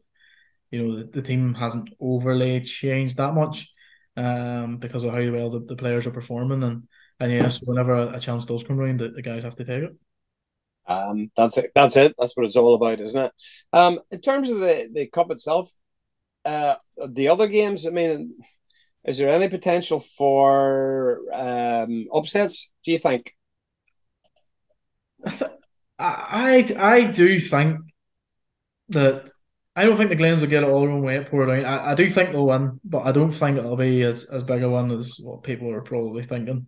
you 0.72 0.84
know 0.84 0.98
the, 0.98 1.06
the 1.06 1.22
team 1.22 1.54
hasn't 1.54 1.90
overly 2.00 2.62
changed 2.62 3.18
that 3.18 3.34
much 3.34 3.74
um, 4.18 4.78
because 4.78 5.04
of 5.04 5.14
how 5.14 5.32
well 5.32 5.50
the, 5.50 5.60
the 5.60 5.76
players 5.76 6.08
are 6.08 6.12
performing 6.12 6.64
and 6.64 6.88
and 7.20 7.32
yeah, 7.32 7.50
so 7.50 7.62
whenever 7.66 7.94
a, 7.94 8.16
a 8.16 8.20
chance 8.20 8.46
does 8.46 8.64
come 8.64 8.80
around, 8.80 9.00
the, 9.00 9.10
the 9.10 9.22
guys 9.22 9.44
have 9.44 9.56
to 9.56 9.66
take 9.66 9.84
it. 9.84 9.96
Um, 10.88 11.32
that's 11.36 11.58
it. 11.58 11.72
That's 11.76 11.98
it. 11.98 12.16
That's 12.18 12.36
what 12.36 12.46
it's 12.46 12.56
all 12.56 12.76
about, 12.76 13.02
isn't 13.02 13.26
it? 13.26 13.32
Um, 13.74 14.00
in 14.10 14.22
terms 14.22 14.50
of 14.50 14.60
the, 14.60 14.90
the 14.92 15.08
cup 15.08 15.30
itself, 15.30 15.72
uh, 16.46 16.76
the 17.08 17.28
other 17.28 17.48
games. 17.48 17.86
I 17.86 17.90
mean, 17.90 18.36
is 19.04 19.18
there 19.18 19.30
any 19.30 19.50
potential 19.50 20.00
for 20.00 21.20
um, 21.34 22.08
upsets? 22.14 22.72
Do 22.86 22.92
you 22.92 22.98
think? 22.98 23.36
I 26.00 26.74
I 26.78 27.12
do 27.12 27.42
think 27.42 27.80
that 28.88 29.30
I 29.80 29.86
don't 29.86 29.96
think 29.96 30.10
the 30.10 30.18
Glens 30.18 30.42
will 30.42 30.50
get 30.50 30.64
it 30.64 30.70
all 30.70 30.82
their 30.82 30.92
own 30.92 31.02
way 31.02 31.16
it 31.16 31.34
out. 31.34 31.50
I, 31.50 31.92
I 31.92 31.96
do 31.96 32.10
think 32.10 32.32
they'll 32.32 32.46
win, 32.46 32.82
but 32.84 33.08
I 33.08 33.14
don't 33.14 33.32
think 33.32 33.58
it'll 33.58 33.78
be 33.78 34.02
as, 34.02 34.30
as 34.30 34.44
big 34.44 34.62
a 34.62 34.70
one 34.70 34.92
as 34.92 35.18
what 35.24 35.44
people 35.44 35.72
are 35.72 35.80
probably 35.80 36.22
thinking. 36.22 36.68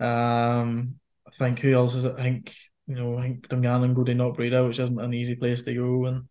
Um, 0.00 0.94
I 1.26 1.30
think 1.32 1.58
who 1.58 1.74
else 1.74 1.94
is 1.94 2.06
it? 2.06 2.14
I 2.16 2.22
think 2.22 2.54
you 2.86 2.94
know, 2.94 3.18
I 3.18 3.22
think 3.24 3.46
Dungannon 3.46 3.92
go 3.92 4.04
to 4.04 4.14
Knockbreda, 4.14 4.66
which 4.66 4.78
isn't 4.78 4.98
an 4.98 5.12
easy 5.12 5.36
place 5.36 5.64
to 5.64 5.74
go, 5.74 6.06
and 6.06 6.28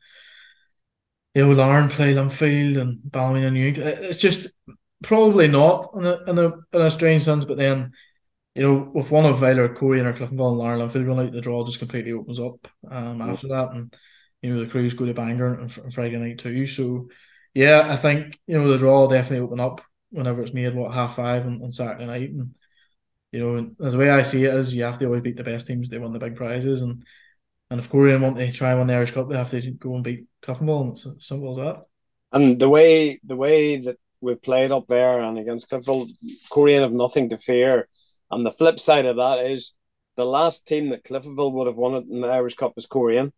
you 1.36 1.46
know, 1.46 1.54
Larne 1.54 1.90
play 1.90 2.16
Linfield 2.16 2.82
and 2.82 2.98
Balmain 3.08 3.46
and 3.46 3.54
New. 3.54 3.72
It's 3.78 4.20
just 4.20 4.50
probably 5.04 5.48
not 5.48 5.92
in 5.96 6.06
a, 6.08 6.24
in 6.26 6.40
a 6.40 6.48
in 6.74 6.82
a 6.88 6.90
strange 6.90 7.22
sense, 7.22 7.46
but 7.46 7.58
then 7.58 7.92
you 8.56 8.64
know, 8.64 8.92
with 8.96 9.12
one 9.12 9.28
of 9.28 9.38
Vale 9.38 9.70
Corey 9.70 10.00
or 10.00 10.12
Cliftonville 10.12 10.50
and 10.50 10.58
Larne 10.58 10.80
Linfield 10.80 11.06
going 11.06 11.28
out, 11.28 11.34
the 11.34 11.42
draw 11.42 11.64
just 11.66 11.78
completely 11.78 12.14
opens 12.14 12.40
up 12.40 12.68
um, 12.90 13.22
after 13.22 13.50
that, 13.50 13.74
and 13.74 13.96
you 14.42 14.54
know 14.54 14.60
the 14.60 14.70
crews 14.70 14.94
go 14.94 15.06
to 15.06 15.14
Bangor 15.14 15.60
on, 15.60 15.70
Friday 15.70 16.18
night 16.18 16.40
too. 16.40 16.66
So 16.68 17.10
yeah, 17.54 17.88
I 17.90 17.96
think 17.96 18.40
you 18.48 18.58
know 18.58 18.72
the 18.72 18.78
draw 18.78 19.08
definitely 19.08 19.46
open 19.46 19.60
up 19.60 19.82
whenever 20.12 20.42
it's 20.42 20.54
made 20.54 20.74
what 20.74 20.94
half 20.94 21.16
five 21.16 21.46
on, 21.46 21.62
on 21.62 21.72
Saturday 21.72 22.06
night, 22.06 22.30
and 22.30 22.56
you 23.32 23.40
know, 23.40 23.86
as 23.86 23.94
the 23.94 24.00
way 24.00 24.10
I 24.10 24.24
see 24.24 24.46
it 24.46 24.54
is, 24.54 24.74
you 24.74 24.84
have 24.84 24.98
to 25.00 25.06
always 25.06 25.22
beat 25.22 25.38
the 25.38 25.44
best 25.44 25.68
teams 25.68 25.90
to 25.90 26.00
win 26.00 26.14
the 26.14 26.20
big 26.20 26.36
prizes, 26.36 26.82
and 26.82 27.04
and 27.70 27.80
if 27.80 27.90
Coleraine 27.90 28.22
want 28.22 28.38
to 28.38 28.52
try 28.52 28.72
and 28.72 28.80
win 28.80 28.88
the 28.88 28.96
Irish 28.96 29.12
Cup, 29.12 29.30
they 29.30 29.38
have 29.38 29.52
to 29.52 29.72
go 29.72 29.96
and 29.96 30.04
beat 30.04 30.26
Cliftonville, 30.42 30.82
and 30.82 30.92
it's 30.92 31.06
as 31.06 31.14
simple 31.20 31.52
as 31.52 31.66
that. 31.66 31.86
And 32.32 32.60
the 32.60 32.70
way 32.70 33.20
the 33.24 33.36
way 33.36 33.78
that 33.78 33.98
we 34.22 34.36
played 34.36 34.72
up 34.72 34.88
there 34.88 35.22
and 35.22 35.38
against 35.38 35.70
Cliftonville, 35.70 36.10
Coleraine 36.52 36.82
have 36.82 36.92
nothing 36.92 37.30
to 37.30 37.38
fear. 37.38 37.88
And 38.32 38.46
the 38.46 38.52
flip 38.52 38.80
side 38.80 39.06
of 39.06 39.16
that 39.16 39.46
is 39.46 39.76
the 40.16 40.26
last 40.26 40.68
team 40.68 40.90
that 40.90 41.04
Cliftonville 41.04 41.52
would 41.54 41.68
have 41.68 41.76
won 41.76 41.96
in 42.10 42.22
the 42.22 42.28
Irish 42.28 42.56
Cup 42.56 42.74
is 42.78 42.86
Coleraine. 42.86 43.32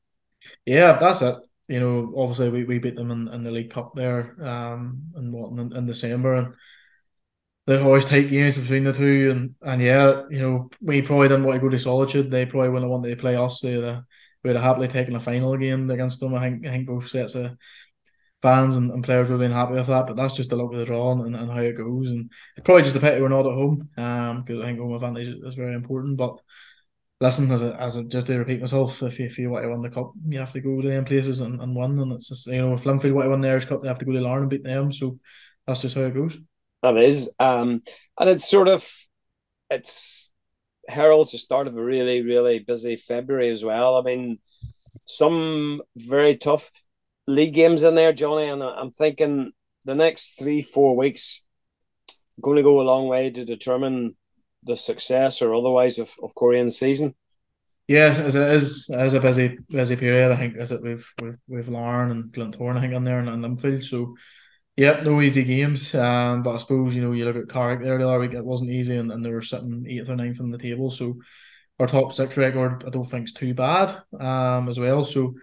Yeah, 0.65 0.93
that's 0.97 1.21
it. 1.21 1.35
You 1.67 1.79
know, 1.79 2.13
obviously 2.17 2.49
we, 2.49 2.63
we 2.65 2.79
beat 2.79 2.95
them 2.95 3.11
in, 3.11 3.27
in 3.29 3.43
the 3.43 3.51
League 3.51 3.69
Cup 3.71 3.93
there, 3.95 4.35
um, 4.45 5.03
in 5.15 5.31
what 5.31 5.51
in, 5.51 5.75
in 5.75 5.85
December, 5.85 6.35
and 6.35 6.53
they 7.67 7.79
always 7.79 8.05
take 8.05 8.29
games 8.29 8.57
between 8.57 8.83
the 8.83 8.91
two, 8.93 9.29
and 9.31 9.55
and 9.61 9.81
yeah, 9.81 10.23
you 10.29 10.39
know, 10.39 10.69
we 10.81 11.01
probably 11.01 11.27
didn't 11.27 11.45
want 11.45 11.55
to 11.55 11.61
go 11.61 11.69
to 11.69 11.77
Solitude. 11.79 12.31
They 12.31 12.45
probably 12.45 12.69
wouldn't 12.69 12.85
have 12.85 12.91
wanted 12.91 13.09
to 13.15 13.21
play 13.21 13.35
us. 13.35 13.61
They 13.61 13.75
would 13.77 13.85
have, 13.85 14.03
would 14.43 14.55
have 14.55 14.65
happily 14.65 14.87
taken 14.87 15.15
a 15.15 15.19
final 15.19 15.55
game 15.57 15.89
against 15.89 16.19
them. 16.19 16.33
I 16.33 16.41
think 16.41 16.65
I 16.65 16.71
think 16.71 16.87
both 16.87 17.07
sets 17.07 17.35
of 17.35 17.55
fans 18.41 18.75
and, 18.75 18.91
and 18.91 19.03
players 19.03 19.29
would 19.29 19.39
have 19.39 19.49
been 19.49 19.55
happy 19.55 19.73
with 19.73 19.87
that. 19.87 20.07
But 20.07 20.15
that's 20.15 20.35
just 20.35 20.49
the 20.49 20.55
luck 20.55 20.73
of 20.73 20.79
the 20.79 20.85
draw 20.85 21.11
and, 21.11 21.35
and 21.35 21.51
how 21.51 21.59
it 21.59 21.77
goes. 21.77 22.09
And 22.09 22.31
probably 22.65 22.83
just 22.83 22.95
a 22.95 22.99
pity 22.99 23.21
we're 23.21 23.29
not 23.29 23.45
at 23.45 23.53
home, 23.53 23.89
um, 23.97 24.41
because 24.41 24.61
I 24.61 24.65
think 24.65 24.79
home 24.79 24.93
advantage 24.95 25.27
is 25.29 25.53
very 25.55 25.75
important. 25.75 26.17
But 26.17 26.39
listen, 27.21 27.49
as 27.51 27.61
a, 27.61 27.75
as 27.79 27.95
a, 27.95 28.03
just 28.03 28.27
to 28.27 28.37
repeat 28.37 28.59
myself, 28.59 29.01
if 29.03 29.19
you, 29.19 29.27
if 29.27 29.37
you 29.37 29.49
want 29.49 29.63
to 29.63 29.69
win 29.69 29.81
the 29.81 29.89
cup, 29.89 30.11
you 30.27 30.39
have 30.39 30.51
to 30.51 30.59
go 30.59 30.81
to 30.81 30.89
them 30.89 31.05
places 31.05 31.39
and, 31.39 31.61
and 31.61 31.75
win. 31.75 31.99
And 31.99 32.11
it's 32.13 32.27
just, 32.27 32.47
you 32.47 32.57
know, 32.57 32.73
if 32.73 32.83
Linfield 32.83 33.13
want 33.13 33.27
to 33.27 33.29
win 33.29 33.41
the 33.41 33.49
Irish 33.49 33.65
Cup, 33.65 33.81
they 33.81 33.87
have 33.87 33.99
to 33.99 34.05
go 34.05 34.11
to 34.11 34.19
Larne 34.19 34.41
and 34.41 34.49
beat 34.49 34.63
them. 34.63 34.91
So 34.91 35.19
that's 35.65 35.81
just 35.81 35.95
how 35.95 36.01
it 36.01 36.15
goes. 36.15 36.37
That 36.81 36.97
is, 36.97 37.31
um, 37.39 37.83
and 38.19 38.29
it's 38.29 38.49
sort 38.49 38.67
of 38.67 38.91
it's 39.69 40.33
heralds 40.87 41.31
the 41.31 41.37
start 41.37 41.67
of 41.67 41.77
a 41.77 41.83
really 41.83 42.23
really 42.23 42.57
busy 42.57 42.95
February 42.95 43.49
as 43.49 43.63
well. 43.63 43.97
I 43.97 44.01
mean, 44.01 44.39
some 45.03 45.83
very 45.95 46.37
tough 46.37 46.71
league 47.27 47.53
games 47.53 47.83
in 47.83 47.93
there, 47.93 48.13
Johnny, 48.13 48.49
and 48.49 48.63
I'm 48.63 48.89
thinking 48.89 49.51
the 49.85 49.93
next 49.93 50.39
three 50.39 50.63
four 50.63 50.95
weeks 50.95 51.43
going 52.41 52.57
to 52.57 52.63
go 52.63 52.81
a 52.81 52.83
long 52.83 53.07
way 53.07 53.29
to 53.29 53.45
determine 53.45 54.15
the 54.63 54.77
success 54.77 55.41
or 55.41 55.53
otherwise 55.53 55.99
of, 55.99 56.11
of 56.21 56.35
Coleraine 56.35 56.69
season. 56.69 57.15
Yeah, 57.87 58.15
as 58.17 58.35
it 58.35 58.51
is, 58.51 58.89
as 58.89 59.13
a 59.13 59.19
busy 59.19 59.57
busy 59.69 59.95
period, 59.95 60.31
I 60.31 60.37
think 60.37 60.55
as 60.55 60.71
it 60.71 60.81
we've 60.81 61.11
we've 61.21 61.37
we've 61.47 61.69
Larne 61.69 62.11
and 62.11 62.31
Glentoran, 62.31 62.77
I 62.77 62.81
think 62.81 62.93
on 62.93 63.03
there 63.03 63.19
and, 63.19 63.45
and. 63.45 63.85
So 63.85 64.15
Yep, 64.77 65.03
no 65.03 65.21
easy 65.21 65.43
games. 65.43 65.93
Um, 65.93 66.43
but 66.43 66.55
I 66.55 66.57
suppose 66.57 66.95
you 66.95 67.01
know 67.01 67.11
you 67.11 67.25
look 67.25 67.35
at 67.35 67.49
Carrick 67.49 67.81
there 67.81 67.97
the 67.97 68.07
other 68.07 68.19
week; 68.19 68.33
it 68.33 68.43
wasn't 68.43 68.71
easy, 68.71 68.95
and, 68.95 69.11
and 69.11 69.23
they 69.23 69.29
were 69.29 69.41
sitting 69.41 69.85
eighth 69.87 70.09
or 70.09 70.15
ninth 70.15 70.39
on 70.39 70.49
the 70.49 70.57
table. 70.57 70.89
So 70.89 71.19
our 71.79 71.87
top 71.87 72.13
six 72.13 72.37
record, 72.37 72.83
I 72.85 72.89
don't 72.89 73.05
think 73.05 73.27
is 73.27 73.33
too 73.33 73.53
bad. 73.53 73.95
Um, 74.17 74.69
as 74.69 74.79
well. 74.79 75.03
So, 75.03 75.35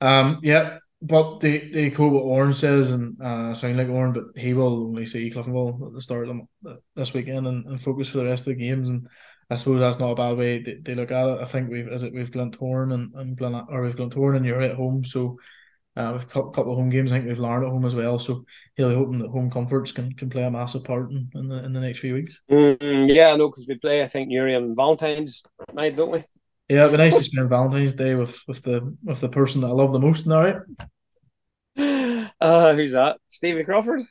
um, 0.00 0.40
yeah. 0.42 0.78
But 1.02 1.40
they 1.40 1.68
they 1.68 1.90
quote 1.90 2.12
what 2.12 2.22
Oran 2.22 2.54
says, 2.54 2.92
and 2.92 3.20
uh, 3.20 3.54
sound 3.54 3.76
like 3.76 3.88
Oran, 3.88 4.12
but 4.14 4.24
he 4.34 4.54
will 4.54 4.86
only 4.86 5.04
see 5.04 5.30
Cliftonville 5.30 5.88
at 5.88 5.92
the 5.92 6.00
start 6.00 6.28
of 6.28 6.28
them 6.28 6.48
this 6.94 7.12
weekend 7.12 7.46
and, 7.46 7.66
and 7.66 7.80
focus 7.80 8.08
for 8.08 8.18
the 8.18 8.24
rest 8.24 8.46
of 8.46 8.56
the 8.56 8.64
games. 8.64 8.88
And 8.88 9.06
I 9.50 9.56
suppose 9.56 9.80
that's 9.80 9.98
not 9.98 10.12
a 10.12 10.14
bad 10.14 10.38
way 10.38 10.62
they, 10.62 10.76
they 10.80 10.94
look 10.94 11.12
at 11.12 11.28
it. 11.28 11.40
I 11.40 11.44
think 11.44 11.70
we've 11.70 11.86
is 11.88 12.02
it 12.02 12.14
we've 12.14 12.30
Glentoran 12.30 12.94
and 12.94 13.14
and 13.14 13.36
Glen 13.36 13.54
or 13.68 13.82
we've 13.82 13.94
Glentoran 13.94 14.36
and 14.36 14.46
you're 14.46 14.62
at 14.62 14.76
home, 14.76 15.04
so 15.04 15.38
uh, 15.96 16.12
we've 16.12 16.22
a 16.22 16.50
couple 16.50 16.72
of 16.72 16.78
home 16.78 16.90
games. 16.90 17.12
I 17.12 17.16
think 17.16 17.28
we've 17.28 17.38
Larne 17.38 17.64
at 17.64 17.70
home 17.70 17.84
as 17.84 17.94
well. 17.94 18.18
So 18.18 18.44
really 18.78 18.94
hoping 18.94 19.18
that 19.18 19.30
home 19.30 19.50
comforts 19.50 19.92
can, 19.92 20.12
can 20.14 20.30
play 20.30 20.44
a 20.44 20.50
massive 20.50 20.84
part 20.84 21.10
in, 21.10 21.30
in 21.34 21.48
the 21.48 21.64
in 21.64 21.72
the 21.72 21.80
next 21.80 22.00
few 22.00 22.14
weeks. 22.14 22.40
Mm, 22.50 23.14
yeah, 23.14 23.28
I 23.28 23.36
know 23.36 23.48
because 23.48 23.66
we 23.68 23.78
play. 23.78 24.02
I 24.02 24.08
think 24.08 24.28
Newry 24.28 24.54
and 24.54 24.74
Valentine's 24.74 25.42
night, 25.72 25.96
don't 25.96 26.10
we? 26.10 26.24
Yeah, 26.68 26.80
it'd 26.80 26.92
be 26.92 26.96
nice 26.98 27.16
to 27.16 27.22
spend 27.22 27.48
Valentine's 27.48 27.94
Day 27.94 28.16
with 28.16 28.42
with 28.48 28.62
the 28.62 28.96
with 29.04 29.20
the 29.20 29.28
person 29.28 29.60
that 29.60 29.68
I 29.68 29.72
love 29.72 29.92
the 29.92 30.00
most. 30.00 30.26
Now, 30.26 30.42
right? 30.42 30.56
Uh, 32.38 32.74
who's 32.74 32.92
that? 32.92 33.18
Stevie 33.28 33.64
Crawford. 33.64 34.02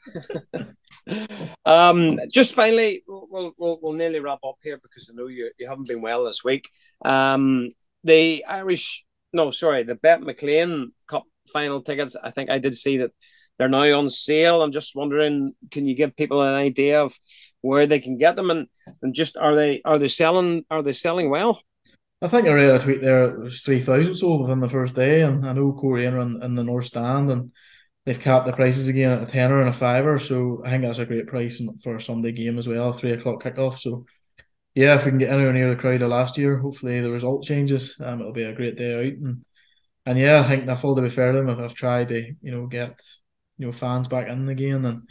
um, 1.65 2.19
just 2.31 2.55
finally, 2.55 3.03
we'll, 3.07 3.53
we'll 3.57 3.79
we'll 3.81 3.93
nearly 3.93 4.19
wrap 4.19 4.39
up 4.43 4.55
here 4.63 4.79
because 4.81 5.11
I 5.11 5.15
know 5.15 5.27
you 5.27 5.51
you 5.59 5.67
haven't 5.69 5.87
been 5.87 6.01
well 6.01 6.25
this 6.25 6.43
week. 6.43 6.67
Um, 7.03 7.71
the 8.03 8.43
Irish, 8.47 9.05
no, 9.31 9.51
sorry, 9.51 9.83
the 9.83 9.95
BetMcLean 9.95 10.87
Cup 11.07 11.25
final 11.53 11.81
tickets. 11.81 12.15
I 12.15 12.31
think 12.31 12.49
I 12.49 12.57
did 12.57 12.75
see 12.75 12.97
that 12.97 13.11
they're 13.57 13.69
now 13.69 13.99
on 13.99 14.09
sale. 14.09 14.63
I'm 14.63 14.71
just 14.71 14.95
wondering, 14.95 15.53
can 15.69 15.85
you 15.85 15.95
give 15.95 16.15
people 16.15 16.41
an 16.41 16.55
idea 16.55 17.03
of 17.03 17.17
where 17.61 17.85
they 17.85 17.99
can 17.99 18.17
get 18.17 18.35
them 18.35 18.49
and, 18.49 18.67
and 19.01 19.13
just 19.13 19.37
are 19.37 19.55
they 19.55 19.81
are 19.85 19.99
they 19.99 20.07
selling 20.07 20.65
are 20.71 20.81
they 20.81 20.93
selling 20.93 21.29
well? 21.29 21.61
I 22.25 22.27
think 22.27 22.47
I 22.47 22.53
read 22.53 22.73
a 22.73 22.79
tweet 22.79 23.01
there. 23.01 23.45
It 23.45 23.51
three 23.51 23.79
thousand 23.79 24.15
sold 24.15 24.41
within 24.41 24.59
the 24.59 24.67
first 24.67 24.95
day, 24.95 25.21
and 25.21 25.45
I 25.45 25.53
know 25.53 25.73
Coleraine 25.73 26.19
in, 26.19 26.41
in 26.41 26.55
the 26.55 26.63
North 26.63 26.85
Stand, 26.85 27.29
and 27.29 27.51
they've 28.03 28.19
capped 28.19 28.47
the 28.47 28.53
prices 28.53 28.87
again 28.87 29.11
at 29.11 29.21
a 29.21 29.27
tenner 29.27 29.59
and 29.59 29.69
a 29.69 29.73
fiver. 29.73 30.17
So 30.17 30.63
I 30.65 30.71
think 30.71 30.81
that's 30.81 30.97
a 30.97 31.05
great 31.05 31.27
price 31.27 31.61
for 31.83 31.95
a 31.95 32.01
Sunday 32.01 32.31
game 32.31 32.57
as 32.57 32.67
well, 32.67 32.91
three 32.91 33.11
o'clock 33.11 33.43
kickoff. 33.43 33.77
So 33.77 34.07
yeah, 34.73 34.95
if 34.95 35.05
we 35.05 35.11
can 35.11 35.19
get 35.19 35.29
anywhere 35.29 35.53
near 35.53 35.69
the 35.69 35.79
crowd 35.79 36.01
of 36.01 36.09
last 36.09 36.35
year, 36.35 36.57
hopefully 36.57 36.99
the 36.99 37.11
result 37.11 37.43
changes. 37.43 38.01
Um, 38.01 38.21
it'll 38.21 38.33
be 38.33 38.41
a 38.41 38.55
great 38.55 38.75
day 38.75 38.95
out, 38.95 39.13
and 39.21 39.45
and 40.07 40.17
yeah, 40.17 40.39
I 40.39 40.43
think 40.47 40.65
NIFL 40.65 40.95
to 40.95 41.01
be 41.03 41.09
fair 41.09 41.31
to 41.31 41.37
them, 41.43 41.49
I've 41.49 41.75
tried 41.75 42.07
to 42.07 42.33
you 42.41 42.51
know 42.51 42.65
get 42.65 42.99
you 43.59 43.67
know 43.67 43.71
fans 43.71 44.07
back 44.07 44.29
in 44.29 44.49
again, 44.49 44.83
and 44.83 45.03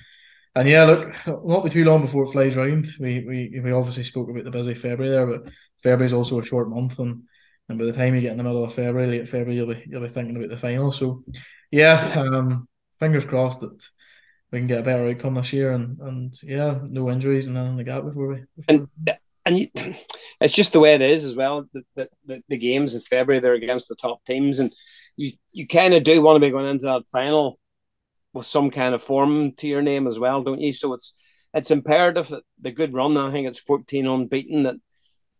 and 0.57 0.69
yeah, 0.69 0.85
look, 0.85 1.15
it 1.29 1.43
won't 1.43 1.63
be 1.63 1.71
too 1.71 1.85
long 1.85 2.01
before 2.01 2.25
it 2.25 2.33
flies 2.33 2.57
round. 2.57 2.89
We 2.99 3.25
we 3.25 3.61
we 3.63 3.71
obviously 3.71 4.03
spoke 4.03 4.31
about 4.31 4.43
the 4.43 4.51
busy 4.51 4.75
February 4.75 5.15
there, 5.15 5.27
but 5.27 5.53
February's 5.85 6.13
also 6.15 6.41
a 6.41 6.45
short 6.45 6.69
month, 6.69 6.99
and 6.99 7.23
and 7.69 7.79
by 7.79 7.85
the 7.85 7.93
time 7.93 8.15
you 8.15 8.23
get 8.23 8.33
in 8.33 8.39
the 8.39 8.43
middle 8.43 8.65
of 8.65 8.75
February, 8.75 9.07
late 9.07 9.29
February, 9.29 9.57
you'll 9.57 9.73
be 9.73 9.85
you'll 9.87 10.03
be 10.03 10.09
thinking 10.09 10.37
about 10.37 10.49
the 10.49 10.57
final. 10.57 10.91
So 10.91 11.23
yeah, 11.71 12.13
um, 12.17 12.67
fingers 12.99 13.25
crossed 13.25 13.61
that 13.61 13.87
we 14.51 14.59
can 14.59 14.67
get 14.67 14.81
a 14.81 14.83
better 14.83 15.07
outcome 15.07 15.35
this 15.35 15.53
year, 15.53 15.73
and 15.73 15.99
and 16.01 16.35
yeah, 16.43 16.79
no 16.83 17.11
injuries 17.11 17.47
and 17.47 17.57
then 17.57 17.77
the 17.77 17.85
gap 17.85 18.03
before 18.03 18.29
we. 18.29 18.45
Before 18.57 18.89
and 19.05 19.17
and 19.47 19.59
you, 19.59 19.69
it's 20.41 20.55
just 20.55 20.73
the 20.73 20.81
way 20.81 20.95
it 20.95 21.03
is 21.03 21.25
as 21.25 21.37
well. 21.37 21.69
The, 21.73 22.09
the, 22.27 22.43
the 22.49 22.57
games 22.57 22.95
in 22.95 23.01
February 23.03 23.41
they're 23.41 23.55
against 23.55 23.89
the 23.89 23.95
top 23.95 24.25
teams, 24.25 24.59
and 24.59 24.73
you 25.17 25.33
you 25.53 25.67
kind 25.67 25.95
of 25.95 26.03
do 26.03 26.23
want 26.23 26.37
to 26.37 26.41
be 26.41 26.51
going 26.51 26.67
into 26.67 26.87
that 26.87 27.07
final 27.13 27.59
with 28.33 28.47
some 28.47 28.71
kind 28.71 28.95
of 28.95 29.03
form 29.03 29.53
to 29.53 29.67
your 29.67 29.83
name 29.83 30.07
as 30.07 30.19
well, 30.19 30.43
don't 30.43 30.61
you? 30.61 30.73
So 30.73 30.95
it's 30.95 31.49
it's 31.53 31.71
imperative 31.71 32.29
that 32.29 32.43
the 32.61 32.73
good 32.73 32.93
run. 32.93 33.17
I 33.17 33.31
think 33.31 33.47
it's 33.47 33.61
fourteen 33.61 34.07
unbeaten. 34.07 34.65
That 34.65 34.77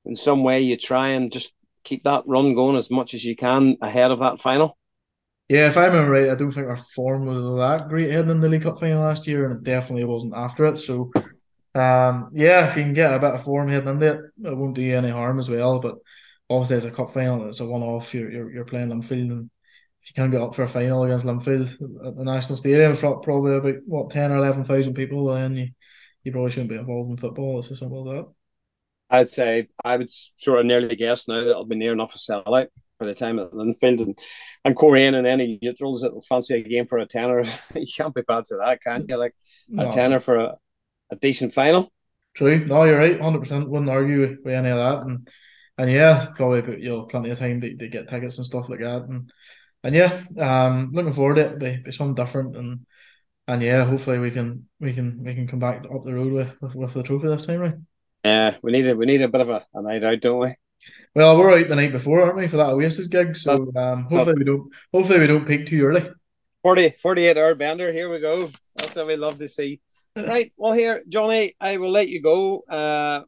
in 0.05 0.15
some 0.15 0.43
way 0.43 0.61
you 0.61 0.77
try 0.77 1.11
and 1.11 1.33
just 1.33 1.55
keep 1.83 2.05
that 2.05 2.25
run 2.27 2.55
going 2.55 2.77
as 2.77 2.91
much 2.91 3.15
as 3.15 3.25
you 3.25 3.37
can 3.37 3.77
ahead 3.81 4.11
of 4.11 4.21
that 4.21 4.41
final. 4.41 4.77
Yeah, 5.49 5.69
if 5.69 5.77
I 5.77 5.87
remember 5.87 6.13
right, 6.13 6.31
I 6.31 6.35
don't 6.35 6.51
think 6.51 6.69
our 6.69 6.77
form 6.77 7.27
was 7.27 7.43
that 7.59 7.89
great 7.89 8.11
heading 8.11 8.31
in 8.31 8.41
the 8.41 8.49
League 8.49 8.63
Cup 8.63 8.81
final 8.81 9.03
last 9.03 9.27
year, 9.27 9.45
and 9.45 9.59
it 9.59 9.63
definitely 9.63 10.05
wasn't 10.05 10.35
after 10.35 10.65
it. 10.65 10.79
So 10.79 11.13
um, 11.75 12.31
yeah, 12.33 12.67
if 12.67 12.77
you 12.77 12.83
can 12.83 12.95
get 12.95 13.13
a 13.13 13.19
bit 13.19 13.35
of 13.35 13.43
form 13.43 13.69
heading 13.69 13.89
into 13.89 14.07
it, 14.07 14.21
it 14.43 14.57
won't 14.57 14.75
do 14.75 14.83
you 14.83 14.97
any 14.97 15.11
harm 15.11 15.39
as 15.39 15.51
well. 15.51 15.81
But 15.81 15.97
obviously, 16.49 16.77
as 16.77 16.85
a 16.87 16.91
cup 16.91 17.11
final, 17.13 17.47
it's 17.49 17.61
a 17.61 17.67
one-off. 17.67 18.15
You're 18.15 18.31
you're, 18.31 18.53
you're 18.53 18.65
playing 18.65 18.89
Linfield, 18.89 19.31
and 19.31 19.51
if 20.03 20.11
you 20.11 20.15
can't 20.15 20.33
get 20.33 20.41
up 20.41 20.55
for 20.55 20.63
a 20.63 20.69
final 20.69 21.05
against 21.05 21.27
Linfield 21.27 21.73
at 22.07 22.17
the 22.17 22.25
National 22.25 22.57
Stadium, 22.57 22.95
for 22.95 23.21
probably 23.21 23.57
about 23.57 23.83
what 23.87 24.11
ten 24.11 24.33
or 24.33 24.37
eleven 24.39 24.65
thousand 24.65 24.95
people, 24.95 25.27
then 25.27 25.57
you 25.57 25.69
you 26.23 26.33
probably 26.33 26.51
shouldn't 26.51 26.71
be 26.71 26.77
involved 26.77 27.11
in 27.11 27.19
football. 27.19 27.59
It's 27.59 27.71
as 27.71 27.81
simple 27.81 28.11
as 28.11 28.17
that. 28.17 28.34
I'd 29.15 29.31
say 29.31 29.69
I 29.85 29.97
would 29.97 30.11
sort 30.11 30.61
of 30.61 30.67
nearly 30.67 30.97
guess 30.97 31.29
now 31.29 31.41
that 31.41 31.51
it'll 31.51 31.65
be 31.65 31.77
near 31.77 31.93
enough 31.93 32.15
a 32.15 32.19
sellout 32.19 32.69
by 32.99 33.07
the 33.07 33.15
time 33.15 33.39
at 33.39 33.53
Linfield 33.53 34.01
and 34.01 34.19
and 34.65 34.77
Coleraine 34.77 35.15
and 35.15 35.27
any 35.27 35.59
neutrals 35.61 36.03
that 36.03 36.15
will 36.15 36.23
fancy 36.23 36.55
a 36.55 36.63
game 36.63 36.87
for 36.87 36.99
a 36.99 37.07
tenner. 37.07 37.43
you 37.75 37.87
can't 37.97 38.15
be 38.15 38.23
bad 38.23 38.45
to 38.47 38.57
that, 38.57 38.83
can 38.83 39.07
you? 39.09 39.17
Like 39.17 39.35
no. 39.69 39.89
a 39.89 39.93
tenner 39.93 40.21
for 40.21 40.37
a, 40.37 40.55
a 41.11 41.17
decent 41.17 41.53
final. 41.53 41.93
True. 42.35 42.65
No, 42.65 42.85
you're 42.85 42.99
right. 42.99 43.21
Hundred 43.21 43.41
percent. 43.41 43.69
Wouldn't 43.69 43.91
argue 43.91 44.21
with 44.21 44.47
any 44.47 44.71
of 44.71 44.79
that. 44.79 45.07
And 45.07 45.29
and 45.79 45.91
yeah, 45.91 46.27
probably 46.37 46.83
you 46.83 46.91
know 46.91 47.03
plenty 47.03 47.31
of 47.31 47.39
time 47.39 47.61
to, 47.61 47.77
to 47.77 47.89
get 47.89 48.09
tickets 48.09 48.39
and 48.39 48.47
stuff 48.47 48.69
like 48.69 48.81
that. 48.81 49.07
And 49.09 49.33
and 49.83 49.95
yeah, 49.95 50.25
um, 50.39 50.91
looking 50.93 51.13
forward 51.13 51.37
to 51.37 51.43
it. 51.43 51.59
Be, 51.59 51.77
be 51.85 51.93
something 51.93 52.15
different 52.15 52.57
and 52.57 52.87
and 53.47 53.63
yeah, 53.63 53.85
hopefully 53.85 54.19
we 54.19 54.31
can 54.31 54.69
we 54.81 54.93
can 54.93 55.23
we 55.23 55.35
can 55.35 55.47
come 55.47 55.59
back 55.59 55.85
up 55.85 56.05
the 56.05 56.15
road 56.15 56.33
with 56.33 56.57
with, 56.61 56.75
with 56.75 56.95
the 56.95 57.03
trophy 57.03 57.29
this 57.29 57.47
time, 57.47 57.61
right? 57.61 57.75
Yeah, 58.25 58.57
we 58.63 58.73
need 58.73 58.89
a 58.89 58.97
we 58.97 59.07
need 59.07 59.23
a 59.23 59.29
bit 59.29 59.43
of 59.43 59.51
a, 59.51 59.67
a 59.75 59.83
night 59.83 60.03
out, 60.03 60.21
don't 60.21 60.41
we? 60.41 60.55
Well, 61.15 61.37
we're 61.37 61.61
out 61.61 61.69
the 61.69 61.77
night 61.77 61.93
before, 61.93 62.23
aren't 62.23 62.37
we, 62.37 62.49
for 62.49 62.57
that 62.57 62.71
Oasis 62.71 63.07
gig? 63.07 63.37
So 63.37 63.71
um, 63.77 64.05
hopefully 64.05 64.37
we 64.39 64.45
don't 64.45 64.73
hopefully 64.93 65.21
we 65.21 65.27
don't 65.27 65.47
peak 65.47 65.67
too 65.67 65.85
early. 65.85 66.09
40, 66.63 66.95
48 66.99 67.37
hour 67.37 67.55
bender. 67.55 67.93
Here 67.93 68.09
we 68.09 68.21
go. 68.21 68.51
That's 68.77 68.97
what 68.97 69.07
we 69.07 69.17
love 69.17 69.39
to 69.39 69.49
see. 69.49 69.81
right. 70.17 70.53
Well, 70.57 70.73
here, 70.73 71.03
Johnny, 71.07 71.55
I 71.61 71.77
will 71.77 71.91
let 71.91 72.09
you 72.09 72.23
go. 72.23 72.61
Uh, 72.61 73.25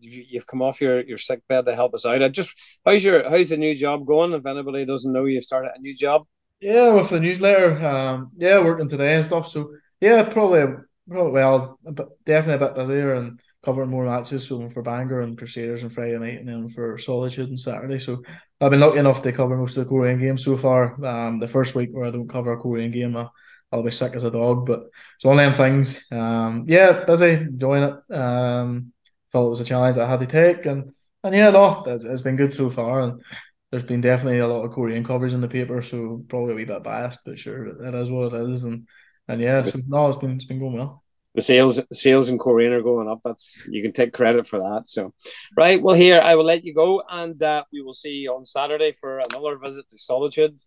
you've 0.00 0.46
come 0.46 0.62
off 0.62 0.80
your, 0.80 1.00
your 1.02 1.18
sick 1.18 1.42
bed 1.46 1.66
to 1.66 1.74
help 1.74 1.94
us 1.94 2.06
out. 2.06 2.22
I 2.22 2.28
just 2.28 2.54
how's 2.86 3.04
your 3.04 3.28
how's 3.28 3.50
the 3.50 3.58
new 3.58 3.74
job 3.74 4.06
going? 4.06 4.32
If 4.32 4.46
anybody 4.46 4.86
doesn't 4.86 5.12
know, 5.12 5.26
you've 5.26 5.44
started 5.44 5.72
a 5.76 5.80
new 5.80 5.94
job. 5.94 6.24
Yeah, 6.60 6.88
with 6.88 7.10
the 7.10 7.20
newsletter. 7.20 7.86
Um, 7.86 8.32
yeah, 8.36 8.58
working 8.58 8.88
today 8.88 9.16
and 9.16 9.24
stuff. 9.24 9.48
So 9.48 9.74
yeah, 10.00 10.22
probably 10.24 10.64
probably 11.08 11.32
well, 11.32 11.78
but 11.84 12.24
definitely 12.24 12.66
a 12.66 12.68
bit 12.68 12.76
busier 12.76 13.14
and 13.14 13.40
covering 13.64 13.90
more 13.90 14.04
matches. 14.04 14.46
So 14.46 14.68
for 14.70 14.82
Bangor 14.82 15.20
and 15.20 15.36
Crusaders 15.36 15.84
on 15.84 15.90
Friday 15.90 16.18
night, 16.18 16.40
and 16.40 16.48
then 16.48 16.68
for 16.68 16.98
Solitude 16.98 17.50
on 17.50 17.56
Saturday. 17.56 17.98
So 17.98 18.22
I've 18.60 18.70
been 18.70 18.80
lucky 18.80 18.98
enough 18.98 19.22
to 19.22 19.32
cover 19.32 19.56
most 19.56 19.76
of 19.76 19.84
the 19.84 19.90
Coleraine 19.90 20.18
games 20.18 20.44
so 20.44 20.56
far. 20.56 21.04
Um, 21.04 21.38
the 21.40 21.48
first 21.48 21.74
week 21.74 21.90
where 21.92 22.04
I 22.04 22.10
don't 22.10 22.28
cover 22.28 22.52
a 22.52 22.60
Coleraine 22.60 22.92
game, 22.92 23.16
I, 23.16 23.28
I'll 23.72 23.82
be 23.82 23.90
sick 23.90 24.14
as 24.14 24.24
a 24.24 24.30
dog. 24.30 24.66
But 24.66 24.84
it's 25.16 25.24
one 25.24 25.38
of 25.38 25.44
them 25.44 25.52
things. 25.52 26.04
Um, 26.10 26.64
yeah, 26.68 27.04
busy, 27.04 27.32
enjoying 27.32 27.84
it. 27.84 28.14
Um, 28.14 28.92
felt 29.32 29.46
it 29.46 29.50
was 29.50 29.60
a 29.60 29.64
challenge 29.64 29.96
I 29.96 30.08
had 30.08 30.20
to 30.20 30.26
take, 30.26 30.64
and 30.66 30.92
and 31.24 31.34
yeah, 31.34 31.50
no, 31.50 31.84
it's, 31.86 32.04
it's 32.04 32.22
been 32.22 32.36
good 32.36 32.54
so 32.54 32.70
far. 32.70 33.00
And 33.00 33.22
there's 33.70 33.82
been 33.82 34.00
definitely 34.00 34.38
a 34.38 34.48
lot 34.48 34.64
of 34.64 34.72
Coleraine 34.72 35.04
coverage 35.04 35.34
in 35.34 35.40
the 35.40 35.48
paper, 35.48 35.82
so 35.82 36.24
probably 36.28 36.52
a 36.52 36.56
wee 36.56 36.64
bit 36.64 36.82
biased, 36.82 37.20
but 37.26 37.38
sure, 37.38 37.66
it 37.66 37.94
is 37.94 38.10
what 38.10 38.32
it 38.32 38.50
is. 38.50 38.64
And 38.64 38.86
and 39.26 39.40
yeah, 39.40 39.62
so 39.62 39.80
no, 39.86 40.08
it's 40.08 40.16
been 40.16 40.36
it's 40.36 40.46
been 40.46 40.60
going 40.60 40.74
well 40.74 41.02
the 41.38 41.42
sales 41.42 41.80
sales 41.92 42.28
in 42.28 42.36
Coleraine 42.36 42.72
are 42.72 42.82
going 42.82 43.08
up. 43.08 43.20
That's 43.22 43.64
you 43.70 43.80
can 43.80 43.92
take 43.92 44.12
credit 44.12 44.48
for 44.48 44.58
that. 44.58 44.88
So, 44.88 45.14
right. 45.56 45.80
Well, 45.80 45.94
here 45.94 46.20
I 46.20 46.34
will 46.34 46.44
let 46.44 46.64
you 46.64 46.74
go, 46.74 47.00
and 47.08 47.40
uh, 47.40 47.62
we 47.72 47.80
will 47.80 47.92
see 47.92 48.22
you 48.22 48.34
on 48.34 48.44
Saturday 48.44 48.90
for 48.90 49.20
another 49.20 49.56
visit 49.56 49.88
to 49.90 49.98
Solitude. 49.98 50.60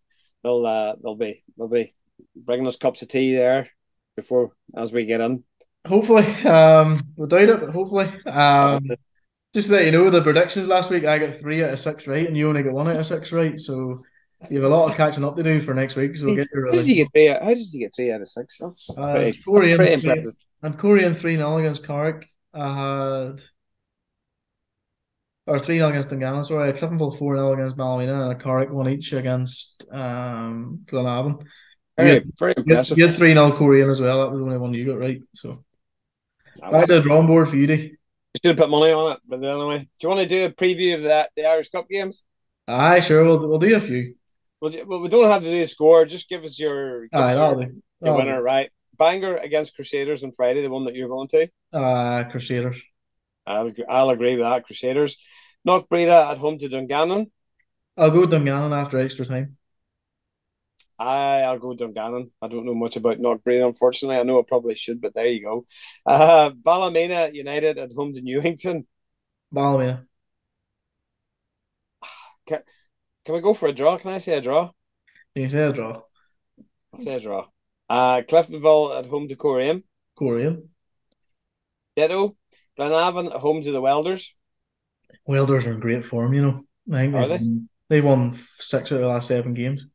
They'll 0.44 0.66
uh, 0.66 0.94
they'll 1.04 1.18
be 1.18 1.44
they'll 1.58 1.68
be 1.68 1.94
bringing 2.38 2.68
us 2.68 2.78
cups 2.78 3.02
of 3.02 3.10
tea 3.10 3.36
there 3.36 3.70
before 4.16 4.54
as 4.74 4.94
we 4.94 5.04
get 5.04 5.20
in. 5.20 5.44
Hopefully, 5.86 6.26
um, 6.46 6.98
we'll 7.18 7.28
doubt 7.28 7.50
it, 7.50 7.60
but 7.60 7.72
hopefully, 7.72 8.10
um, 8.28 8.88
just 9.54 9.68
to 9.68 9.74
let 9.74 9.86
you 9.86 9.92
know, 9.92 10.10
the 10.10 10.22
predictions 10.22 10.70
last 10.70 10.90
week 10.90 11.04
I 11.04 11.18
got 11.18 11.36
three 11.36 11.66
out 11.66 11.74
of 11.74 11.82
six 11.82 12.08
right, 12.08 12.28
and 12.28 12.38
you 12.38 12.48
only 12.48 12.64
got 12.64 12.72
one 12.72 12.88
out 12.88 12.96
of 12.96 13.06
six 13.06 13.34
right. 13.34 13.60
So 13.60 13.98
you 14.50 14.62
have 14.62 14.72
a 14.72 14.74
lot 14.74 14.90
of 14.90 14.96
catching 14.96 15.26
up 15.26 15.36
to 15.36 15.44
do 15.44 15.60
for 15.60 15.74
next 15.74 15.98
week. 15.98 16.16
So 16.16 16.28
we'll 16.28 16.38
get 16.38 16.48
your. 16.54 16.68
How 16.68 16.72
did 16.72 16.88
you 16.88 16.96
get 16.96 17.12
three? 17.12 17.28
How 17.28 17.54
did 17.54 17.74
you 17.74 17.80
get 17.82 17.94
three 17.94 18.10
out 18.14 18.22
of 18.22 18.30
six? 18.30 18.60
That's 18.60 18.98
uh, 18.98 19.12
pretty, 19.12 19.42
pretty 19.44 19.94
impressive. 19.94 20.34
And 20.64 20.78
Coleraine 20.78 21.16
3 21.16 21.38
0 21.38 21.58
against 21.58 21.86
Carrick. 21.86 22.28
I 22.54 23.28
had. 23.28 23.42
Or 25.48 25.60
3 25.60 25.78
0 25.78 25.90
against 25.90 26.10
Dungannon, 26.10 26.44
sorry. 26.44 26.72
Cliftonville 26.74 27.18
4 27.18 27.36
0 27.36 27.54
against 27.54 27.78
Ballymena 27.78 28.24
and 28.24 28.32
a 28.32 28.36
Carrick 28.36 28.72
1 28.72 28.90
each 28.90 29.14
against 29.14 29.86
um, 29.92 30.82
Glenavon. 30.86 31.44
Very, 31.98 32.14
had, 32.14 32.24
very 32.38 32.54
impressive. 32.56 32.98
You 32.98 33.08
had 33.08 33.16
3 33.16 33.34
0 33.34 33.52
Coleraine 33.58 33.90
as 33.90 34.00
well. 34.00 34.22
That 34.22 34.32
was 34.32 34.40
the 34.40 34.46
only 34.46 34.58
one 34.58 34.74
you 34.74 34.86
got 34.86 35.00
right. 35.00 35.22
So. 35.34 35.64
That's 36.60 36.90
a 36.90 37.02
drawing 37.02 37.28
board 37.28 37.50
for 37.50 37.56
you, 37.56 37.68
D. 37.68 37.74
You 37.74 38.40
should 38.44 38.58
have 38.58 38.58
put 38.58 38.70
money 38.70 38.92
on 38.92 39.14
it, 39.14 39.20
but 39.28 39.44
anyway. 39.44 39.80
Do 39.80 39.88
you 40.02 40.10
want 40.10 40.22
to 40.22 40.28
do 40.28 40.46
a 40.46 40.50
preview 40.52 40.96
of 40.96 41.04
that 41.04 41.32
the 41.36 41.46
Irish 41.46 41.70
Cup 41.70 41.90
games? 41.90 42.24
Aye, 42.68 43.00
sure. 43.00 43.26
We'll, 43.26 43.48
we'll 43.48 43.60
do 43.60 43.76
a 43.76 43.80
few. 43.80 44.16
Well, 44.62 44.72
we 45.02 45.10
don't 45.10 45.30
have 45.30 45.44
to 45.44 45.50
do 45.50 45.64
a 45.64 45.68
score. 45.68 46.06
Just 46.06 46.30
give 46.30 46.44
us 46.44 46.60
your, 46.60 47.08
give 47.08 47.20
Aye, 47.20 47.34
us 47.34 47.58
your, 47.58 47.72
your 48.02 48.16
winner, 48.16 48.42
right? 48.42 48.70
Bangor 49.02 49.38
against 49.38 49.76
Crusaders 49.76 50.24
on 50.24 50.32
Friday, 50.32 50.62
the 50.62 50.70
one 50.70 50.86
that 50.86 50.94
you're 50.94 51.10
going 51.10 51.28
to? 51.30 51.50
Uh, 51.74 52.24
Crusaders. 52.30 52.80
I'll, 53.48 53.72
I'll 53.90 54.12
agree 54.12 54.36
with 54.36 54.46
that. 54.46 54.66
Crusaders. 54.66 55.18
Knockbreda 55.68 56.32
at 56.32 56.38
home 56.38 56.60
to 56.60 56.70
Dungannon. 56.70 57.32
I'll 57.98 58.12
go 58.12 58.22
with 58.22 58.30
Dungannon 58.30 58.74
after 58.74 59.00
extra 59.00 59.26
time. 59.26 59.58
I, 61.00 61.42
I'll 61.42 61.58
go 61.58 61.74
Dungannon. 61.74 62.30
I 62.44 62.48
don't 62.48 62.66
know 62.68 62.76
much 62.76 62.96
about 62.96 63.18
Knockbreda, 63.18 63.66
unfortunately. 63.66 64.18
I 64.18 64.24
know 64.24 64.40
I 64.40 64.44
probably 64.48 64.76
should, 64.76 65.02
but 65.02 65.16
there 65.16 65.26
you 65.26 65.42
go. 65.42 65.66
Uh, 66.06 66.52
Ballymena 66.52 67.32
United 67.34 67.80
at 67.80 67.94
home 67.94 68.14
to 68.14 68.22
Newington. 68.22 68.86
Ballymena. 69.52 70.06
Can, 72.46 72.62
can 73.26 73.34
we 73.34 73.42
go 73.42 73.56
for 73.56 73.68
a 73.68 73.74
draw? 73.74 73.98
Can 73.98 74.12
I 74.12 74.20
say 74.20 74.38
a 74.38 74.42
draw? 74.42 74.70
Can 75.34 75.42
you 75.42 75.50
say 75.50 75.64
a 75.64 75.74
draw. 75.74 75.94
I'll 76.94 77.00
say 77.00 77.16
a 77.16 77.20
draw. 77.20 77.48
Uh, 77.92 78.22
Cliftonville 78.22 78.98
at 78.98 79.06
home 79.08 79.28
to 79.28 79.36
Coleraine. 79.36 79.84
Coleraine. 80.18 80.70
Ditto. 81.98 82.38
Glenavon 82.80 83.36
at 83.36 83.42
home 83.42 83.62
to 83.62 83.72
the 83.74 83.82
Welders. 83.82 84.34
Welders 85.26 85.68
are 85.68 85.74
in 85.74 85.82
great 85.82 86.06
form, 86.06 86.34
you 86.34 86.42
know. 86.42 86.64
I 86.90 87.00
think 87.00 87.16
are 87.16 87.28
they've, 87.28 87.40
they? 87.40 87.46
Won, 87.46 87.70
they've 87.90 88.06
won 88.06 88.32
six 88.32 88.94
out 88.94 88.96
of 88.96 89.02
the 89.02 89.08
last 89.08 89.28
seven 89.28 89.54
games. 89.54 89.88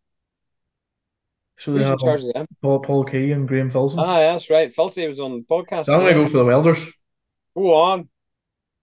So 1.56 1.72
they 1.72 1.78
Who's 1.78 1.86
have 1.86 1.94
in 1.94 2.06
charge 2.06 2.22
of 2.24 2.32
them? 2.34 2.46
Paul, 2.60 2.80
Paul 2.80 3.04
Key 3.04 3.32
and 3.32 3.48
Graham 3.48 3.70
Filson. 3.70 3.98
Ah, 3.98 4.18
that's 4.18 4.50
right. 4.50 4.74
Filson 4.74 5.08
was 5.08 5.18
on 5.18 5.32
the 5.32 5.44
podcast. 5.44 5.88
I'm 5.88 6.00
going 6.00 6.14
to 6.14 6.20
go 6.20 6.28
for 6.28 6.36
the 6.36 6.44
Welders. 6.44 6.86
Go 7.56 7.72
on. 7.72 8.10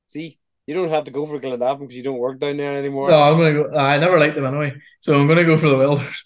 See, 0.08 0.40
you 0.66 0.74
don't 0.74 0.90
have 0.90 1.04
to 1.04 1.12
go 1.12 1.28
for 1.28 1.40
Glenavon 1.40 1.82
because 1.82 1.96
you 1.96 2.02
don't 2.02 2.18
work 2.18 2.40
down 2.40 2.58
there 2.58 2.80
anymore. 2.80 3.12
No, 3.12 3.22
I'm 3.22 3.38
going 3.38 3.54
to 3.54 3.64
go. 3.64 3.78
I 3.78 4.00
never 4.00 4.20
liked 4.20 4.34
them 4.34 4.46
anyway. 4.46 4.74
So 5.02 5.14
I'm 5.14 5.28
going 5.28 5.38
to 5.38 5.46
go 5.46 5.60
for 5.60 5.70
the 5.70 5.78
Welders. 5.78 6.26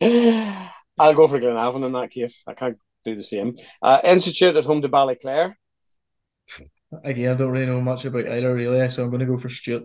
I'll 0.98 1.14
go 1.14 1.28
for 1.28 1.38
Glenavon 1.38 1.84
in 1.84 1.92
that 1.92 2.10
case. 2.10 2.42
I 2.46 2.54
can't 2.54 2.78
do 3.04 3.14
the 3.14 3.22
same. 3.22 3.54
Uh, 3.82 4.00
Institute 4.04 4.56
at 4.56 4.64
home 4.64 4.82
to 4.82 4.88
Ballyclare. 4.88 5.54
Again, 7.04 7.32
I 7.32 7.34
don't 7.34 7.50
really 7.50 7.66
know 7.66 7.80
much 7.80 8.04
about 8.04 8.26
either, 8.26 8.54
really, 8.54 8.88
so 8.88 9.02
I'm 9.02 9.10
going 9.10 9.20
to 9.20 9.26
go 9.26 9.36
for 9.36 9.48
Stewart. 9.48 9.84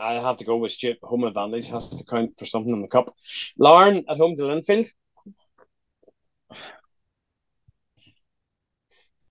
I 0.00 0.14
have 0.14 0.36
to 0.38 0.44
go 0.44 0.56
with 0.56 0.72
Stewart. 0.72 0.98
Home 1.02 1.24
advantage 1.24 1.68
has 1.70 1.88
to 1.88 2.04
count 2.04 2.38
for 2.38 2.44
something 2.44 2.74
in 2.74 2.82
the 2.82 2.88
cup. 2.88 3.14
Larne 3.58 4.04
at 4.08 4.18
home 4.18 4.36
to 4.36 4.42
Linfield. 4.42 4.88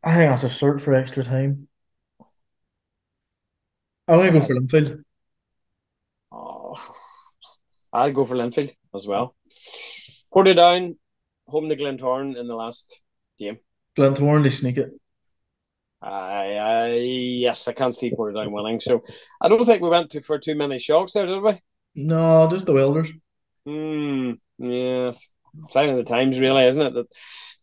I 0.03 0.15
think 0.15 0.29
that's 0.29 0.43
a 0.43 0.47
cert 0.47 0.81
for 0.81 0.93
extra 0.93 1.23
time. 1.23 1.67
I'm 4.07 4.17
going 4.17 4.33
to 4.33 4.39
go 4.39 4.45
for 4.45 4.55
Linfield. 4.55 5.03
Oh, 6.31 6.75
I'll 7.93 8.11
go 8.11 8.25
for 8.25 8.35
Linfield 8.35 8.73
as 8.93 9.07
well. 9.07 9.35
Portadown 10.33 10.97
home 11.47 11.69
to 11.69 11.75
Glentoran 11.75 12.37
in 12.37 12.47
the 12.47 12.55
last 12.55 13.01
game. 13.37 13.57
Glentoran, 13.97 14.43
they 14.43 14.49
sneak 14.49 14.77
it. 14.77 14.91
I, 16.01 16.57
I 16.57 16.87
yes, 16.93 17.67
I 17.67 17.73
can't 17.73 17.95
see 17.95 18.11
Portadown 18.11 18.51
winning. 18.51 18.79
So 18.79 19.01
I 19.41 19.47
don't 19.47 19.65
think 19.65 19.81
we 19.81 19.89
went 19.89 20.11
to, 20.11 20.21
for 20.21 20.37
too 20.37 20.55
many 20.55 20.77
shocks 20.77 21.13
there, 21.13 21.25
did 21.25 21.41
we? 21.41 21.59
No, 21.95 22.47
just 22.49 22.65
the 22.65 22.73
Welders. 22.73 23.11
Hmm. 23.65 24.33
Yes. 24.57 25.29
Sign 25.69 25.89
of 25.89 25.97
the 25.97 26.03
times, 26.03 26.39
really, 26.39 26.65
isn't 26.65 26.81
it? 26.81 26.93
That 26.93 27.07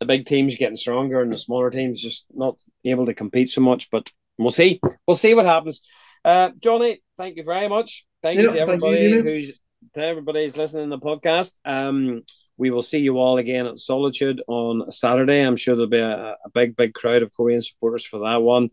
the 0.01 0.07
big 0.07 0.27
teams 0.27 0.57
getting 0.57 0.77
stronger 0.77 1.21
and 1.21 1.33
the 1.33 1.37
smaller 1.37 1.71
teams 1.71 2.03
just 2.03 2.27
not 2.35 2.59
able 2.85 3.07
to 3.07 3.15
compete 3.15 3.51
so 3.51 3.61
much. 3.61 3.91
But 3.91 4.11
we'll 4.39 4.51
see. 4.51 4.81
We'll 5.07 5.17
see 5.17 5.35
what 5.35 5.45
happens. 5.45 5.83
Uh, 6.25 6.51
Johnny, 6.61 7.03
thank 7.19 7.37
you 7.37 7.45
very 7.45 7.69
much. 7.69 8.07
Thank 8.23 8.39
yeah, 8.39 8.45
you 8.45 8.53
to 8.53 8.61
everybody 8.61 9.03
you, 9.03 9.23
who's 9.23 9.53
to 9.95 10.03
everybody 10.03 10.45
who's 10.45 10.57
listening 10.57 10.91
to 10.91 10.97
the 10.97 10.99
podcast. 10.99 11.55
Um, 11.65 12.23
we 12.63 12.71
will 12.71 12.81
see 12.81 13.01
you 13.01 13.19
all 13.19 13.39
again 13.39 13.67
at 13.67 13.81
Solitude 13.81 14.41
on 14.47 14.89
Saturday. 14.89 15.41
I'm 15.41 15.57
sure 15.57 15.75
there'll 15.75 15.91
be 15.91 15.99
a, 15.99 16.37
a, 16.45 16.51
big, 16.55 16.77
big 16.77 16.95
crowd 16.95 17.25
of 17.25 17.33
Coleraine 17.33 17.61
supporters 17.61 18.07
for 18.07 18.21
that 18.21 18.41
one. 18.41 18.71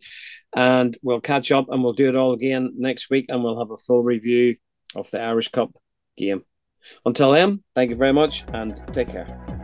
And 0.56 0.96
we'll 1.02 1.22
catch 1.22 1.52
up 1.52 1.70
and 1.72 1.84
we'll 1.84 1.94
do 1.94 2.08
it 2.08 2.16
all 2.16 2.34
again 2.34 2.74
next 2.78 3.10
week 3.10 3.26
and 3.30 3.44
we'll 3.44 3.58
have 3.58 3.72
a 3.72 3.78
full 3.78 4.04
review 4.04 4.58
of 4.96 5.10
the 5.10 5.20
Irish 5.20 5.48
Cup 5.48 5.72
game. 6.16 6.44
Until 7.04 7.32
then, 7.32 7.64
thank 7.74 7.90
you 7.90 7.96
very 7.96 8.14
much 8.14 8.44
and 8.54 8.80
take 8.94 9.10
care. 9.10 9.59